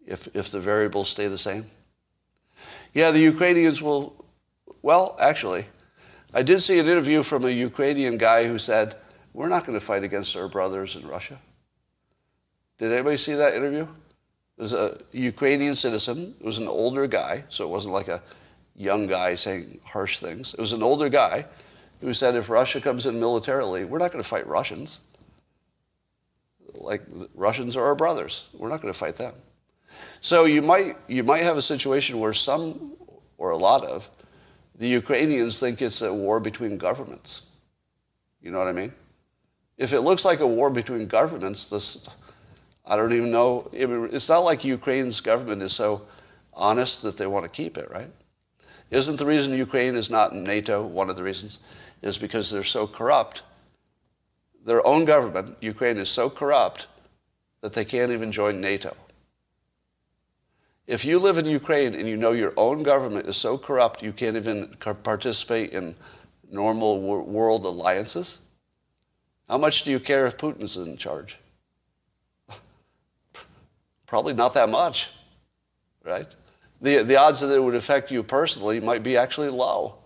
If 0.05 0.33
if 0.33 0.49
the 0.49 0.59
variables 0.59 1.09
stay 1.09 1.27
the 1.27 1.37
same. 1.37 1.65
Yeah, 2.93 3.11
the 3.11 3.19
Ukrainians 3.19 3.81
will. 3.81 4.25
Well, 4.81 5.15
actually, 5.19 5.65
I 6.33 6.43
did 6.43 6.61
see 6.61 6.79
an 6.79 6.87
interview 6.87 7.23
from 7.23 7.45
a 7.45 7.49
Ukrainian 7.49 8.17
guy 8.17 8.47
who 8.47 8.57
said, 8.57 8.95
"We're 9.33 9.47
not 9.47 9.65
going 9.65 9.79
to 9.79 9.85
fight 9.85 10.03
against 10.03 10.35
our 10.35 10.47
brothers 10.47 10.95
in 10.95 11.07
Russia." 11.07 11.39
Did 12.77 12.91
anybody 12.91 13.17
see 13.17 13.35
that 13.35 13.53
interview? 13.53 13.87
It 14.57 14.61
was 14.61 14.73
a 14.73 14.97
Ukrainian 15.11 15.75
citizen. 15.75 16.35
It 16.39 16.45
was 16.45 16.57
an 16.57 16.67
older 16.67 17.07
guy, 17.07 17.45
so 17.49 17.63
it 17.63 17.69
wasn't 17.69 17.93
like 17.93 18.07
a 18.07 18.21
young 18.75 19.07
guy 19.07 19.35
saying 19.35 19.79
harsh 19.85 20.19
things. 20.19 20.53
It 20.53 20.59
was 20.59 20.73
an 20.73 20.83
older 20.83 21.09
guy 21.09 21.45
who 22.01 22.13
said, 22.13 22.35
"If 22.35 22.49
Russia 22.49 22.81
comes 22.81 23.05
in 23.05 23.19
militarily, 23.19 23.85
we're 23.85 23.99
not 23.99 24.11
going 24.11 24.23
to 24.23 24.29
fight 24.29 24.47
Russians. 24.47 24.99
Like 26.73 27.03
Russians 27.35 27.77
are 27.77 27.85
our 27.85 27.95
brothers. 27.95 28.47
We're 28.53 28.69
not 28.69 28.81
going 28.81 28.93
to 28.93 28.99
fight 28.99 29.15
them." 29.15 29.35
So 30.21 30.45
you 30.45 30.61
might 30.61 30.97
you 31.07 31.23
might 31.23 31.41
have 31.41 31.57
a 31.57 31.61
situation 31.61 32.19
where 32.19 32.33
some 32.33 32.93
or 33.39 33.51
a 33.51 33.57
lot 33.57 33.83
of 33.83 34.07
the 34.77 34.87
Ukrainians 34.87 35.59
think 35.59 35.81
it's 35.81 36.01
a 36.03 36.13
war 36.13 36.39
between 36.39 36.77
governments. 36.77 37.41
You 38.41 38.51
know 38.51 38.59
what 38.59 38.67
I 38.67 38.71
mean? 38.71 38.93
If 39.77 39.93
it 39.93 40.01
looks 40.01 40.23
like 40.23 40.39
a 40.39 40.47
war 40.47 40.69
between 40.69 41.07
governments, 41.07 41.65
this 41.65 42.07
I 42.85 42.95
don't 42.95 43.13
even 43.13 43.31
know. 43.31 43.67
It's 43.73 44.29
not 44.29 44.39
like 44.39 44.63
Ukraine's 44.63 45.21
government 45.21 45.63
is 45.63 45.73
so 45.73 46.03
honest 46.53 47.01
that 47.01 47.17
they 47.17 47.25
want 47.25 47.45
to 47.45 47.49
keep 47.49 47.77
it, 47.77 47.89
right? 47.89 48.11
Isn't 48.91 49.17
the 49.17 49.25
reason 49.25 49.53
Ukraine 49.53 49.95
is 49.95 50.09
not 50.11 50.33
in 50.33 50.43
NATO 50.43 50.85
one 50.85 51.09
of 51.09 51.15
the 51.15 51.23
reasons 51.23 51.59
is 52.03 52.17
because 52.17 52.51
they're 52.51 52.63
so 52.63 52.85
corrupt. 52.85 53.41
Their 54.65 54.85
own 54.85 55.05
government, 55.05 55.57
Ukraine, 55.61 55.97
is 55.97 56.09
so 56.09 56.29
corrupt 56.29 56.87
that 57.61 57.73
they 57.73 57.85
can't 57.85 58.11
even 58.11 58.31
join 58.31 58.61
NATO. 58.61 58.95
If 60.87 61.05
you 61.05 61.19
live 61.19 61.37
in 61.37 61.45
Ukraine 61.45 61.95
and 61.95 62.07
you 62.07 62.17
know 62.17 62.31
your 62.31 62.53
own 62.57 62.83
government 62.83 63.27
is 63.27 63.37
so 63.37 63.57
corrupt 63.57 64.01
you 64.01 64.11
can't 64.11 64.35
even 64.35 64.75
participate 65.03 65.71
in 65.71 65.95
normal 66.49 67.01
world 67.01 67.65
alliances, 67.65 68.39
how 69.47 69.57
much 69.57 69.83
do 69.83 69.91
you 69.91 69.99
care 69.99 70.25
if 70.27 70.37
Putin's 70.37 70.77
in 70.77 70.97
charge? 70.97 71.37
Probably 74.05 74.33
not 74.33 74.53
that 74.53 74.69
much, 74.69 75.11
right? 76.03 76.33
The, 76.81 77.03
the 77.03 77.17
odds 77.17 77.41
that 77.41 77.53
it 77.53 77.61
would 77.61 77.75
affect 77.75 78.11
you 78.11 78.23
personally 78.23 78.79
might 78.79 79.03
be 79.03 79.15
actually 79.15 79.49
low. 79.49 79.97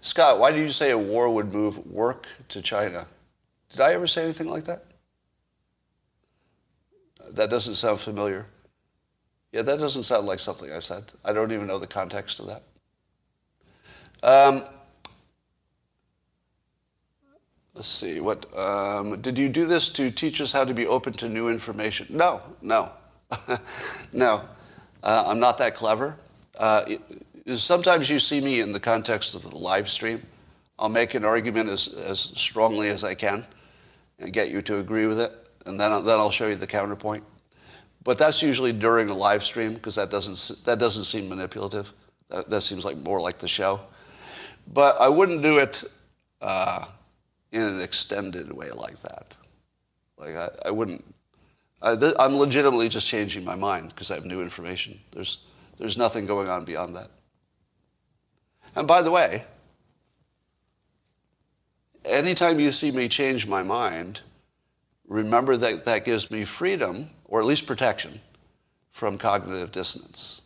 Scott, 0.00 0.38
why 0.38 0.52
did 0.52 0.60
you 0.60 0.68
say 0.68 0.90
a 0.90 0.98
war 0.98 1.30
would 1.30 1.52
move 1.52 1.86
work 1.86 2.26
to 2.48 2.60
China? 2.60 3.06
Did 3.70 3.80
I 3.80 3.94
ever 3.94 4.06
say 4.06 4.24
anything 4.24 4.48
like 4.48 4.64
that? 4.64 4.91
That 7.30 7.50
doesn't 7.50 7.74
sound 7.74 8.00
familiar. 8.00 8.46
Yeah, 9.52 9.62
that 9.62 9.78
doesn't 9.78 10.04
sound 10.04 10.26
like 10.26 10.40
something 10.40 10.72
I've 10.72 10.84
said. 10.84 11.12
I 11.24 11.32
don't 11.32 11.52
even 11.52 11.66
know 11.66 11.78
the 11.78 11.86
context 11.86 12.40
of 12.40 12.46
that. 12.46 12.62
Um, 14.22 14.64
let's 17.74 17.88
see. 17.88 18.20
What 18.20 18.46
um, 18.58 19.20
did 19.20 19.36
you 19.36 19.48
do 19.48 19.66
this 19.66 19.90
to 19.90 20.10
teach 20.10 20.40
us 20.40 20.52
how 20.52 20.64
to 20.64 20.72
be 20.72 20.86
open 20.86 21.12
to 21.14 21.28
new 21.28 21.48
information? 21.48 22.06
No, 22.08 22.40
no, 22.62 22.90
no. 24.12 24.42
Uh, 25.02 25.24
I'm 25.26 25.40
not 25.40 25.58
that 25.58 25.74
clever. 25.74 26.16
Uh, 26.56 26.84
it, 26.86 27.58
sometimes 27.58 28.08
you 28.08 28.18
see 28.18 28.40
me 28.40 28.60
in 28.60 28.72
the 28.72 28.80
context 28.80 29.34
of 29.34 29.42
the 29.42 29.56
live 29.56 29.88
stream. 29.88 30.22
I'll 30.78 30.88
make 30.88 31.14
an 31.14 31.24
argument 31.24 31.68
as, 31.68 31.88
as 31.88 32.20
strongly 32.36 32.88
as 32.88 33.04
I 33.04 33.14
can 33.14 33.44
and 34.18 34.32
get 34.32 34.50
you 34.50 34.62
to 34.62 34.78
agree 34.78 35.06
with 35.06 35.20
it 35.20 35.41
and 35.66 35.78
then, 35.78 36.04
then 36.04 36.18
I'll 36.18 36.30
show 36.30 36.48
you 36.48 36.54
the 36.54 36.66
counterpoint. 36.66 37.24
But 38.04 38.18
that's 38.18 38.42
usually 38.42 38.72
during 38.72 39.10
a 39.10 39.14
live 39.14 39.44
stream 39.44 39.74
because 39.74 39.94
that 39.94 40.10
doesn't, 40.10 40.64
that 40.64 40.78
doesn't 40.78 41.04
seem 41.04 41.28
manipulative. 41.28 41.92
That, 42.30 42.50
that 42.50 42.62
seems 42.62 42.84
like 42.84 42.96
more 42.96 43.20
like 43.20 43.38
the 43.38 43.48
show. 43.48 43.80
But 44.72 45.00
I 45.00 45.08
wouldn't 45.08 45.42
do 45.42 45.58
it 45.58 45.84
uh, 46.40 46.86
in 47.52 47.62
an 47.62 47.80
extended 47.80 48.52
way 48.52 48.70
like 48.70 49.00
that. 49.02 49.36
Like 50.16 50.34
I, 50.34 50.48
I 50.66 50.70
wouldn't. 50.70 51.04
I, 51.80 51.92
am 52.20 52.36
legitimately 52.36 52.88
just 52.88 53.08
changing 53.08 53.44
my 53.44 53.56
mind 53.56 53.88
because 53.88 54.10
I 54.10 54.14
have 54.14 54.24
new 54.24 54.40
information. 54.40 55.00
There's, 55.10 55.38
there's 55.78 55.96
nothing 55.96 56.26
going 56.26 56.48
on 56.48 56.64
beyond 56.64 56.94
that. 56.94 57.10
And 58.76 58.86
by 58.86 59.02
the 59.02 59.10
way, 59.10 59.44
anytime 62.04 62.60
you 62.60 62.70
see 62.70 62.92
me 62.92 63.08
change 63.08 63.48
my 63.48 63.64
mind, 63.64 64.20
remember 65.12 65.56
that 65.58 65.84
that 65.84 66.04
gives 66.04 66.30
me 66.30 66.44
freedom, 66.44 67.10
or 67.26 67.40
at 67.40 67.46
least 67.46 67.66
protection, 67.66 68.20
from 68.90 69.18
cognitive 69.18 69.70
dissonance. 69.70 70.42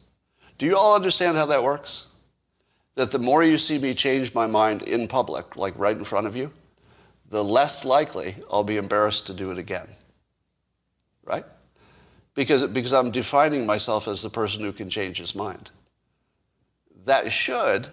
Do 0.58 0.66
you 0.66 0.76
all 0.76 0.94
understand 0.94 1.36
how 1.36 1.46
that 1.46 1.62
works? 1.62 2.06
That 2.96 3.10
the 3.10 3.18
more 3.18 3.44
you 3.44 3.58
see 3.58 3.78
me 3.78 3.94
change 3.94 4.34
my 4.34 4.46
mind 4.46 4.82
in 4.82 5.06
public, 5.06 5.56
like 5.56 5.74
right 5.78 5.96
in 5.96 6.04
front 6.04 6.26
of 6.26 6.34
you, 6.34 6.50
the 7.30 7.44
less 7.44 7.84
likely 7.84 8.34
I'll 8.50 8.64
be 8.64 8.76
embarrassed 8.76 9.26
to 9.26 9.34
do 9.34 9.50
it 9.50 9.58
again. 9.58 9.88
right? 11.24 11.44
Because, 12.34 12.66
because 12.66 12.92
I'm 12.92 13.10
defining 13.10 13.66
myself 13.66 14.08
as 14.08 14.22
the 14.22 14.30
person 14.30 14.62
who 14.62 14.72
can 14.72 14.90
change 14.90 15.18
his 15.18 15.34
mind. 15.34 15.70
That 17.04 17.30
should 17.30 17.88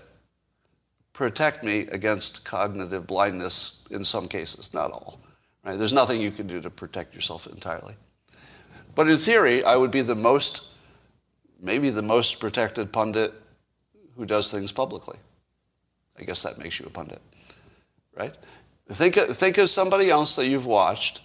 protect 1.13 1.63
me 1.63 1.81
against 1.91 2.43
cognitive 2.43 3.05
blindness 3.05 3.83
in 3.91 4.03
some 4.03 4.27
cases, 4.27 4.73
not 4.73 4.91
all. 4.91 5.19
Right? 5.63 5.77
There's 5.77 5.93
nothing 5.93 6.21
you 6.21 6.31
can 6.31 6.47
do 6.47 6.61
to 6.61 6.69
protect 6.69 7.15
yourself 7.15 7.47
entirely. 7.47 7.95
But 8.95 9.09
in 9.09 9.17
theory, 9.17 9.63
I 9.63 9.75
would 9.75 9.91
be 9.91 10.01
the 10.01 10.15
most, 10.15 10.63
maybe 11.59 11.89
the 11.89 12.01
most 12.01 12.39
protected 12.39 12.91
pundit 12.91 13.33
who 14.15 14.25
does 14.25 14.51
things 14.51 14.71
publicly. 14.71 15.17
I 16.19 16.23
guess 16.23 16.43
that 16.43 16.59
makes 16.59 16.79
you 16.79 16.85
a 16.85 16.89
pundit, 16.89 17.21
right? 18.15 18.37
Think, 18.89 19.15
think 19.15 19.57
of 19.57 19.69
somebody 19.69 20.11
else 20.11 20.35
that 20.35 20.47
you've 20.47 20.67
watched 20.67 21.21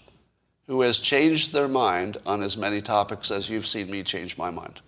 who 0.66 0.80
has 0.82 0.98
changed 0.98 1.52
their 1.52 1.68
mind 1.68 2.18
on 2.24 2.42
as 2.42 2.56
many 2.56 2.80
topics 2.80 3.30
as 3.30 3.50
you've 3.50 3.66
seen 3.66 3.90
me 3.90 4.02
change 4.02 4.38
my 4.38 4.50
mind. 4.50 4.80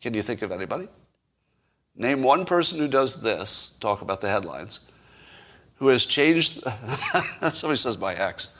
Can 0.00 0.14
you 0.14 0.22
think 0.22 0.42
of 0.42 0.52
anybody? 0.52 0.88
Name 1.94 2.22
one 2.22 2.44
person 2.44 2.78
who 2.78 2.88
does 2.88 3.20
this, 3.20 3.72
talk 3.80 4.00
about 4.00 4.20
the 4.20 4.28
headlines, 4.28 4.80
who 5.82 5.88
has 5.88 6.06
changed, 6.06 6.62
somebody 7.52 7.76
says 7.76 7.98
my 7.98 8.14
ex. 8.14 8.50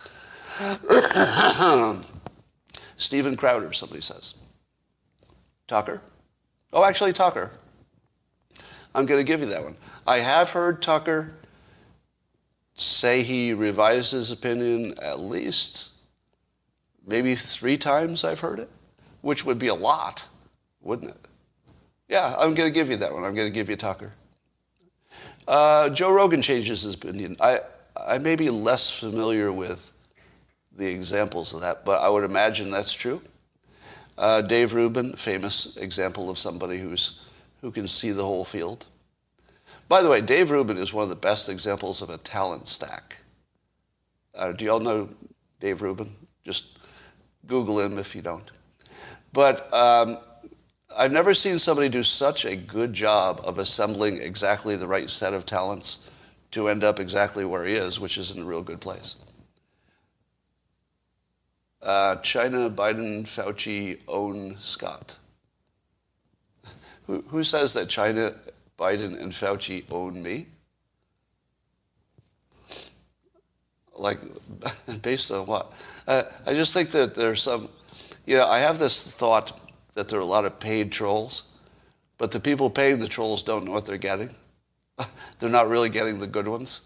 Steven 2.96 3.36
Crowder, 3.36 3.72
somebody 3.72 4.00
says. 4.00 4.34
Tucker? 5.68 6.02
Oh, 6.72 6.84
actually, 6.84 7.12
Tucker. 7.12 7.52
I'm 8.92 9.06
going 9.06 9.20
to 9.20 9.24
give 9.24 9.38
you 9.38 9.46
that 9.46 9.62
one. 9.62 9.76
I 10.04 10.18
have 10.18 10.50
heard 10.50 10.82
Tucker 10.82 11.32
say 12.74 13.22
he 13.22 13.54
revised 13.54 14.10
his 14.10 14.32
opinion 14.32 14.94
at 15.00 15.20
least 15.20 15.92
maybe 17.06 17.36
three 17.36 17.78
times 17.78 18.24
I've 18.24 18.40
heard 18.40 18.58
it, 18.58 18.70
which 19.20 19.46
would 19.46 19.60
be 19.60 19.68
a 19.68 19.74
lot, 19.76 20.26
wouldn't 20.80 21.12
it? 21.12 21.28
Yeah, 22.08 22.34
I'm 22.36 22.54
going 22.54 22.68
to 22.68 22.74
give 22.74 22.90
you 22.90 22.96
that 22.96 23.12
one. 23.12 23.22
I'm 23.22 23.36
going 23.36 23.46
to 23.46 23.54
give 23.54 23.70
you 23.70 23.76
Tucker. 23.76 24.12
Uh, 25.46 25.88
Joe 25.90 26.12
Rogan 26.12 26.42
changes 26.42 26.82
his 26.82 26.94
opinion. 26.94 27.36
I, 27.40 27.60
I 27.96 28.18
may 28.18 28.36
be 28.36 28.50
less 28.50 28.90
familiar 28.90 29.52
with 29.52 29.92
the 30.76 30.88
examples 30.88 31.52
of 31.52 31.60
that, 31.60 31.84
but 31.84 32.00
I 32.00 32.08
would 32.08 32.24
imagine 32.24 32.70
that's 32.70 32.92
true. 32.92 33.20
Uh, 34.16 34.40
Dave 34.40 34.74
Rubin, 34.74 35.14
famous 35.16 35.76
example 35.76 36.30
of 36.30 36.38
somebody 36.38 36.78
who's, 36.78 37.20
who 37.60 37.70
can 37.70 37.88
see 37.88 38.10
the 38.10 38.24
whole 38.24 38.44
field. 38.44 38.86
By 39.88 40.02
the 40.02 40.08
way, 40.08 40.20
Dave 40.20 40.50
Rubin 40.50 40.78
is 40.78 40.92
one 40.92 41.02
of 41.02 41.08
the 41.10 41.16
best 41.16 41.48
examples 41.48 42.02
of 42.02 42.10
a 42.10 42.18
talent 42.18 42.68
stack. 42.68 43.18
Uh, 44.34 44.52
do 44.52 44.64
you 44.64 44.70
all 44.70 44.80
know 44.80 45.08
Dave 45.60 45.82
Rubin? 45.82 46.14
Just 46.44 46.78
Google 47.46 47.80
him 47.80 47.98
if 47.98 48.14
you 48.14 48.22
don't. 48.22 48.50
But 49.32 49.72
um, 49.74 50.18
I've 50.96 51.12
never 51.12 51.34
seen 51.34 51.58
somebody 51.58 51.88
do 51.88 52.02
such 52.02 52.44
a 52.44 52.56
good 52.56 52.92
job 52.92 53.40
of 53.44 53.58
assembling 53.58 54.20
exactly 54.20 54.76
the 54.76 54.86
right 54.86 55.08
set 55.08 55.34
of 55.34 55.46
talents 55.46 56.08
to 56.52 56.68
end 56.68 56.84
up 56.84 57.00
exactly 57.00 57.44
where 57.44 57.64
he 57.64 57.74
is, 57.74 57.98
which 57.98 58.18
is 58.18 58.30
in 58.30 58.42
a 58.42 58.44
real 58.44 58.62
good 58.62 58.80
place. 58.80 59.16
Uh, 61.80 62.16
China, 62.16 62.70
Biden, 62.70 63.24
Fauci, 63.24 63.98
own 64.06 64.56
Scott. 64.58 65.16
Who, 67.06 67.22
who 67.28 67.42
says 67.42 67.72
that 67.74 67.88
China, 67.88 68.34
Biden, 68.78 69.20
and 69.20 69.32
Fauci 69.32 69.84
own 69.90 70.22
me? 70.22 70.46
Like, 73.96 74.20
based 75.02 75.30
on 75.30 75.46
what? 75.46 75.72
Uh, 76.06 76.24
I 76.46 76.54
just 76.54 76.72
think 76.72 76.90
that 76.90 77.14
there's 77.14 77.42
some, 77.42 77.68
you 78.26 78.36
know, 78.36 78.46
I 78.46 78.60
have 78.60 78.78
this 78.78 79.04
thought 79.04 79.58
that 79.94 80.08
there 80.08 80.18
are 80.18 80.22
a 80.22 80.26
lot 80.26 80.44
of 80.44 80.58
paid 80.58 80.90
trolls, 80.92 81.44
but 82.18 82.30
the 82.30 82.40
people 82.40 82.70
paying 82.70 82.98
the 82.98 83.08
trolls 83.08 83.42
don't 83.42 83.64
know 83.64 83.72
what 83.72 83.86
they're 83.86 83.98
getting. 83.98 84.30
they're 85.38 85.50
not 85.50 85.68
really 85.68 85.88
getting 85.88 86.18
the 86.18 86.26
good 86.26 86.48
ones. 86.48 86.82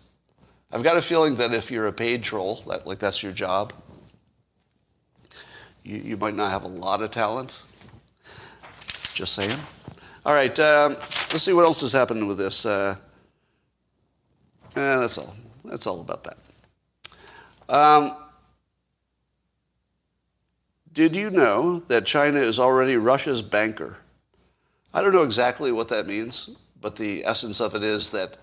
I've 0.72 0.82
got 0.82 0.96
a 0.96 1.02
feeling 1.02 1.36
that 1.36 1.54
if 1.54 1.70
you're 1.70 1.86
a 1.86 1.92
paid 1.92 2.22
troll, 2.22 2.57
that, 2.68 2.86
like 2.86 2.98
that's 2.98 3.22
your 3.22 3.32
job, 3.32 3.72
you, 5.84 5.98
you 5.98 6.16
might 6.16 6.34
not 6.34 6.50
have 6.50 6.64
a 6.64 6.68
lot 6.68 7.02
of 7.02 7.11
talent. 7.11 7.62
Just 9.14 9.34
saying. 9.34 9.59
All 10.24 10.34
right, 10.34 10.59
um, 10.59 10.96
let's 11.32 11.44
see 11.44 11.52
what 11.52 11.64
else 11.64 11.80
has 11.82 11.92
happened 11.92 12.26
with 12.26 12.36
this. 12.36 12.66
Uh, 12.66 12.96
eh, 14.74 14.98
that's 14.98 15.18
all. 15.18 15.34
That's 15.64 15.86
all 15.86 16.00
about 16.00 16.24
that. 16.24 16.36
Um, 17.68 18.16
did 20.97 21.14
you 21.14 21.28
know 21.30 21.80
that 21.88 22.07
China 22.07 22.40
is 22.40 22.59
already 22.59 22.97
Russia's 22.97 23.42
banker? 23.42 23.99
I 24.94 25.03
don't 25.03 25.12
know 25.12 25.24
exactly 25.24 25.70
what 25.70 25.88
that 25.88 26.07
means, 26.07 26.49
but 26.80 26.97
the 26.97 27.22
essence 27.26 27.61
of 27.61 27.74
it 27.74 27.82
is 27.82 28.11
that 28.12 28.38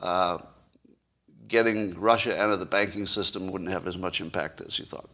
uh, 0.00 0.36
getting 1.48 1.98
Russia 1.98 2.38
out 2.38 2.50
of 2.50 2.60
the 2.60 2.66
banking 2.66 3.06
system 3.06 3.50
wouldn't 3.50 3.70
have 3.70 3.86
as 3.86 3.96
much 3.96 4.20
impact 4.20 4.60
as 4.60 4.78
you 4.78 4.84
thought. 4.84 5.08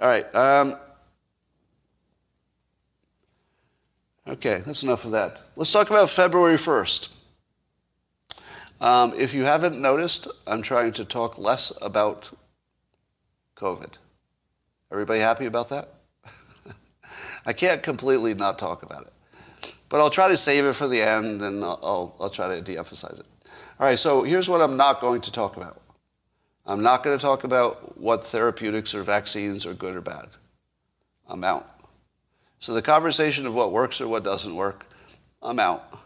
All 0.00 0.08
right. 0.08 0.34
Um, 0.34 0.78
okay, 4.26 4.62
that's 4.64 4.82
enough 4.82 5.04
of 5.04 5.10
that. 5.10 5.42
Let's 5.56 5.72
talk 5.72 5.90
about 5.90 6.08
February 6.08 6.56
1st. 6.56 7.10
Um, 8.80 9.12
if 9.14 9.34
you 9.34 9.44
haven't 9.44 9.78
noticed, 9.78 10.26
I'm 10.46 10.62
trying 10.62 10.92
to 10.92 11.04
talk 11.04 11.36
less 11.36 11.70
about 11.82 12.30
COVID. 13.56 13.98
Everybody 14.90 15.20
happy 15.20 15.46
about 15.46 15.68
that? 15.70 15.88
I 17.46 17.52
can't 17.52 17.82
completely 17.82 18.34
not 18.34 18.58
talk 18.58 18.82
about 18.82 19.06
it. 19.06 19.12
But 19.88 20.00
I'll 20.00 20.10
try 20.10 20.28
to 20.28 20.36
save 20.36 20.64
it 20.64 20.74
for 20.74 20.88
the 20.88 21.00
end 21.00 21.42
and 21.42 21.64
I'll, 21.64 22.16
I'll, 22.20 22.30
try 22.30 22.48
to 22.48 22.60
de 22.60 22.76
emphasize 22.76 23.18
it. 23.18 23.26
All 23.78 23.86
right, 23.86 23.98
so 23.98 24.22
here's 24.22 24.48
what 24.48 24.60
I'm 24.60 24.76
not 24.76 25.00
going 25.00 25.20
to 25.22 25.32
talk 25.32 25.56
about. 25.56 25.80
I'm 26.66 26.82
not 26.82 27.02
going 27.02 27.16
to 27.16 27.22
talk 27.22 27.44
about 27.44 27.98
what 27.98 28.26
therapeutics 28.26 28.94
or 28.94 29.02
vaccines 29.02 29.66
are 29.66 29.74
good 29.74 29.94
or 29.94 30.00
bad. 30.00 30.28
I'm 31.28 31.44
out. 31.44 31.80
So 32.58 32.72
the 32.72 32.82
conversation 32.82 33.46
of 33.46 33.54
what 33.54 33.72
works 33.72 34.00
or 34.00 34.08
what 34.08 34.24
doesn't 34.24 34.54
work, 34.54 34.86
I'm 35.42 35.60
out. 35.60 35.98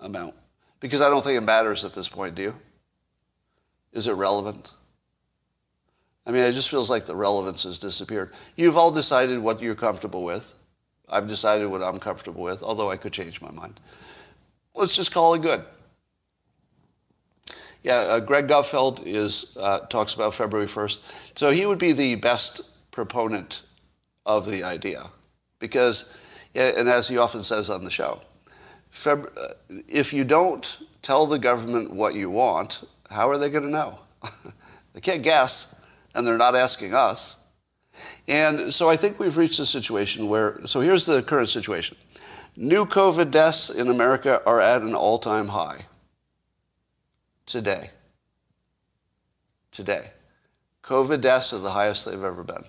I'm 0.00 0.16
out. 0.16 0.34
Because 0.80 1.00
I 1.00 1.10
don't 1.10 1.22
think 1.22 1.36
it 1.36 1.42
matters 1.42 1.84
at 1.84 1.92
this 1.92 2.08
point, 2.08 2.34
do 2.34 2.42
you? 2.42 2.54
Is 3.92 4.06
it 4.06 4.12
relevant? 4.12 4.72
I 6.28 6.30
mean, 6.30 6.42
it 6.42 6.52
just 6.52 6.68
feels 6.68 6.90
like 6.90 7.06
the 7.06 7.16
relevance 7.16 7.62
has 7.62 7.78
disappeared. 7.78 8.34
You've 8.54 8.76
all 8.76 8.90
decided 8.90 9.38
what 9.38 9.62
you're 9.62 9.74
comfortable 9.74 10.22
with. 10.22 10.52
I've 11.08 11.26
decided 11.26 11.68
what 11.68 11.82
I'm 11.82 11.98
comfortable 11.98 12.42
with, 12.42 12.62
although 12.62 12.90
I 12.90 12.98
could 12.98 13.14
change 13.14 13.40
my 13.40 13.50
mind. 13.50 13.80
Let's 14.74 14.94
just 14.94 15.10
call 15.10 15.32
it 15.32 15.40
good. 15.40 15.64
Yeah, 17.82 17.94
uh, 17.94 18.20
Greg 18.20 18.46
Gutfeld 18.46 19.06
is, 19.06 19.56
uh, 19.58 19.80
talks 19.86 20.12
about 20.12 20.34
February 20.34 20.68
1st. 20.68 20.98
So 21.34 21.50
he 21.50 21.64
would 21.64 21.78
be 21.78 21.92
the 21.92 22.16
best 22.16 22.60
proponent 22.90 23.62
of 24.26 24.44
the 24.44 24.62
idea. 24.62 25.06
Because, 25.60 26.12
and 26.54 26.90
as 26.90 27.08
he 27.08 27.16
often 27.16 27.42
says 27.42 27.70
on 27.70 27.84
the 27.84 27.90
show, 27.90 28.20
Feb- 28.92 29.30
uh, 29.38 29.54
if 29.88 30.12
you 30.12 30.24
don't 30.24 30.78
tell 31.00 31.24
the 31.24 31.38
government 31.38 31.90
what 31.90 32.14
you 32.14 32.28
want, 32.28 32.86
how 33.08 33.30
are 33.30 33.38
they 33.38 33.48
going 33.48 33.64
to 33.64 33.70
know? 33.70 33.98
they 34.92 35.00
can't 35.00 35.22
guess, 35.22 35.74
and 36.14 36.26
they're 36.26 36.38
not 36.38 36.54
asking 36.54 36.94
us. 36.94 37.36
And 38.26 38.72
so 38.72 38.88
I 38.88 38.96
think 38.96 39.18
we've 39.18 39.36
reached 39.36 39.58
a 39.58 39.66
situation 39.66 40.28
where, 40.28 40.60
so 40.66 40.80
here's 40.80 41.06
the 41.06 41.22
current 41.22 41.48
situation. 41.48 41.96
New 42.56 42.84
COVID 42.86 43.30
deaths 43.30 43.70
in 43.70 43.88
America 43.88 44.42
are 44.44 44.60
at 44.60 44.82
an 44.82 44.94
all 44.94 45.18
time 45.18 45.48
high 45.48 45.86
today. 47.46 47.90
Today. 49.72 50.10
COVID 50.82 51.20
deaths 51.20 51.52
are 51.52 51.58
the 51.58 51.70
highest 51.70 52.04
they've 52.04 52.22
ever 52.22 52.42
been 52.42 52.64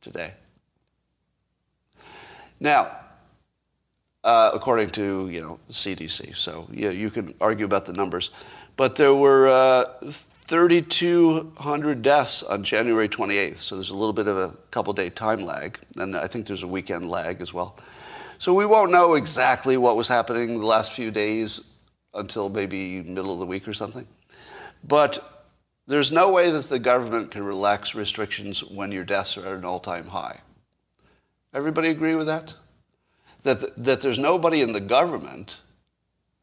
today. 0.00 0.32
Now, 2.60 2.90
uh, 4.24 4.50
according 4.52 4.90
to 4.90 5.28
you 5.28 5.40
know 5.40 5.58
CDC, 5.70 6.36
so 6.36 6.68
yeah, 6.72 6.90
you 6.90 7.10
can 7.10 7.34
argue 7.40 7.64
about 7.64 7.86
the 7.86 7.92
numbers, 7.92 8.30
but 8.76 8.96
there 8.96 9.14
were 9.14 9.48
uh, 9.48 10.12
3,200 10.48 12.00
deaths 12.00 12.42
on 12.42 12.64
January 12.64 13.06
28th. 13.06 13.58
So 13.58 13.74
there's 13.76 13.90
a 13.90 13.96
little 13.96 14.14
bit 14.14 14.26
of 14.26 14.38
a 14.38 14.56
couple 14.70 14.94
day 14.94 15.10
time 15.10 15.40
lag, 15.40 15.78
and 15.96 16.16
I 16.16 16.26
think 16.26 16.46
there's 16.46 16.62
a 16.62 16.68
weekend 16.68 17.10
lag 17.10 17.42
as 17.42 17.52
well. 17.52 17.76
So 18.38 18.54
we 18.54 18.64
won't 18.64 18.90
know 18.90 19.14
exactly 19.14 19.76
what 19.76 19.96
was 19.96 20.08
happening 20.08 20.58
the 20.58 20.66
last 20.66 20.92
few 20.92 21.10
days 21.10 21.72
until 22.14 22.48
maybe 22.48 23.02
middle 23.02 23.34
of 23.34 23.40
the 23.40 23.46
week 23.46 23.68
or 23.68 23.74
something. 23.74 24.06
But 24.84 25.46
there's 25.86 26.10
no 26.10 26.30
way 26.32 26.50
that 26.50 26.64
the 26.64 26.78
government 26.78 27.30
can 27.30 27.42
relax 27.42 27.94
restrictions 27.94 28.64
when 28.64 28.90
your 28.90 29.04
deaths 29.04 29.36
are 29.36 29.46
at 29.46 29.54
an 29.54 29.66
all-time 29.66 30.06
high. 30.06 30.40
Everybody 31.52 31.88
agree 31.88 32.14
with 32.14 32.26
that? 32.26 32.54
That, 33.42 33.84
that 33.84 34.00
there's 34.00 34.18
nobody 34.18 34.62
in 34.62 34.72
the 34.72 34.80
government 34.80 35.58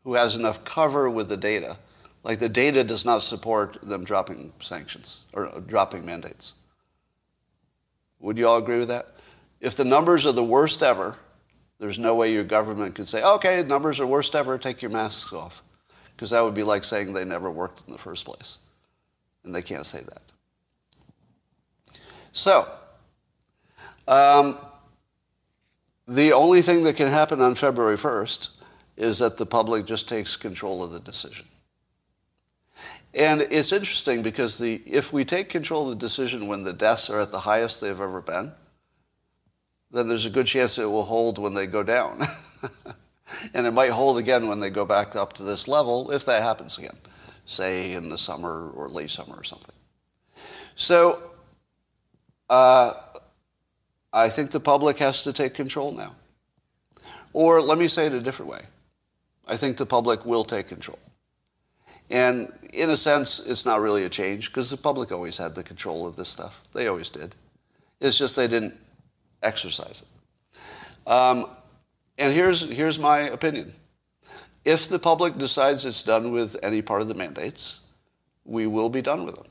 who 0.03 0.13
has 0.13 0.35
enough 0.35 0.63
cover 0.63 1.09
with 1.09 1.27
the 1.27 1.37
data. 1.37 1.77
Like 2.25 2.39
the 2.39 2.49
data 2.49 2.83
does 2.83 3.05
not 3.05 3.21
support 3.21 3.77
them 3.83 4.03
dropping 4.03 4.51
sanctions 4.59 5.25
or 5.31 5.61
dropping 5.67 6.07
mandates. 6.07 6.53
Would 8.19 8.39
you 8.39 8.47
all 8.47 8.57
agree 8.57 8.79
with 8.79 8.87
that? 8.87 9.17
If 9.61 9.77
the 9.77 9.85
numbers 9.85 10.25
are 10.25 10.31
the 10.31 10.43
worst 10.43 10.81
ever, 10.81 11.17
there's 11.77 11.99
no 11.99 12.15
way 12.15 12.33
your 12.33 12.43
government 12.43 12.95
could 12.95 13.07
say, 13.07 13.21
okay, 13.21 13.61
numbers 13.61 13.99
are 13.99 14.07
worst 14.07 14.33
ever, 14.33 14.57
take 14.57 14.81
your 14.81 14.89
masks 14.89 15.33
off. 15.33 15.61
Because 16.15 16.31
that 16.31 16.41
would 16.41 16.55
be 16.55 16.63
like 16.63 16.83
saying 16.83 17.13
they 17.13 17.25
never 17.25 17.51
worked 17.51 17.83
in 17.85 17.93
the 17.93 17.99
first 17.99 18.25
place. 18.25 18.57
And 19.43 19.53
they 19.53 19.61
can't 19.61 19.85
say 19.85 20.01
that. 20.01 20.23
So, 22.31 22.67
um, 24.07 24.57
the 26.07 26.33
only 26.33 26.63
thing 26.63 26.85
that 26.85 26.95
can 26.95 27.11
happen 27.11 27.39
on 27.39 27.53
February 27.53 27.97
1st 27.97 28.49
is 28.97 29.19
that 29.19 29.37
the 29.37 29.45
public 29.45 29.85
just 29.85 30.09
takes 30.09 30.35
control 30.35 30.83
of 30.83 30.91
the 30.91 30.99
decision. 30.99 31.45
And 33.15 33.43
it's 33.49 33.71
interesting 33.71 34.21
because 34.21 34.57
the, 34.57 34.81
if 34.85 35.13
we 35.13 35.23
take 35.23 35.47
control 35.47 35.83
of 35.83 35.97
the 35.97 36.05
decision 36.05 36.47
when 36.47 36.63
the 36.63 36.73
deaths 36.73 37.09
are 37.09 37.21
at 37.21 37.31
the 37.31 37.39
highest 37.39 37.79
they've 37.79 37.91
ever 37.91 38.19
been, 38.19 38.51
then 39.89 40.09
there's 40.09 40.25
a 40.25 40.29
good 40.29 40.47
chance 40.47 40.77
it 40.77 40.83
will 40.83 41.03
hold 41.03 41.39
when 41.39 41.53
they 41.53 41.65
go 41.65 41.81
down. 41.81 42.23
and 43.53 43.65
it 43.65 43.71
might 43.71 43.91
hold 43.91 44.17
again 44.17 44.49
when 44.49 44.59
they 44.59 44.69
go 44.69 44.83
back 44.83 45.15
up 45.15 45.31
to 45.33 45.43
this 45.43 45.65
level, 45.69 46.11
if 46.11 46.25
that 46.25 46.43
happens 46.43 46.77
again, 46.77 46.97
say 47.45 47.93
in 47.93 48.09
the 48.09 48.17
summer 48.17 48.69
or 48.71 48.89
late 48.89 49.09
summer 49.09 49.35
or 49.37 49.45
something. 49.45 49.75
So 50.75 51.23
uh, 52.49 52.95
I 54.11 54.27
think 54.27 54.51
the 54.51 54.59
public 54.59 54.97
has 54.97 55.23
to 55.23 55.31
take 55.31 55.53
control 55.53 55.93
now. 55.93 56.15
Or 57.31 57.61
let 57.61 57.77
me 57.77 57.87
say 57.87 58.07
it 58.07 58.13
a 58.13 58.19
different 58.19 58.51
way. 58.51 58.63
I 59.47 59.55
think 59.55 59.77
the 59.77 59.85
public 59.85 60.25
will 60.25 60.43
take 60.43 60.67
control. 60.67 60.99
And 62.09 62.51
in 62.75 62.89
a 62.89 62.97
sense, 62.97 63.39
it's 63.39 63.65
not 63.65 63.81
really 63.81 64.03
a 64.03 64.09
change 64.09 64.49
because 64.49 64.69
the 64.69 64.77
public 64.77 65.11
always 65.11 65.37
had 65.37 65.55
the 65.55 65.63
control 65.63 66.05
of 66.05 66.15
this 66.15 66.29
stuff. 66.29 66.61
They 66.73 66.87
always 66.87 67.09
did. 67.09 67.35
It's 67.99 68.17
just 68.17 68.35
they 68.35 68.47
didn't 68.47 68.75
exercise 69.41 70.03
it. 70.03 71.09
Um, 71.09 71.49
and 72.17 72.33
here's, 72.33 72.61
here's 72.69 72.99
my 72.99 73.19
opinion. 73.19 73.73
If 74.63 74.89
the 74.89 74.99
public 74.99 75.37
decides 75.37 75.85
it's 75.85 76.03
done 76.03 76.31
with 76.31 76.55
any 76.63 76.81
part 76.81 77.01
of 77.01 77.07
the 77.07 77.13
mandates, 77.13 77.81
we 78.43 78.67
will 78.67 78.89
be 78.89 79.01
done 79.01 79.25
with 79.25 79.35
them 79.35 79.45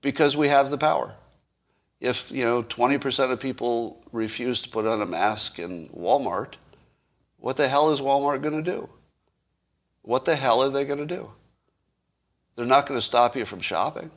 because 0.00 0.36
we 0.36 0.48
have 0.48 0.70
the 0.70 0.78
power. 0.78 1.14
If, 2.00 2.30
you 2.32 2.44
know, 2.44 2.64
20% 2.64 3.30
of 3.30 3.38
people 3.38 4.02
refuse 4.10 4.62
to 4.62 4.68
put 4.68 4.86
on 4.86 5.00
a 5.00 5.06
mask 5.06 5.60
in 5.60 5.88
Walmart, 5.90 6.54
what 7.38 7.56
the 7.56 7.68
hell 7.68 7.92
is 7.92 8.00
Walmart 8.00 8.42
going 8.42 8.62
to 8.62 8.70
do? 8.70 8.88
What 10.02 10.24
the 10.24 10.34
hell 10.34 10.62
are 10.62 10.70
they 10.70 10.84
going 10.84 10.98
to 10.98 11.06
do? 11.06 11.30
They're 12.56 12.66
not 12.66 12.86
going 12.86 12.98
to 12.98 13.04
stop 13.04 13.36
you 13.36 13.44
from 13.44 13.60
shopping. 13.60 14.10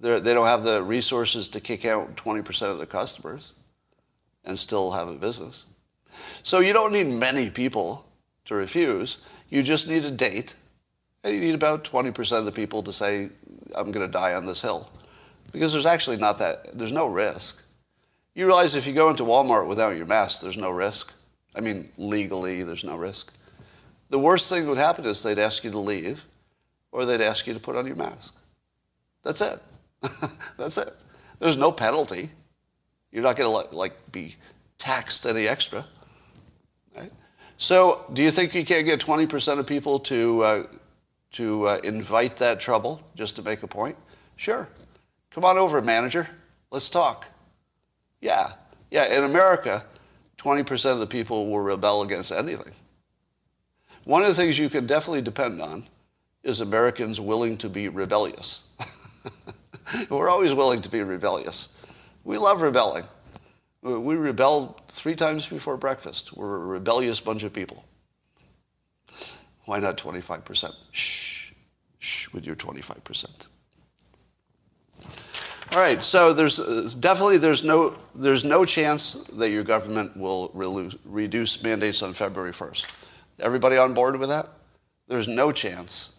They're, 0.00 0.20
they 0.20 0.32
do 0.32 0.40
not 0.40 0.46
have 0.46 0.62
the 0.62 0.82
resources 0.82 1.48
to 1.48 1.60
kick 1.60 1.84
out 1.84 2.16
20% 2.16 2.70
of 2.70 2.78
the 2.78 2.86
customers 2.86 3.54
and 4.44 4.58
still 4.58 4.92
have 4.92 5.08
a 5.08 5.14
business. 5.14 5.66
So 6.42 6.60
you 6.60 6.72
don't 6.72 6.92
need 6.92 7.06
many 7.06 7.50
people 7.50 8.06
to 8.46 8.54
refuse. 8.54 9.18
You 9.48 9.62
just 9.62 9.88
need 9.88 10.04
a 10.04 10.10
date. 10.10 10.54
And 11.24 11.34
you 11.34 11.40
need 11.40 11.54
about 11.54 11.84
20% 11.84 12.38
of 12.38 12.44
the 12.44 12.52
people 12.52 12.82
to 12.82 12.92
say, 12.92 13.30
I'm 13.74 13.90
going 13.90 14.06
to 14.06 14.12
die 14.12 14.34
on 14.34 14.46
this 14.46 14.60
hill. 14.60 14.90
Because 15.52 15.72
there's 15.72 15.86
actually 15.86 16.18
not 16.18 16.38
that, 16.38 16.76
there's 16.78 16.92
no 16.92 17.06
risk. 17.06 17.62
You 18.34 18.46
realize 18.46 18.74
if 18.74 18.86
you 18.86 18.92
go 18.92 19.08
into 19.08 19.24
Walmart 19.24 19.66
without 19.66 19.96
your 19.96 20.06
mask, 20.06 20.42
there's 20.42 20.58
no 20.58 20.70
risk. 20.70 21.12
I 21.54 21.60
mean, 21.60 21.90
legally, 21.96 22.62
there's 22.62 22.84
no 22.84 22.96
risk. 22.96 23.32
The 24.10 24.18
worst 24.18 24.50
thing 24.50 24.64
that 24.64 24.68
would 24.68 24.78
happen 24.78 25.06
is 25.06 25.22
they'd 25.22 25.38
ask 25.38 25.64
you 25.64 25.70
to 25.70 25.78
leave 25.78 26.24
or 26.96 27.04
they'd 27.04 27.20
ask 27.20 27.46
you 27.46 27.52
to 27.52 27.60
put 27.60 27.76
on 27.76 27.86
your 27.86 27.94
mask. 27.94 28.34
That's 29.22 29.42
it. 29.42 29.60
That's 30.56 30.78
it. 30.78 30.94
There's 31.38 31.58
no 31.58 31.70
penalty. 31.70 32.30
You're 33.12 33.22
not 33.22 33.36
going 33.36 33.68
to 33.70 33.76
like 33.76 33.92
be 34.12 34.34
taxed 34.78 35.26
any 35.26 35.46
extra. 35.46 35.86
Right? 36.96 37.12
So, 37.58 38.06
do 38.14 38.22
you 38.22 38.30
think 38.30 38.54
you 38.54 38.64
can't 38.64 38.86
get 38.86 38.98
20% 38.98 39.58
of 39.58 39.66
people 39.66 39.98
to 40.00 40.42
uh, 40.42 40.66
to 41.32 41.68
uh, 41.68 41.80
invite 41.84 42.38
that 42.38 42.60
trouble 42.60 43.02
just 43.14 43.36
to 43.36 43.42
make 43.42 43.62
a 43.62 43.66
point? 43.66 43.96
Sure. 44.36 44.66
Come 45.30 45.44
on 45.44 45.58
over, 45.58 45.82
manager. 45.82 46.26
Let's 46.70 46.88
talk. 46.88 47.26
Yeah. 48.22 48.52
Yeah, 48.90 49.04
in 49.14 49.24
America, 49.24 49.84
20% 50.38 50.92
of 50.92 51.00
the 51.00 51.06
people 51.06 51.50
will 51.50 51.60
rebel 51.60 52.02
against 52.02 52.32
anything. 52.32 52.72
One 54.04 54.22
of 54.22 54.28
the 54.28 54.34
things 54.34 54.58
you 54.58 54.70
can 54.70 54.86
definitely 54.86 55.20
depend 55.20 55.60
on 55.60 55.86
is 56.46 56.60
Americans 56.60 57.20
willing 57.20 57.56
to 57.58 57.68
be 57.68 57.88
rebellious. 57.88 58.62
We're 60.10 60.28
always 60.28 60.54
willing 60.54 60.80
to 60.82 60.88
be 60.88 61.02
rebellious. 61.02 61.70
We 62.24 62.38
love 62.38 62.62
rebelling. 62.62 63.04
We 63.82 64.14
rebel 64.14 64.80
three 64.88 65.16
times 65.16 65.48
before 65.48 65.76
breakfast. 65.76 66.36
We're 66.36 66.56
a 66.56 66.66
rebellious 66.66 67.20
bunch 67.20 67.42
of 67.42 67.52
people. 67.52 67.84
Why 69.64 69.80
not 69.80 69.98
25%? 69.98 70.72
Shh, 70.92 71.50
shh, 71.98 72.32
with 72.32 72.46
your 72.46 72.56
25%. 72.56 73.26
All 75.72 75.80
right, 75.80 76.02
so 76.02 76.32
there's 76.32 76.60
uh, 76.60 76.88
definitely 77.00 77.38
there's 77.38 77.64
no 77.64 77.96
there's 78.14 78.44
no 78.44 78.64
chance 78.64 79.14
that 79.32 79.50
your 79.50 79.64
government 79.64 80.16
will 80.16 80.50
re- 80.54 80.96
reduce 81.04 81.60
mandates 81.62 82.02
on 82.02 82.14
February 82.14 82.52
1st. 82.52 82.86
Everybody 83.40 83.76
on 83.76 83.92
board 83.92 84.16
with 84.16 84.28
that? 84.28 84.48
There's 85.08 85.28
no 85.28 85.52
chance 85.52 86.15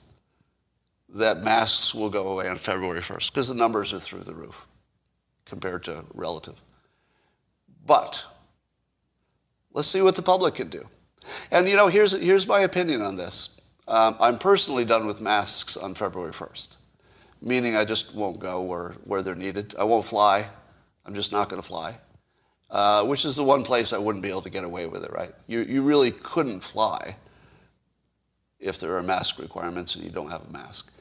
that 1.10 1.44
masks 1.44 1.96
will 1.96 2.10
go 2.10 2.28
away 2.30 2.48
on 2.48 2.58
February 2.58 3.02
1st 3.02 3.32
because 3.32 3.48
the 3.48 3.56
numbers 3.56 3.94
are 3.94 4.00
through 4.00 4.24
the 4.24 4.34
roof 4.34 4.68
compared 5.46 5.84
to 5.86 6.04
relative. 6.14 6.56
But 7.86 8.24
let's 9.74 9.88
see 9.88 10.02
what 10.02 10.16
the 10.16 10.22
public 10.22 10.56
can 10.56 10.70
do. 10.70 10.86
And 11.52 11.68
you 11.68 11.76
know, 11.76 11.88
here's, 11.88 12.12
here's 12.12 12.48
my 12.48 12.62
opinion 12.62 13.02
on 13.02 13.16
this. 13.16 13.62
Um, 13.88 14.18
I'm 14.20 14.38
personally 14.38 14.84
done 14.84 15.08
with 15.08 15.22
masks 15.22 15.78
on 15.78 15.94
February 15.94 16.34
1st, 16.34 16.76
meaning 17.42 17.78
I 17.78 17.86
just 17.86 18.14
won't 18.14 18.40
go 18.40 18.62
where, 18.62 18.96
where 19.06 19.22
they're 19.22 19.36
needed. 19.36 19.76
I 19.80 19.86
won't 19.86 20.06
fly. 20.06 20.48
I'm 21.06 21.14
just 21.14 21.32
not 21.32 21.48
going 21.48 21.62
to 21.62 21.68
fly. 21.68 21.96
Uh, 22.70 23.06
which 23.06 23.24
is 23.24 23.38
the 23.38 23.44
one 23.44 23.64
place 23.64 23.94
I 23.94 23.98
wouldn't 23.98 24.22
be 24.22 24.30
able 24.30 24.42
to 24.42 24.50
get 24.50 24.66
away 24.66 24.88
with 24.88 25.06
it, 25.06 25.14
right? 25.14 25.32
You, 25.48 25.62
you 25.62 25.84
really 25.84 26.12
couldn't 26.12 26.60
fly 26.60 27.16
if 28.60 28.78
there 28.82 28.98
are 28.98 29.04
mask 29.04 29.40
requirements 29.40 29.96
and 29.96 30.04
you 30.04 30.10
don't 30.10 30.30
have 30.30 30.46
a 30.46 30.52
mask. 30.52 30.92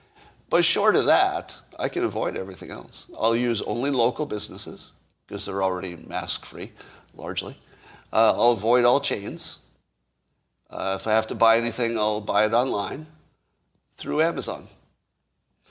But 0.48 0.64
short 0.64 0.96
of 0.96 1.06
that, 1.06 1.60
I 1.78 1.88
can 1.88 2.04
avoid 2.04 2.36
everything 2.36 2.70
else. 2.70 3.10
I'll 3.18 3.36
use 3.36 3.62
only 3.62 3.90
local 3.90 4.26
businesses 4.26 4.92
because 5.26 5.44
they're 5.46 5.62
already 5.62 5.96
mask 5.96 6.44
free, 6.44 6.72
largely. 7.14 7.58
Uh, 8.12 8.32
I'll 8.36 8.52
avoid 8.52 8.84
all 8.84 9.00
chains. 9.00 9.58
Uh, 10.70 10.96
if 11.00 11.06
I 11.06 11.12
have 11.12 11.26
to 11.28 11.34
buy 11.34 11.58
anything, 11.58 11.98
I'll 11.98 12.20
buy 12.20 12.44
it 12.44 12.52
online 12.52 13.06
through 13.96 14.22
Amazon. 14.22 14.68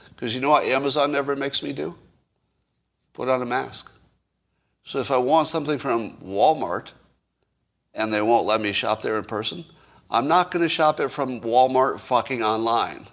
Because 0.09 0.35
you 0.35 0.41
know 0.41 0.49
what 0.49 0.65
Amazon 0.65 1.11
never 1.11 1.35
makes 1.35 1.63
me 1.63 1.73
do? 1.73 1.95
Put 3.13 3.29
on 3.29 3.41
a 3.41 3.45
mask. 3.45 3.91
So 4.83 4.99
if 4.99 5.09
I 5.09 5.17
want 5.17 5.47
something 5.47 5.79
from 5.79 6.17
Walmart 6.17 6.91
and 7.93 8.13
they 8.13 8.21
won't 8.21 8.45
let 8.45 8.61
me 8.61 8.71
shop 8.71 9.01
there 9.01 9.17
in 9.17 9.23
person, 9.23 9.65
I'm 10.09 10.27
not 10.27 10.51
going 10.51 10.63
to 10.63 10.69
shop 10.69 10.99
it 10.99 11.09
from 11.09 11.41
Walmart 11.41 11.99
fucking 11.99 12.43
online. 12.43 13.07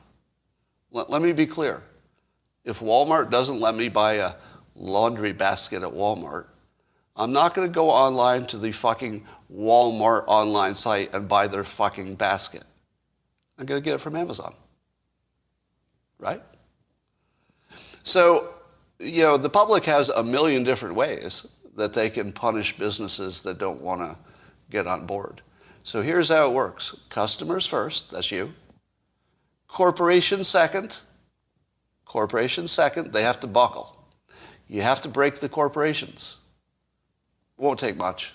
Let, 0.92 1.10
let 1.10 1.22
me 1.22 1.32
be 1.32 1.46
clear. 1.46 1.82
If 2.64 2.80
Walmart 2.80 3.30
doesn't 3.30 3.58
let 3.58 3.74
me 3.74 3.88
buy 3.88 4.14
a 4.14 4.32
laundry 4.76 5.32
basket 5.32 5.82
at 5.82 5.90
Walmart, 5.90 6.46
I'm 7.16 7.32
not 7.32 7.54
going 7.54 7.66
to 7.66 7.74
go 7.74 7.90
online 7.90 8.46
to 8.46 8.58
the 8.58 8.72
fucking 8.72 9.26
Walmart 9.52 10.24
online 10.28 10.74
site 10.74 11.12
and 11.12 11.28
buy 11.28 11.46
their 11.48 11.64
fucking 11.64 12.14
basket. 12.14 12.64
I'm 13.58 13.66
going 13.66 13.80
to 13.80 13.84
get 13.84 13.94
it 13.94 13.98
from 13.98 14.16
Amazon. 14.16 14.54
Right? 16.18 16.42
So, 18.04 18.54
you 18.98 19.22
know, 19.22 19.36
the 19.36 19.50
public 19.50 19.84
has 19.84 20.08
a 20.08 20.22
million 20.22 20.64
different 20.64 20.94
ways 20.94 21.46
that 21.76 21.92
they 21.92 22.08
can 22.08 22.32
punish 22.32 22.76
businesses 22.76 23.42
that 23.42 23.58
don't 23.58 23.80
want 23.80 24.00
to 24.00 24.16
get 24.70 24.86
on 24.86 25.06
board. 25.06 25.42
So 25.82 26.00
here's 26.00 26.28
how 26.28 26.46
it 26.46 26.52
works. 26.52 26.96
Customers 27.08 27.66
first, 27.66 28.10
that's 28.10 28.30
you. 28.30 28.52
Corporations 29.72 30.48
second. 30.48 30.98
Corporations 32.04 32.70
second, 32.70 33.10
they 33.10 33.22
have 33.22 33.40
to 33.40 33.46
buckle. 33.46 33.96
You 34.68 34.82
have 34.82 35.00
to 35.00 35.08
break 35.08 35.36
the 35.36 35.48
corporations. 35.48 36.36
Won't 37.56 37.80
take 37.80 37.96
much. 37.96 38.34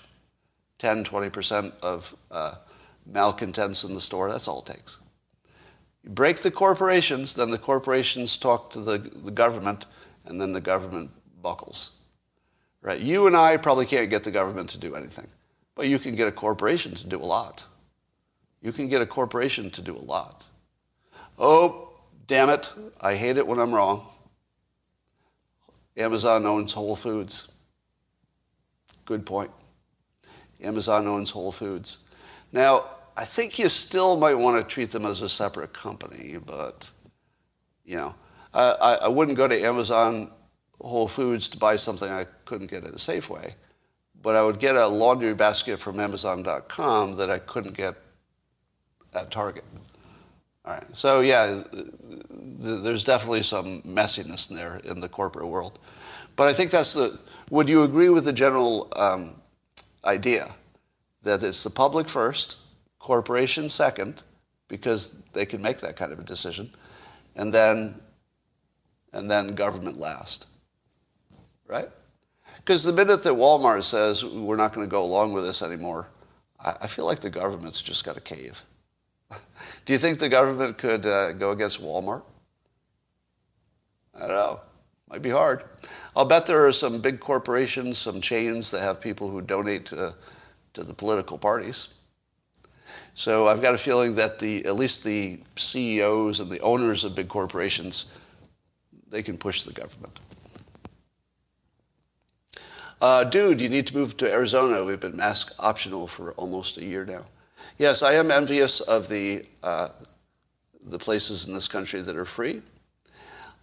10, 0.80 1.04
20% 1.04 1.72
of 1.80 2.16
uh, 2.32 2.56
malcontents 3.06 3.84
in 3.84 3.94
the 3.94 4.00
store, 4.00 4.28
that's 4.28 4.48
all 4.48 4.62
it 4.62 4.66
takes. 4.66 4.98
You 6.02 6.10
break 6.10 6.38
the 6.38 6.50
corporations, 6.50 7.34
then 7.34 7.52
the 7.52 7.58
corporations 7.58 8.36
talk 8.36 8.72
to 8.72 8.80
the, 8.80 8.98
the 8.98 9.30
government, 9.30 9.86
and 10.24 10.40
then 10.40 10.52
the 10.52 10.60
government 10.60 11.08
buckles. 11.40 11.98
Right? 12.82 13.00
You 13.00 13.28
and 13.28 13.36
I 13.36 13.58
probably 13.58 13.86
can't 13.86 14.10
get 14.10 14.24
the 14.24 14.32
government 14.32 14.70
to 14.70 14.78
do 14.78 14.96
anything, 14.96 15.28
but 15.76 15.86
you 15.86 16.00
can 16.00 16.16
get 16.16 16.26
a 16.26 16.32
corporation 16.32 16.96
to 16.96 17.06
do 17.06 17.20
a 17.20 17.22
lot. 17.22 17.64
You 18.60 18.72
can 18.72 18.88
get 18.88 19.02
a 19.02 19.06
corporation 19.06 19.70
to 19.70 19.80
do 19.80 19.96
a 19.96 20.02
lot. 20.02 20.47
Oh, 21.38 21.90
damn 22.26 22.50
it, 22.50 22.72
I 23.00 23.14
hate 23.14 23.36
it 23.36 23.46
when 23.46 23.58
I'm 23.58 23.74
wrong. 23.74 24.08
Amazon 25.96 26.46
owns 26.46 26.72
Whole 26.72 26.96
Foods. 26.96 27.48
Good 29.04 29.24
point. 29.24 29.50
Amazon 30.62 31.06
owns 31.06 31.30
Whole 31.30 31.52
Foods. 31.52 31.98
Now, 32.52 32.86
I 33.16 33.24
think 33.24 33.58
you 33.58 33.68
still 33.68 34.16
might 34.16 34.34
want 34.34 34.58
to 34.58 34.74
treat 34.74 34.90
them 34.90 35.04
as 35.04 35.22
a 35.22 35.28
separate 35.28 35.72
company, 35.72 36.36
but, 36.44 36.90
you 37.84 37.96
know, 37.96 38.14
I, 38.54 38.98
I 39.02 39.08
wouldn't 39.08 39.36
go 39.36 39.46
to 39.46 39.60
Amazon 39.60 40.30
Whole 40.80 41.08
Foods 41.08 41.48
to 41.50 41.58
buy 41.58 41.76
something 41.76 42.08
I 42.08 42.26
couldn't 42.44 42.70
get 42.70 42.84
at 42.84 42.90
a 42.90 42.96
Safeway, 42.96 43.54
but 44.22 44.34
I 44.34 44.42
would 44.42 44.58
get 44.58 44.76
a 44.76 44.86
laundry 44.86 45.34
basket 45.34 45.78
from 45.78 46.00
Amazon.com 46.00 47.14
that 47.14 47.30
I 47.30 47.38
couldn't 47.38 47.76
get 47.76 47.96
at 49.14 49.30
Target. 49.30 49.64
Right. 50.68 50.84
So 50.92 51.20
yeah, 51.20 51.62
there's 52.28 53.02
definitely 53.02 53.42
some 53.42 53.80
messiness 53.86 54.50
in 54.50 54.56
there 54.56 54.82
in 54.84 55.00
the 55.00 55.08
corporate 55.08 55.46
world, 55.46 55.78
but 56.36 56.46
I 56.46 56.52
think 56.52 56.70
that's 56.70 56.92
the. 56.92 57.18
Would 57.50 57.70
you 57.70 57.84
agree 57.84 58.10
with 58.10 58.26
the 58.26 58.34
general 58.34 58.92
um, 58.94 59.36
idea 60.04 60.54
that 61.22 61.42
it's 61.42 61.64
the 61.64 61.70
public 61.70 62.06
first, 62.06 62.56
corporation 62.98 63.70
second, 63.70 64.22
because 64.68 65.14
they 65.32 65.46
can 65.46 65.62
make 65.62 65.78
that 65.80 65.96
kind 65.96 66.12
of 66.12 66.18
a 66.18 66.22
decision, 66.22 66.70
and 67.34 67.50
then 67.50 67.98
and 69.14 69.30
then 69.30 69.54
government 69.54 69.96
last, 69.96 70.48
right? 71.66 71.88
Because 72.56 72.84
the 72.84 72.92
minute 72.92 73.22
that 73.22 73.32
Walmart 73.32 73.84
says 73.84 74.22
we're 74.22 74.56
not 74.56 74.74
going 74.74 74.86
to 74.86 74.90
go 74.90 75.02
along 75.02 75.32
with 75.32 75.44
this 75.44 75.62
anymore, 75.62 76.08
I, 76.62 76.74
I 76.82 76.86
feel 76.88 77.06
like 77.06 77.20
the 77.20 77.30
government's 77.30 77.80
just 77.80 78.04
got 78.04 78.16
to 78.16 78.20
cave. 78.20 78.62
Do 79.88 79.94
you 79.94 79.98
think 79.98 80.18
the 80.18 80.28
government 80.28 80.76
could 80.76 81.06
uh, 81.06 81.32
go 81.32 81.52
against 81.52 81.82
Walmart? 81.82 82.20
I 84.14 84.18
don't 84.18 84.28
know. 84.28 84.60
Might 85.08 85.22
be 85.22 85.30
hard. 85.30 85.64
I'll 86.14 86.26
bet 86.26 86.46
there 86.46 86.66
are 86.66 86.74
some 86.74 87.00
big 87.00 87.18
corporations, 87.20 87.96
some 87.96 88.20
chains 88.20 88.70
that 88.70 88.82
have 88.82 89.00
people 89.00 89.30
who 89.30 89.40
donate 89.40 89.86
to, 89.86 90.14
to 90.74 90.84
the 90.84 90.92
political 90.92 91.38
parties. 91.38 91.88
So 93.14 93.48
I've 93.48 93.62
got 93.62 93.74
a 93.74 93.78
feeling 93.78 94.14
that 94.16 94.38
the 94.38 94.62
at 94.66 94.76
least 94.76 95.04
the 95.04 95.40
CEOs 95.56 96.40
and 96.40 96.50
the 96.50 96.60
owners 96.60 97.04
of 97.04 97.14
big 97.14 97.28
corporations, 97.28 98.12
they 99.08 99.22
can 99.22 99.38
push 99.38 99.62
the 99.62 99.72
government. 99.72 100.20
Uh, 103.00 103.24
dude, 103.24 103.58
you 103.58 103.70
need 103.70 103.86
to 103.86 103.96
move 103.96 104.18
to 104.18 104.30
Arizona. 104.30 104.84
We've 104.84 105.00
been 105.00 105.16
mask 105.16 105.54
optional 105.58 106.06
for 106.06 106.32
almost 106.32 106.76
a 106.76 106.84
year 106.84 107.06
now. 107.06 107.24
Yes, 107.78 108.02
I 108.02 108.14
am 108.14 108.32
envious 108.32 108.80
of 108.80 109.06
the, 109.06 109.44
uh, 109.62 109.90
the 110.84 110.98
places 110.98 111.46
in 111.46 111.54
this 111.54 111.68
country 111.68 112.02
that 112.02 112.16
are 112.16 112.24
free. 112.24 112.60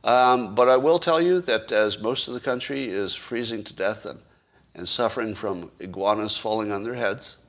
Um, 0.06 0.56
but 0.56 0.70
I 0.70 0.78
will 0.78 1.00
tell 1.00 1.22
you 1.22 1.42
that 1.42 1.70
as 1.74 2.00
most 2.00 2.30
of 2.30 2.34
the 2.34 2.40
country 2.40 2.86
is 2.86 3.14
freezing 3.14 3.66
to 3.66 3.74
death 3.74 4.06
and, 4.06 4.22
and 4.74 4.88
suffering 4.88 5.36
from 5.36 5.70
iguanas 5.82 6.38
falling 6.38 6.72
on 6.72 6.84
their 6.84 6.94
heads, 6.94 7.40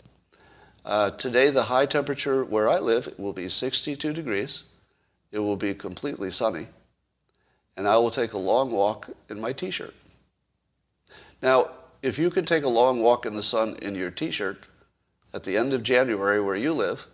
uh, 0.84 1.10
today 1.10 1.50
the 1.50 1.64
high 1.64 1.86
temperature 1.86 2.44
where 2.44 2.68
I 2.68 2.80
live 2.80 3.14
will 3.16 3.32
be 3.32 3.48
62 3.48 4.12
degrees. 4.12 4.64
It 5.30 5.38
will 5.38 5.56
be 5.56 5.72
completely 5.72 6.32
sunny. 6.32 6.66
And 7.76 7.86
I 7.86 7.96
will 7.98 8.10
take 8.10 8.32
a 8.32 8.38
long 8.38 8.72
walk 8.72 9.10
in 9.28 9.40
my 9.40 9.52
t-shirt. 9.52 9.94
Now, 11.40 11.70
if 12.02 12.18
you 12.18 12.28
can 12.28 12.44
take 12.44 12.64
a 12.64 12.68
long 12.68 13.02
walk 13.02 13.24
in 13.24 13.36
the 13.36 13.42
sun 13.44 13.76
in 13.82 13.94
your 13.94 14.10
t-shirt, 14.10 14.66
at 15.37 15.43
the 15.43 15.55
end 15.55 15.74
of 15.74 15.82
January 15.82 16.41
where 16.41 16.57
you 16.57 16.72
live, 16.72 17.07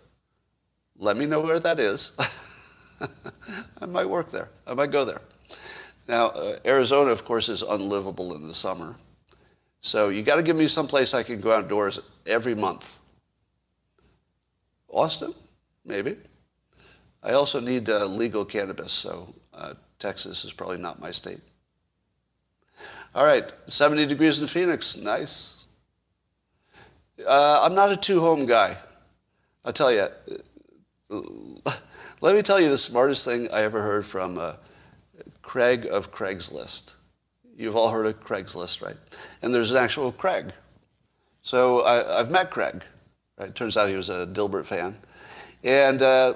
let 0.97 1.17
me 1.17 1.25
know 1.25 1.41
where 1.41 1.59
that 1.59 1.77
is. 1.77 2.13
I 3.81 3.85
might 3.85 4.07
work 4.09 4.31
there. 4.31 4.47
I 4.65 4.73
might 4.73 4.91
go 4.91 5.03
there. 5.03 5.19
Now, 6.07 6.27
uh, 6.27 6.57
Arizona, 6.65 7.11
of 7.11 7.25
course, 7.25 7.49
is 7.49 7.63
unlivable 7.63 8.33
in 8.33 8.47
the 8.47 8.55
summer. 8.55 8.95
So 9.81 10.07
you 10.07 10.23
got 10.23 10.37
to 10.37 10.41
give 10.41 10.55
me 10.55 10.69
some 10.69 10.87
place 10.87 11.13
I 11.13 11.23
can 11.23 11.41
go 11.41 11.51
outdoors 11.51 11.99
every 12.25 12.55
month. 12.55 12.99
Austin? 14.87 15.33
Maybe. 15.83 16.15
I 17.21 17.33
also 17.33 17.59
need 17.59 17.89
uh, 17.89 18.05
legal 18.05 18.45
cannabis, 18.45 18.93
so 18.93 19.33
uh, 19.53 19.73
Texas 19.99 20.45
is 20.45 20.53
probably 20.53 20.77
not 20.77 21.01
my 21.01 21.11
state. 21.11 21.41
All 23.13 23.25
right, 23.25 23.51
70 23.67 24.05
degrees 24.05 24.39
in 24.39 24.47
Phoenix. 24.47 24.95
Nice. 24.95 25.62
Uh, 27.19 27.59
I'm 27.61 27.75
not 27.75 27.91
a 27.91 27.97
two-home 27.97 28.45
guy. 28.45 28.77
I'll 29.63 29.73
tell 29.73 29.91
you. 29.91 30.07
Let 32.21 32.35
me 32.35 32.41
tell 32.41 32.59
you 32.59 32.69
the 32.69 32.77
smartest 32.77 33.25
thing 33.25 33.49
I 33.51 33.63
ever 33.63 33.81
heard 33.81 34.05
from 34.05 34.37
uh, 34.37 34.53
Craig 35.41 35.85
of 35.85 36.11
Craigslist. 36.11 36.95
You've 37.55 37.75
all 37.75 37.89
heard 37.89 38.07
of 38.07 38.19
Craigslist, 38.21 38.81
right? 38.81 38.97
And 39.41 39.53
there's 39.53 39.71
an 39.71 39.77
actual 39.77 40.11
Craig. 40.11 40.51
So 41.43 41.85
I, 41.85 42.17
have 42.17 42.31
met 42.31 42.49
Craig. 42.49 42.83
Right? 43.37 43.53
Turns 43.53 43.77
out 43.77 43.89
he 43.89 43.95
was 43.95 44.09
a 44.09 44.25
Dilbert 44.25 44.65
fan. 44.65 44.97
And 45.63 46.01
uh, 46.01 46.33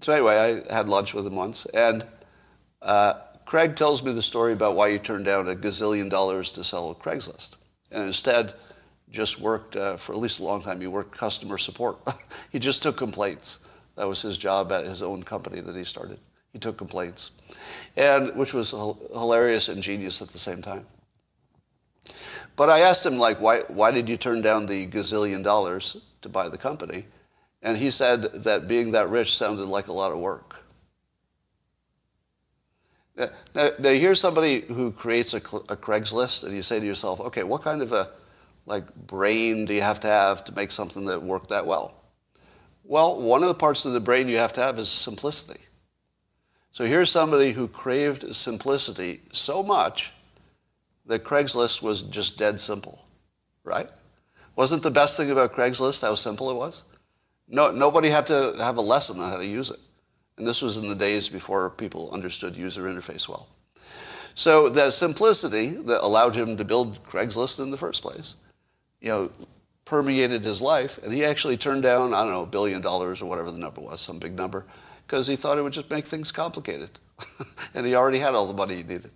so 0.00 0.12
anyway, 0.12 0.64
I 0.70 0.74
had 0.74 0.88
lunch 0.88 1.14
with 1.14 1.26
him 1.26 1.36
once. 1.36 1.66
And 1.66 2.04
uh, 2.82 3.14
Craig 3.44 3.76
tells 3.76 4.02
me 4.02 4.12
the 4.12 4.22
story 4.22 4.52
about 4.54 4.74
why 4.74 4.90
he 4.90 4.98
turned 4.98 5.26
down 5.26 5.48
a 5.48 5.54
gazillion 5.54 6.10
dollars 6.10 6.50
to 6.52 6.64
sell 6.64 6.94
Craigslist. 6.94 7.56
And 7.92 8.04
instead 8.06 8.54
just 9.10 9.40
worked, 9.40 9.76
uh, 9.76 9.96
for 9.96 10.12
at 10.12 10.18
least 10.18 10.38
a 10.38 10.44
long 10.44 10.62
time, 10.62 10.80
he 10.80 10.86
worked 10.86 11.16
customer 11.16 11.58
support. 11.58 11.98
he 12.52 12.58
just 12.58 12.82
took 12.82 12.96
complaints. 12.96 13.60
That 13.96 14.08
was 14.08 14.22
his 14.22 14.38
job 14.38 14.72
at 14.72 14.84
his 14.84 15.02
own 15.02 15.22
company 15.22 15.60
that 15.60 15.74
he 15.74 15.84
started. 15.84 16.18
He 16.52 16.58
took 16.58 16.76
complaints, 16.76 17.32
and 17.96 18.34
which 18.36 18.54
was 18.54 18.70
hilarious 18.70 19.68
and 19.68 19.82
genius 19.82 20.20
at 20.20 20.28
the 20.28 20.38
same 20.38 20.62
time. 20.62 20.86
But 22.56 22.70
I 22.70 22.80
asked 22.80 23.06
him, 23.06 23.18
like, 23.18 23.40
why, 23.40 23.60
why 23.68 23.90
did 23.90 24.08
you 24.08 24.16
turn 24.16 24.42
down 24.42 24.66
the 24.66 24.86
gazillion 24.86 25.42
dollars 25.42 25.96
to 26.22 26.28
buy 26.28 26.48
the 26.48 26.58
company? 26.58 27.04
And 27.62 27.76
he 27.76 27.90
said 27.90 28.22
that 28.44 28.66
being 28.66 28.90
that 28.92 29.08
rich 29.10 29.36
sounded 29.36 29.66
like 29.66 29.88
a 29.88 29.92
lot 29.92 30.12
of 30.12 30.18
work. 30.18 30.56
Now, 33.16 33.28
now 33.54 33.90
here's 33.90 34.20
somebody 34.20 34.62
who 34.62 34.92
creates 34.92 35.34
a, 35.34 35.38
a 35.38 35.76
Craigslist, 35.76 36.44
and 36.44 36.54
you 36.54 36.62
say 36.62 36.80
to 36.80 36.86
yourself, 36.86 37.20
okay, 37.20 37.42
what 37.42 37.62
kind 37.62 37.82
of 37.82 37.92
a 37.92 38.10
like 38.66 38.94
brain 38.94 39.64
do 39.64 39.74
you 39.74 39.82
have 39.82 40.00
to 40.00 40.08
have 40.08 40.44
to 40.44 40.54
make 40.54 40.72
something 40.72 41.06
that 41.06 41.22
worked 41.22 41.48
that 41.50 41.66
well? 41.66 41.94
Well, 42.84 43.20
one 43.20 43.42
of 43.42 43.48
the 43.48 43.54
parts 43.54 43.84
of 43.84 43.92
the 43.92 44.00
brain 44.00 44.28
you 44.28 44.38
have 44.38 44.52
to 44.54 44.60
have 44.60 44.78
is 44.78 44.88
simplicity. 44.88 45.60
So 46.72 46.84
here's 46.84 47.10
somebody 47.10 47.52
who 47.52 47.68
craved 47.68 48.34
simplicity 48.34 49.22
so 49.32 49.62
much 49.62 50.12
that 51.06 51.24
Craigslist 51.24 51.82
was 51.82 52.02
just 52.02 52.38
dead 52.38 52.60
simple, 52.60 53.04
right? 53.64 53.88
Wasn't 54.56 54.82
the 54.82 54.90
best 54.90 55.16
thing 55.16 55.30
about 55.30 55.54
Craigslist 55.54 56.02
how 56.02 56.14
simple 56.14 56.50
it 56.50 56.54
was? 56.54 56.84
No, 57.48 57.70
nobody 57.70 58.08
had 58.08 58.26
to 58.26 58.54
have 58.58 58.76
a 58.76 58.82
lesson 58.82 59.18
on 59.18 59.30
how 59.32 59.38
to 59.38 59.46
use 59.46 59.70
it. 59.70 59.80
And 60.38 60.46
this 60.46 60.62
was 60.62 60.76
in 60.76 60.88
the 60.88 60.94
days 60.94 61.28
before 61.28 61.70
people 61.70 62.10
understood 62.12 62.56
user 62.56 62.84
interface 62.84 63.28
well. 63.28 63.48
So 64.34 64.68
that 64.70 64.92
simplicity 64.92 65.68
that 65.68 66.04
allowed 66.04 66.36
him 66.36 66.56
to 66.56 66.64
build 66.64 67.04
Craigslist 67.04 67.58
in 67.60 67.70
the 67.70 67.76
first 67.76 68.02
place 68.02 68.36
you 69.00 69.08
know, 69.08 69.30
permeated 69.84 70.44
his 70.44 70.60
life. 70.62 70.98
And 71.02 71.12
he 71.12 71.24
actually 71.24 71.56
turned 71.56 71.82
down, 71.82 72.14
I 72.14 72.22
don't 72.22 72.32
know, 72.32 72.42
a 72.42 72.46
billion 72.46 72.80
dollars 72.80 73.20
or 73.20 73.26
whatever 73.26 73.50
the 73.50 73.58
number 73.58 73.80
was, 73.80 74.00
some 74.00 74.18
big 74.18 74.34
number, 74.34 74.66
because 75.06 75.26
he 75.26 75.36
thought 75.36 75.58
it 75.58 75.62
would 75.62 75.72
just 75.72 75.90
make 75.90 76.04
things 76.04 76.30
complicated. 76.30 76.90
and 77.74 77.86
he 77.86 77.94
already 77.94 78.18
had 78.18 78.34
all 78.34 78.46
the 78.46 78.54
money 78.54 78.76
he 78.76 78.82
needed. 78.82 79.10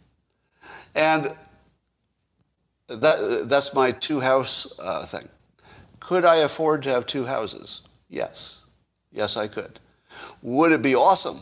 And 0.94 1.32
that, 2.88 3.48
that's 3.48 3.72
my 3.74 3.92
two 3.92 4.20
house 4.20 4.72
uh, 4.78 5.06
thing. 5.06 5.28
Could 6.00 6.24
I 6.24 6.36
afford 6.36 6.82
to 6.82 6.90
have 6.90 7.06
two 7.06 7.24
houses? 7.24 7.82
Yes. 8.08 8.62
Yes, 9.12 9.36
I 9.36 9.46
could. 9.46 9.80
Would 10.42 10.72
it 10.72 10.82
be 10.82 10.94
awesome 10.94 11.40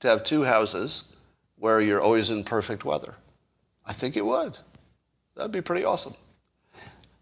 to 0.00 0.08
have 0.08 0.24
two 0.24 0.42
houses 0.42 1.04
where 1.56 1.80
you're 1.80 2.00
always 2.00 2.30
in 2.30 2.44
perfect 2.44 2.84
weather? 2.84 3.14
I 3.86 3.92
think 3.92 4.16
it 4.16 4.24
would. 4.24 4.58
That'd 5.34 5.52
be 5.52 5.62
pretty 5.62 5.84
awesome. 5.84 6.14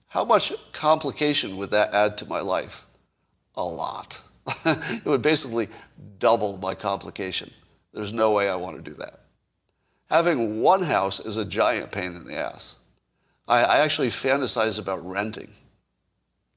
How 0.09 0.25
much 0.25 0.53
complication 0.73 1.57
would 1.57 1.71
that 1.71 1.93
add 1.93 2.19
to 2.19 2.27
my 2.27 2.41
life? 2.41 2.87
A 3.57 3.65
lot. 3.65 4.21
it 4.65 5.05
would 5.05 5.23
basically 5.23 5.69
double 6.19 6.57
my 6.59 6.75
complication. 6.75 7.51
There's 7.93 8.13
no 8.13 8.33
way 8.33 8.49
I 8.49 8.57
want 8.57 8.77
to 8.77 8.91
do 8.91 8.97
that. 8.99 9.21
Having 10.11 10.61
one 10.63 10.83
house 10.83 11.19
is 11.19 11.37
a 11.37 11.45
giant 11.45 11.91
pain 11.91 12.15
in 12.15 12.25
the 12.25 12.37
ass. 12.37 12.77
I, 13.49 13.63
I 13.63 13.79
actually 13.79 14.09
fantasize 14.09 14.79
about 14.79 15.07
renting. 15.07 15.51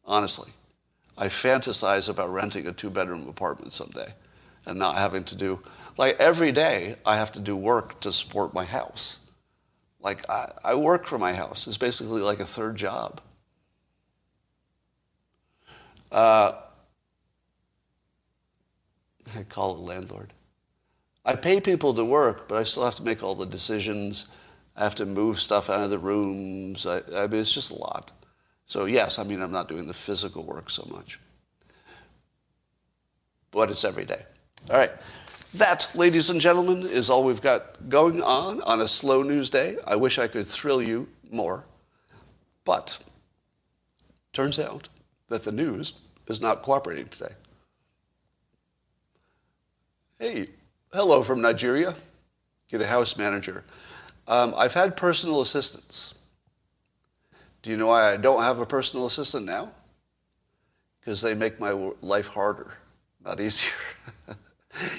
Honestly. 0.06 0.52
I 1.20 1.28
fantasize 1.28 2.08
about 2.08 2.32
renting 2.32 2.66
a 2.68 2.72
two 2.72 2.89
bedroom 2.89 3.28
apartment 3.28 3.74
someday 3.74 4.14
and 4.66 4.80
not 4.80 4.97
having 4.97 5.26
to 5.26 5.36
do, 5.36 5.60
like 5.97 6.16
every 6.18 6.54
day, 6.54 6.95
I 7.06 7.18
have 7.18 7.32
to 7.34 7.39
do 7.39 7.58
work 7.58 8.00
to 8.02 8.12
support 8.12 8.54
my 8.54 8.64
house. 8.64 9.20
Like 10.00 10.28
I, 10.30 10.52
I 10.64 10.76
work 10.76 11.06
for 11.06 11.18
my 11.18 11.34
house. 11.34 11.68
It's 11.68 11.78
basically 11.78 12.22
like 12.22 12.39
a 12.39 12.45
third 12.45 12.78
job. 12.78 13.20
Uh, 16.12 16.53
I 19.36 19.43
call 19.43 19.76
it 19.76 19.80
landlord. 19.80 20.34
I 21.26 21.36
pay 21.36 21.62
people 21.62 21.93
to 21.93 22.03
work, 22.03 22.47
but 22.47 22.57
I 22.57 22.64
still 22.64 22.86
have 22.86 22.95
to 22.95 23.03
make 23.03 23.22
all 23.22 23.36
the 23.36 23.45
decisions. 23.45 24.28
I 24.76 24.84
have 24.84 24.95
to 24.95 25.05
move 25.05 25.39
stuff 25.39 25.70
out 25.70 25.82
of 25.82 25.89
the 25.89 25.99
rooms. 25.99 26.86
I, 26.86 27.01
I 27.14 27.28
mean, 27.28 27.41
it's 27.41 27.51
just 27.51 27.72
a 27.72 27.76
lot. 27.76 28.12
So 28.66 28.86
yes, 28.86 29.20
I 29.20 29.24
mean, 29.24 29.41
I'm 29.41 29.51
not 29.51 29.68
doing 29.68 29.86
the 29.86 29.93
physical 29.93 30.43
work 30.43 30.70
so 30.70 30.88
much. 30.89 31.20
But 33.51 33.70
it's 33.70 33.84
every 33.84 34.05
day. 34.05 34.24
All 34.70 34.78
right. 34.78 34.91
That, 35.55 35.89
ladies 35.95 36.30
and 36.30 36.39
gentlemen, 36.39 36.88
is 36.88 37.10
all 37.10 37.24
we've 37.24 37.41
got 37.41 37.89
going 37.89 38.22
on 38.22 38.62
on 38.62 38.82
a 38.82 38.88
slow 38.88 39.24
news 39.24 39.49
day. 39.49 39.78
I 39.88 39.95
wish 39.95 40.20
I 40.20 40.28
could 40.28 40.45
thrill 40.45 40.82
you 40.82 41.07
more. 41.32 41.66
But 42.66 42.99
turns 44.34 44.60
out 44.60 44.89
that 45.30 45.43
the 45.43 45.51
news 45.51 45.93
is 46.27 46.41
not 46.41 46.61
cooperating 46.61 47.07
today. 47.07 47.34
Hey, 50.19 50.49
hello 50.91 51.23
from 51.23 51.41
Nigeria. 51.41 51.95
Get 52.69 52.82
a 52.82 52.88
house 52.88 53.17
manager. 53.17 53.63
Um, 54.27 54.53
I've 54.57 54.73
had 54.73 54.97
personal 54.97 55.41
assistants. 55.41 56.13
Do 57.61 57.71
you 57.71 57.77
know 57.77 57.88
why 57.88 58.13
I 58.13 58.17
don't 58.17 58.43
have 58.43 58.59
a 58.59 58.65
personal 58.65 59.05
assistant 59.05 59.45
now? 59.45 59.71
Because 60.99 61.21
they 61.21 61.34
make 61.34 61.59
my 61.59 61.71
life 62.01 62.27
harder, 62.27 62.73
not 63.23 63.39
easier. 63.39 63.73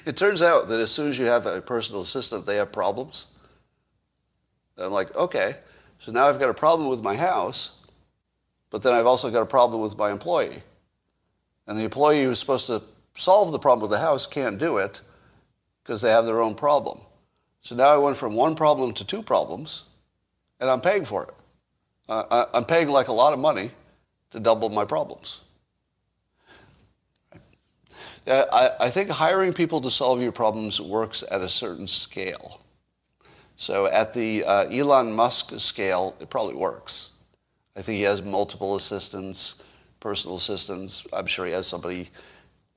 it 0.07 0.17
turns 0.17 0.43
out 0.43 0.69
that 0.69 0.81
as 0.81 0.91
soon 0.91 1.09
as 1.09 1.19
you 1.19 1.27
have 1.27 1.47
a 1.47 1.61
personal 1.61 2.01
assistant, 2.01 2.47
they 2.47 2.57
have 2.57 2.73
problems. 2.73 3.27
I'm 4.77 4.93
like, 4.93 5.15
okay, 5.15 5.57
so 5.99 6.13
now 6.13 6.27
I've 6.27 6.41
got 6.41 6.49
a 6.49 6.55
problem 6.55 6.89
with 6.89 7.03
my 7.03 7.15
house, 7.15 7.73
but 8.71 8.83
then 8.83 8.93
I've 8.93 9.07
also 9.07 9.31
got 9.31 9.43
a 9.43 9.47
problem 9.47 9.83
with 9.83 9.99
my 9.99 10.11
employee. 10.11 10.63
And 11.67 11.79
the 11.79 11.85
employee 11.85 12.25
who's 12.25 12.39
supposed 12.39 12.67
to 12.69 12.83
solve 13.15 13.53
the 13.53 13.59
problem 13.59 13.83
with 13.83 13.91
the 13.91 14.05
house 14.05 14.27
can't 14.27 14.59
do 14.59 14.79
it 14.79 15.01
because 15.83 16.03
they 16.03 16.11
have 16.11 16.27
their 16.27 16.41
own 16.41 16.55
problem. 16.55 17.01
So 17.63 17.75
now 17.75 17.89
I 17.89 17.99
went 17.99 18.17
from 18.17 18.35
one 18.35 18.55
problem 18.55 18.95
to 18.95 19.05
two 19.05 19.23
problems, 19.23 19.85
and 20.61 20.71
I'm 20.71 20.81
paying 20.81 21.05
for 21.05 21.25
it. 21.25 21.35
Uh, 22.09 22.47
I'm 22.55 22.65
paying 22.65 22.89
like 22.89 23.09
a 23.09 23.13
lot 23.13 23.33
of 23.33 23.39
money 23.39 23.71
to 24.31 24.41
double 24.41 24.69
my 24.69 24.85
problems. 24.85 25.41
I, 28.27 28.71
I, 28.81 28.91
think 28.91 29.11
hiring 29.11 29.53
people 29.53 29.81
to 29.81 29.91
solve 29.91 30.21
your 30.21 30.33
problems 30.33 30.81
works 30.81 31.25
at 31.31 31.41
a 31.41 31.49
certain 31.49 31.89
scale. 31.89 32.61
So 33.57 33.87
at 33.87 34.13
the 34.15 34.45
uh, 34.45 34.65
Elon 34.69 35.13
Musk 35.13 35.59
scale, 35.59 36.15
it 36.21 36.31
probably 36.31 36.55
works. 36.55 37.11
I 37.77 37.83
think 37.83 37.97
he 37.97 38.03
has 38.03 38.23
multiple 38.23 38.77
assistants, 38.77 39.63
personal 40.01 40.37
assistants. 40.37 41.07
I'm 41.13 41.27
sure 41.27 41.47
he 41.47 41.53
has 41.53 41.67
somebody 41.67 42.11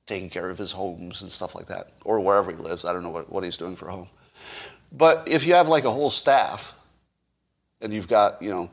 taking 0.06 0.30
care 0.30 0.50
of 0.50 0.58
his 0.58 0.72
homes 0.72 1.22
and 1.22 1.30
stuff 1.30 1.54
like 1.54 1.66
that, 1.66 1.92
or 2.04 2.20
wherever 2.20 2.50
he 2.50 2.56
lives. 2.56 2.84
I 2.84 2.92
don't 2.92 3.02
know 3.02 3.10
what, 3.10 3.30
what 3.30 3.44
he's 3.44 3.56
doing 3.56 3.74
for 3.74 3.88
a 3.88 3.92
home. 3.92 4.08
But 4.92 5.26
if 5.26 5.46
you 5.46 5.54
have 5.54 5.68
like 5.68 5.84
a 5.84 5.90
whole 5.90 6.10
staff, 6.10 6.74
and 7.80 7.92
you've 7.92 8.08
got, 8.08 8.40
you 8.40 8.50
know, 8.50 8.70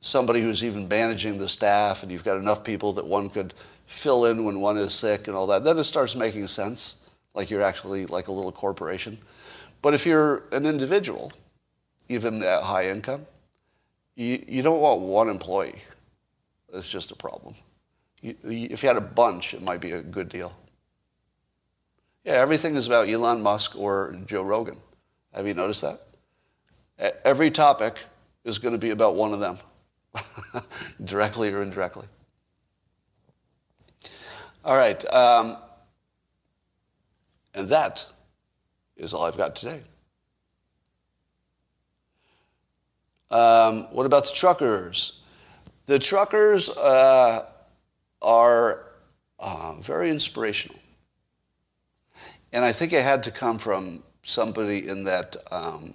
somebody 0.00 0.40
who's 0.40 0.62
even 0.64 0.88
managing 0.88 1.38
the 1.38 1.48
staff, 1.48 2.02
and 2.02 2.12
you've 2.12 2.24
got 2.24 2.38
enough 2.38 2.62
people 2.62 2.92
that 2.94 3.06
one 3.06 3.30
could 3.30 3.54
fill 3.86 4.26
in 4.26 4.44
when 4.44 4.60
one 4.60 4.76
is 4.76 4.94
sick 4.94 5.26
and 5.26 5.36
all 5.36 5.46
that, 5.46 5.64
then 5.64 5.78
it 5.78 5.84
starts 5.84 6.14
making 6.14 6.46
sense, 6.46 6.96
like 7.34 7.50
you're 7.50 7.62
actually 7.62 8.06
like 8.06 8.28
a 8.28 8.32
little 8.32 8.52
corporation. 8.52 9.18
But 9.80 9.94
if 9.94 10.06
you're 10.06 10.44
an 10.52 10.64
individual, 10.64 11.32
even 12.08 12.42
at 12.42 12.62
high 12.62 12.88
income, 12.88 13.26
you, 14.14 14.44
you 14.46 14.62
don't 14.62 14.80
want 14.80 15.00
one 15.00 15.28
employee. 15.28 15.82
It's 16.72 16.88
just 16.88 17.10
a 17.10 17.16
problem. 17.16 17.54
You, 18.20 18.36
if 18.42 18.82
you 18.82 18.88
had 18.88 18.96
a 18.96 19.00
bunch, 19.00 19.54
it 19.54 19.62
might 19.62 19.80
be 19.80 19.92
a 19.92 20.02
good 20.02 20.28
deal. 20.28 20.52
Yeah, 22.24 22.34
everything 22.34 22.76
is 22.76 22.86
about 22.86 23.08
Elon 23.08 23.42
Musk 23.42 23.76
or 23.76 24.16
Joe 24.26 24.42
Rogan. 24.42 24.78
Have 25.34 25.46
you 25.46 25.54
noticed 25.54 25.82
that? 25.82 26.00
Every 27.24 27.50
topic 27.50 27.98
is 28.44 28.58
going 28.58 28.72
to 28.72 28.78
be 28.78 28.90
about 28.90 29.16
one 29.16 29.32
of 29.32 29.40
them, 29.40 29.58
directly 31.04 31.52
or 31.52 31.62
indirectly. 31.62 32.06
All 34.64 34.76
right. 34.76 35.04
Um, 35.12 35.56
and 37.54 37.68
that 37.70 38.06
is 38.96 39.12
all 39.12 39.24
I've 39.24 39.36
got 39.36 39.56
today. 39.56 39.82
Um, 43.32 43.84
what 43.92 44.04
about 44.04 44.26
the 44.26 44.32
truckers? 44.32 45.20
The 45.86 45.98
truckers 45.98 46.68
uh, 46.68 47.46
are 48.20 48.84
uh, 49.38 49.74
very 49.80 50.10
inspirational. 50.10 50.78
And 52.52 52.62
I 52.62 52.72
think 52.72 52.92
it 52.92 53.02
had 53.02 53.22
to 53.22 53.30
come 53.30 53.58
from 53.58 54.02
somebody 54.22 54.86
in 54.86 55.04
that 55.04 55.36
um, 55.50 55.94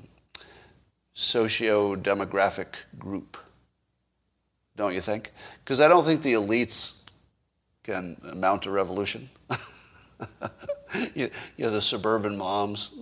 socio-demographic 1.13 2.73
group, 2.97 3.37
don't 4.75 4.95
you 4.95 5.01
think? 5.01 5.31
Because 5.63 5.79
I 5.79 5.87
don't 5.87 6.03
think 6.03 6.23
the 6.23 6.33
elites 6.33 6.95
can 7.83 8.17
mount 8.33 8.65
a 8.65 8.71
revolution. 8.71 9.29
you, 11.13 11.29
you 11.55 11.65
know, 11.65 11.69
the 11.69 11.81
suburban 11.81 12.35
moms. 12.35 12.95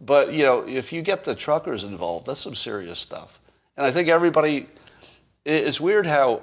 But, 0.00 0.32
you 0.32 0.42
know, 0.42 0.66
if 0.66 0.92
you 0.92 1.00
get 1.00 1.22
the 1.22 1.36
truckers 1.36 1.84
involved, 1.84 2.26
that's 2.26 2.40
some 2.40 2.56
serious 2.56 2.98
stuff. 2.98 3.38
And 3.76 3.86
I 3.86 3.90
think 3.90 4.08
everybody, 4.08 4.66
it's 5.44 5.80
weird 5.80 6.06
how, 6.06 6.42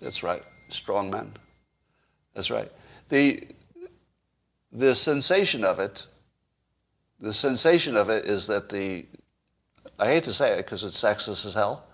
that's 0.00 0.22
right, 0.22 0.42
strong 0.68 1.10
men. 1.10 1.32
That's 2.34 2.50
right. 2.50 2.70
The, 3.08 3.46
the 4.72 4.94
sensation 4.94 5.64
of 5.64 5.78
it 5.78 6.06
the 7.22 7.32
sensation 7.32 7.96
of 7.96 8.10
it 8.10 8.24
is 8.26 8.48
that 8.48 8.68
the, 8.68 9.06
I 9.98 10.08
hate 10.08 10.24
to 10.24 10.32
say 10.32 10.54
it 10.54 10.56
because 10.58 10.82
it's 10.82 11.00
sexist 11.00 11.46
as 11.46 11.54
hell, 11.54 11.84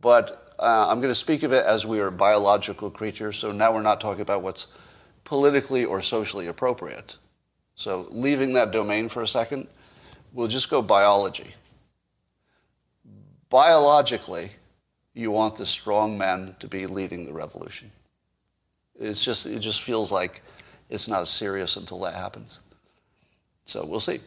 but 0.00 0.54
uh, 0.58 0.86
I'm 0.88 1.00
going 1.00 1.10
to 1.10 1.14
speak 1.14 1.42
of 1.42 1.52
it 1.52 1.64
as 1.66 1.84
we 1.86 2.00
are 2.00 2.10
biological 2.10 2.90
creatures. 2.90 3.36
So 3.36 3.52
now 3.52 3.74
we're 3.74 3.82
not 3.82 4.00
talking 4.00 4.22
about 4.22 4.42
what's 4.42 4.68
politically 5.24 5.84
or 5.84 6.00
socially 6.00 6.46
appropriate. 6.46 7.16
So 7.74 8.06
leaving 8.10 8.54
that 8.54 8.72
domain 8.72 9.10
for 9.10 9.22
a 9.22 9.28
second, 9.28 9.68
we'll 10.32 10.48
just 10.48 10.70
go 10.70 10.80
biology. 10.80 11.54
Biologically, 13.52 14.50
you 15.12 15.30
want 15.30 15.56
the 15.56 15.66
strong 15.66 16.16
men 16.16 16.56
to 16.58 16.66
be 16.66 16.86
leading 16.86 17.26
the 17.26 17.34
revolution. 17.34 17.92
It's 18.98 19.22
just, 19.22 19.44
it 19.44 19.58
just 19.58 19.82
feels 19.82 20.10
like 20.10 20.40
it's 20.88 21.06
not 21.06 21.28
serious 21.28 21.76
until 21.76 22.00
that 22.00 22.14
happens. 22.14 22.60
So 23.66 23.84
we'll 23.84 24.00
see. 24.00 24.20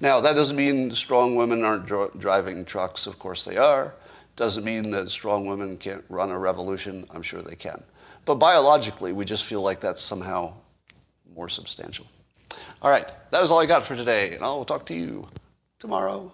Now, 0.00 0.20
that 0.20 0.34
doesn't 0.34 0.56
mean 0.56 0.92
strong 0.92 1.36
women 1.36 1.64
aren't 1.64 1.86
dr- 1.86 2.18
driving 2.18 2.64
trucks. 2.64 3.06
Of 3.06 3.20
course 3.20 3.44
they 3.44 3.56
are. 3.56 3.94
Doesn't 4.34 4.64
mean 4.64 4.90
that 4.90 5.12
strong 5.12 5.46
women 5.46 5.76
can't 5.76 6.04
run 6.08 6.30
a 6.30 6.38
revolution. 6.38 7.06
I'm 7.14 7.22
sure 7.22 7.42
they 7.42 7.54
can. 7.54 7.80
But 8.24 8.34
biologically, 8.34 9.12
we 9.12 9.24
just 9.24 9.44
feel 9.44 9.62
like 9.62 9.78
that's 9.78 10.02
somehow 10.02 10.54
more 11.36 11.48
substantial. 11.48 12.06
All 12.82 12.90
right, 12.90 13.08
that 13.30 13.44
is 13.44 13.52
all 13.52 13.60
I 13.60 13.66
got 13.66 13.84
for 13.84 13.94
today, 13.94 14.34
and 14.34 14.42
I'll 14.42 14.64
talk 14.64 14.86
to 14.86 14.94
you 14.94 15.28
tomorrow. 15.78 16.32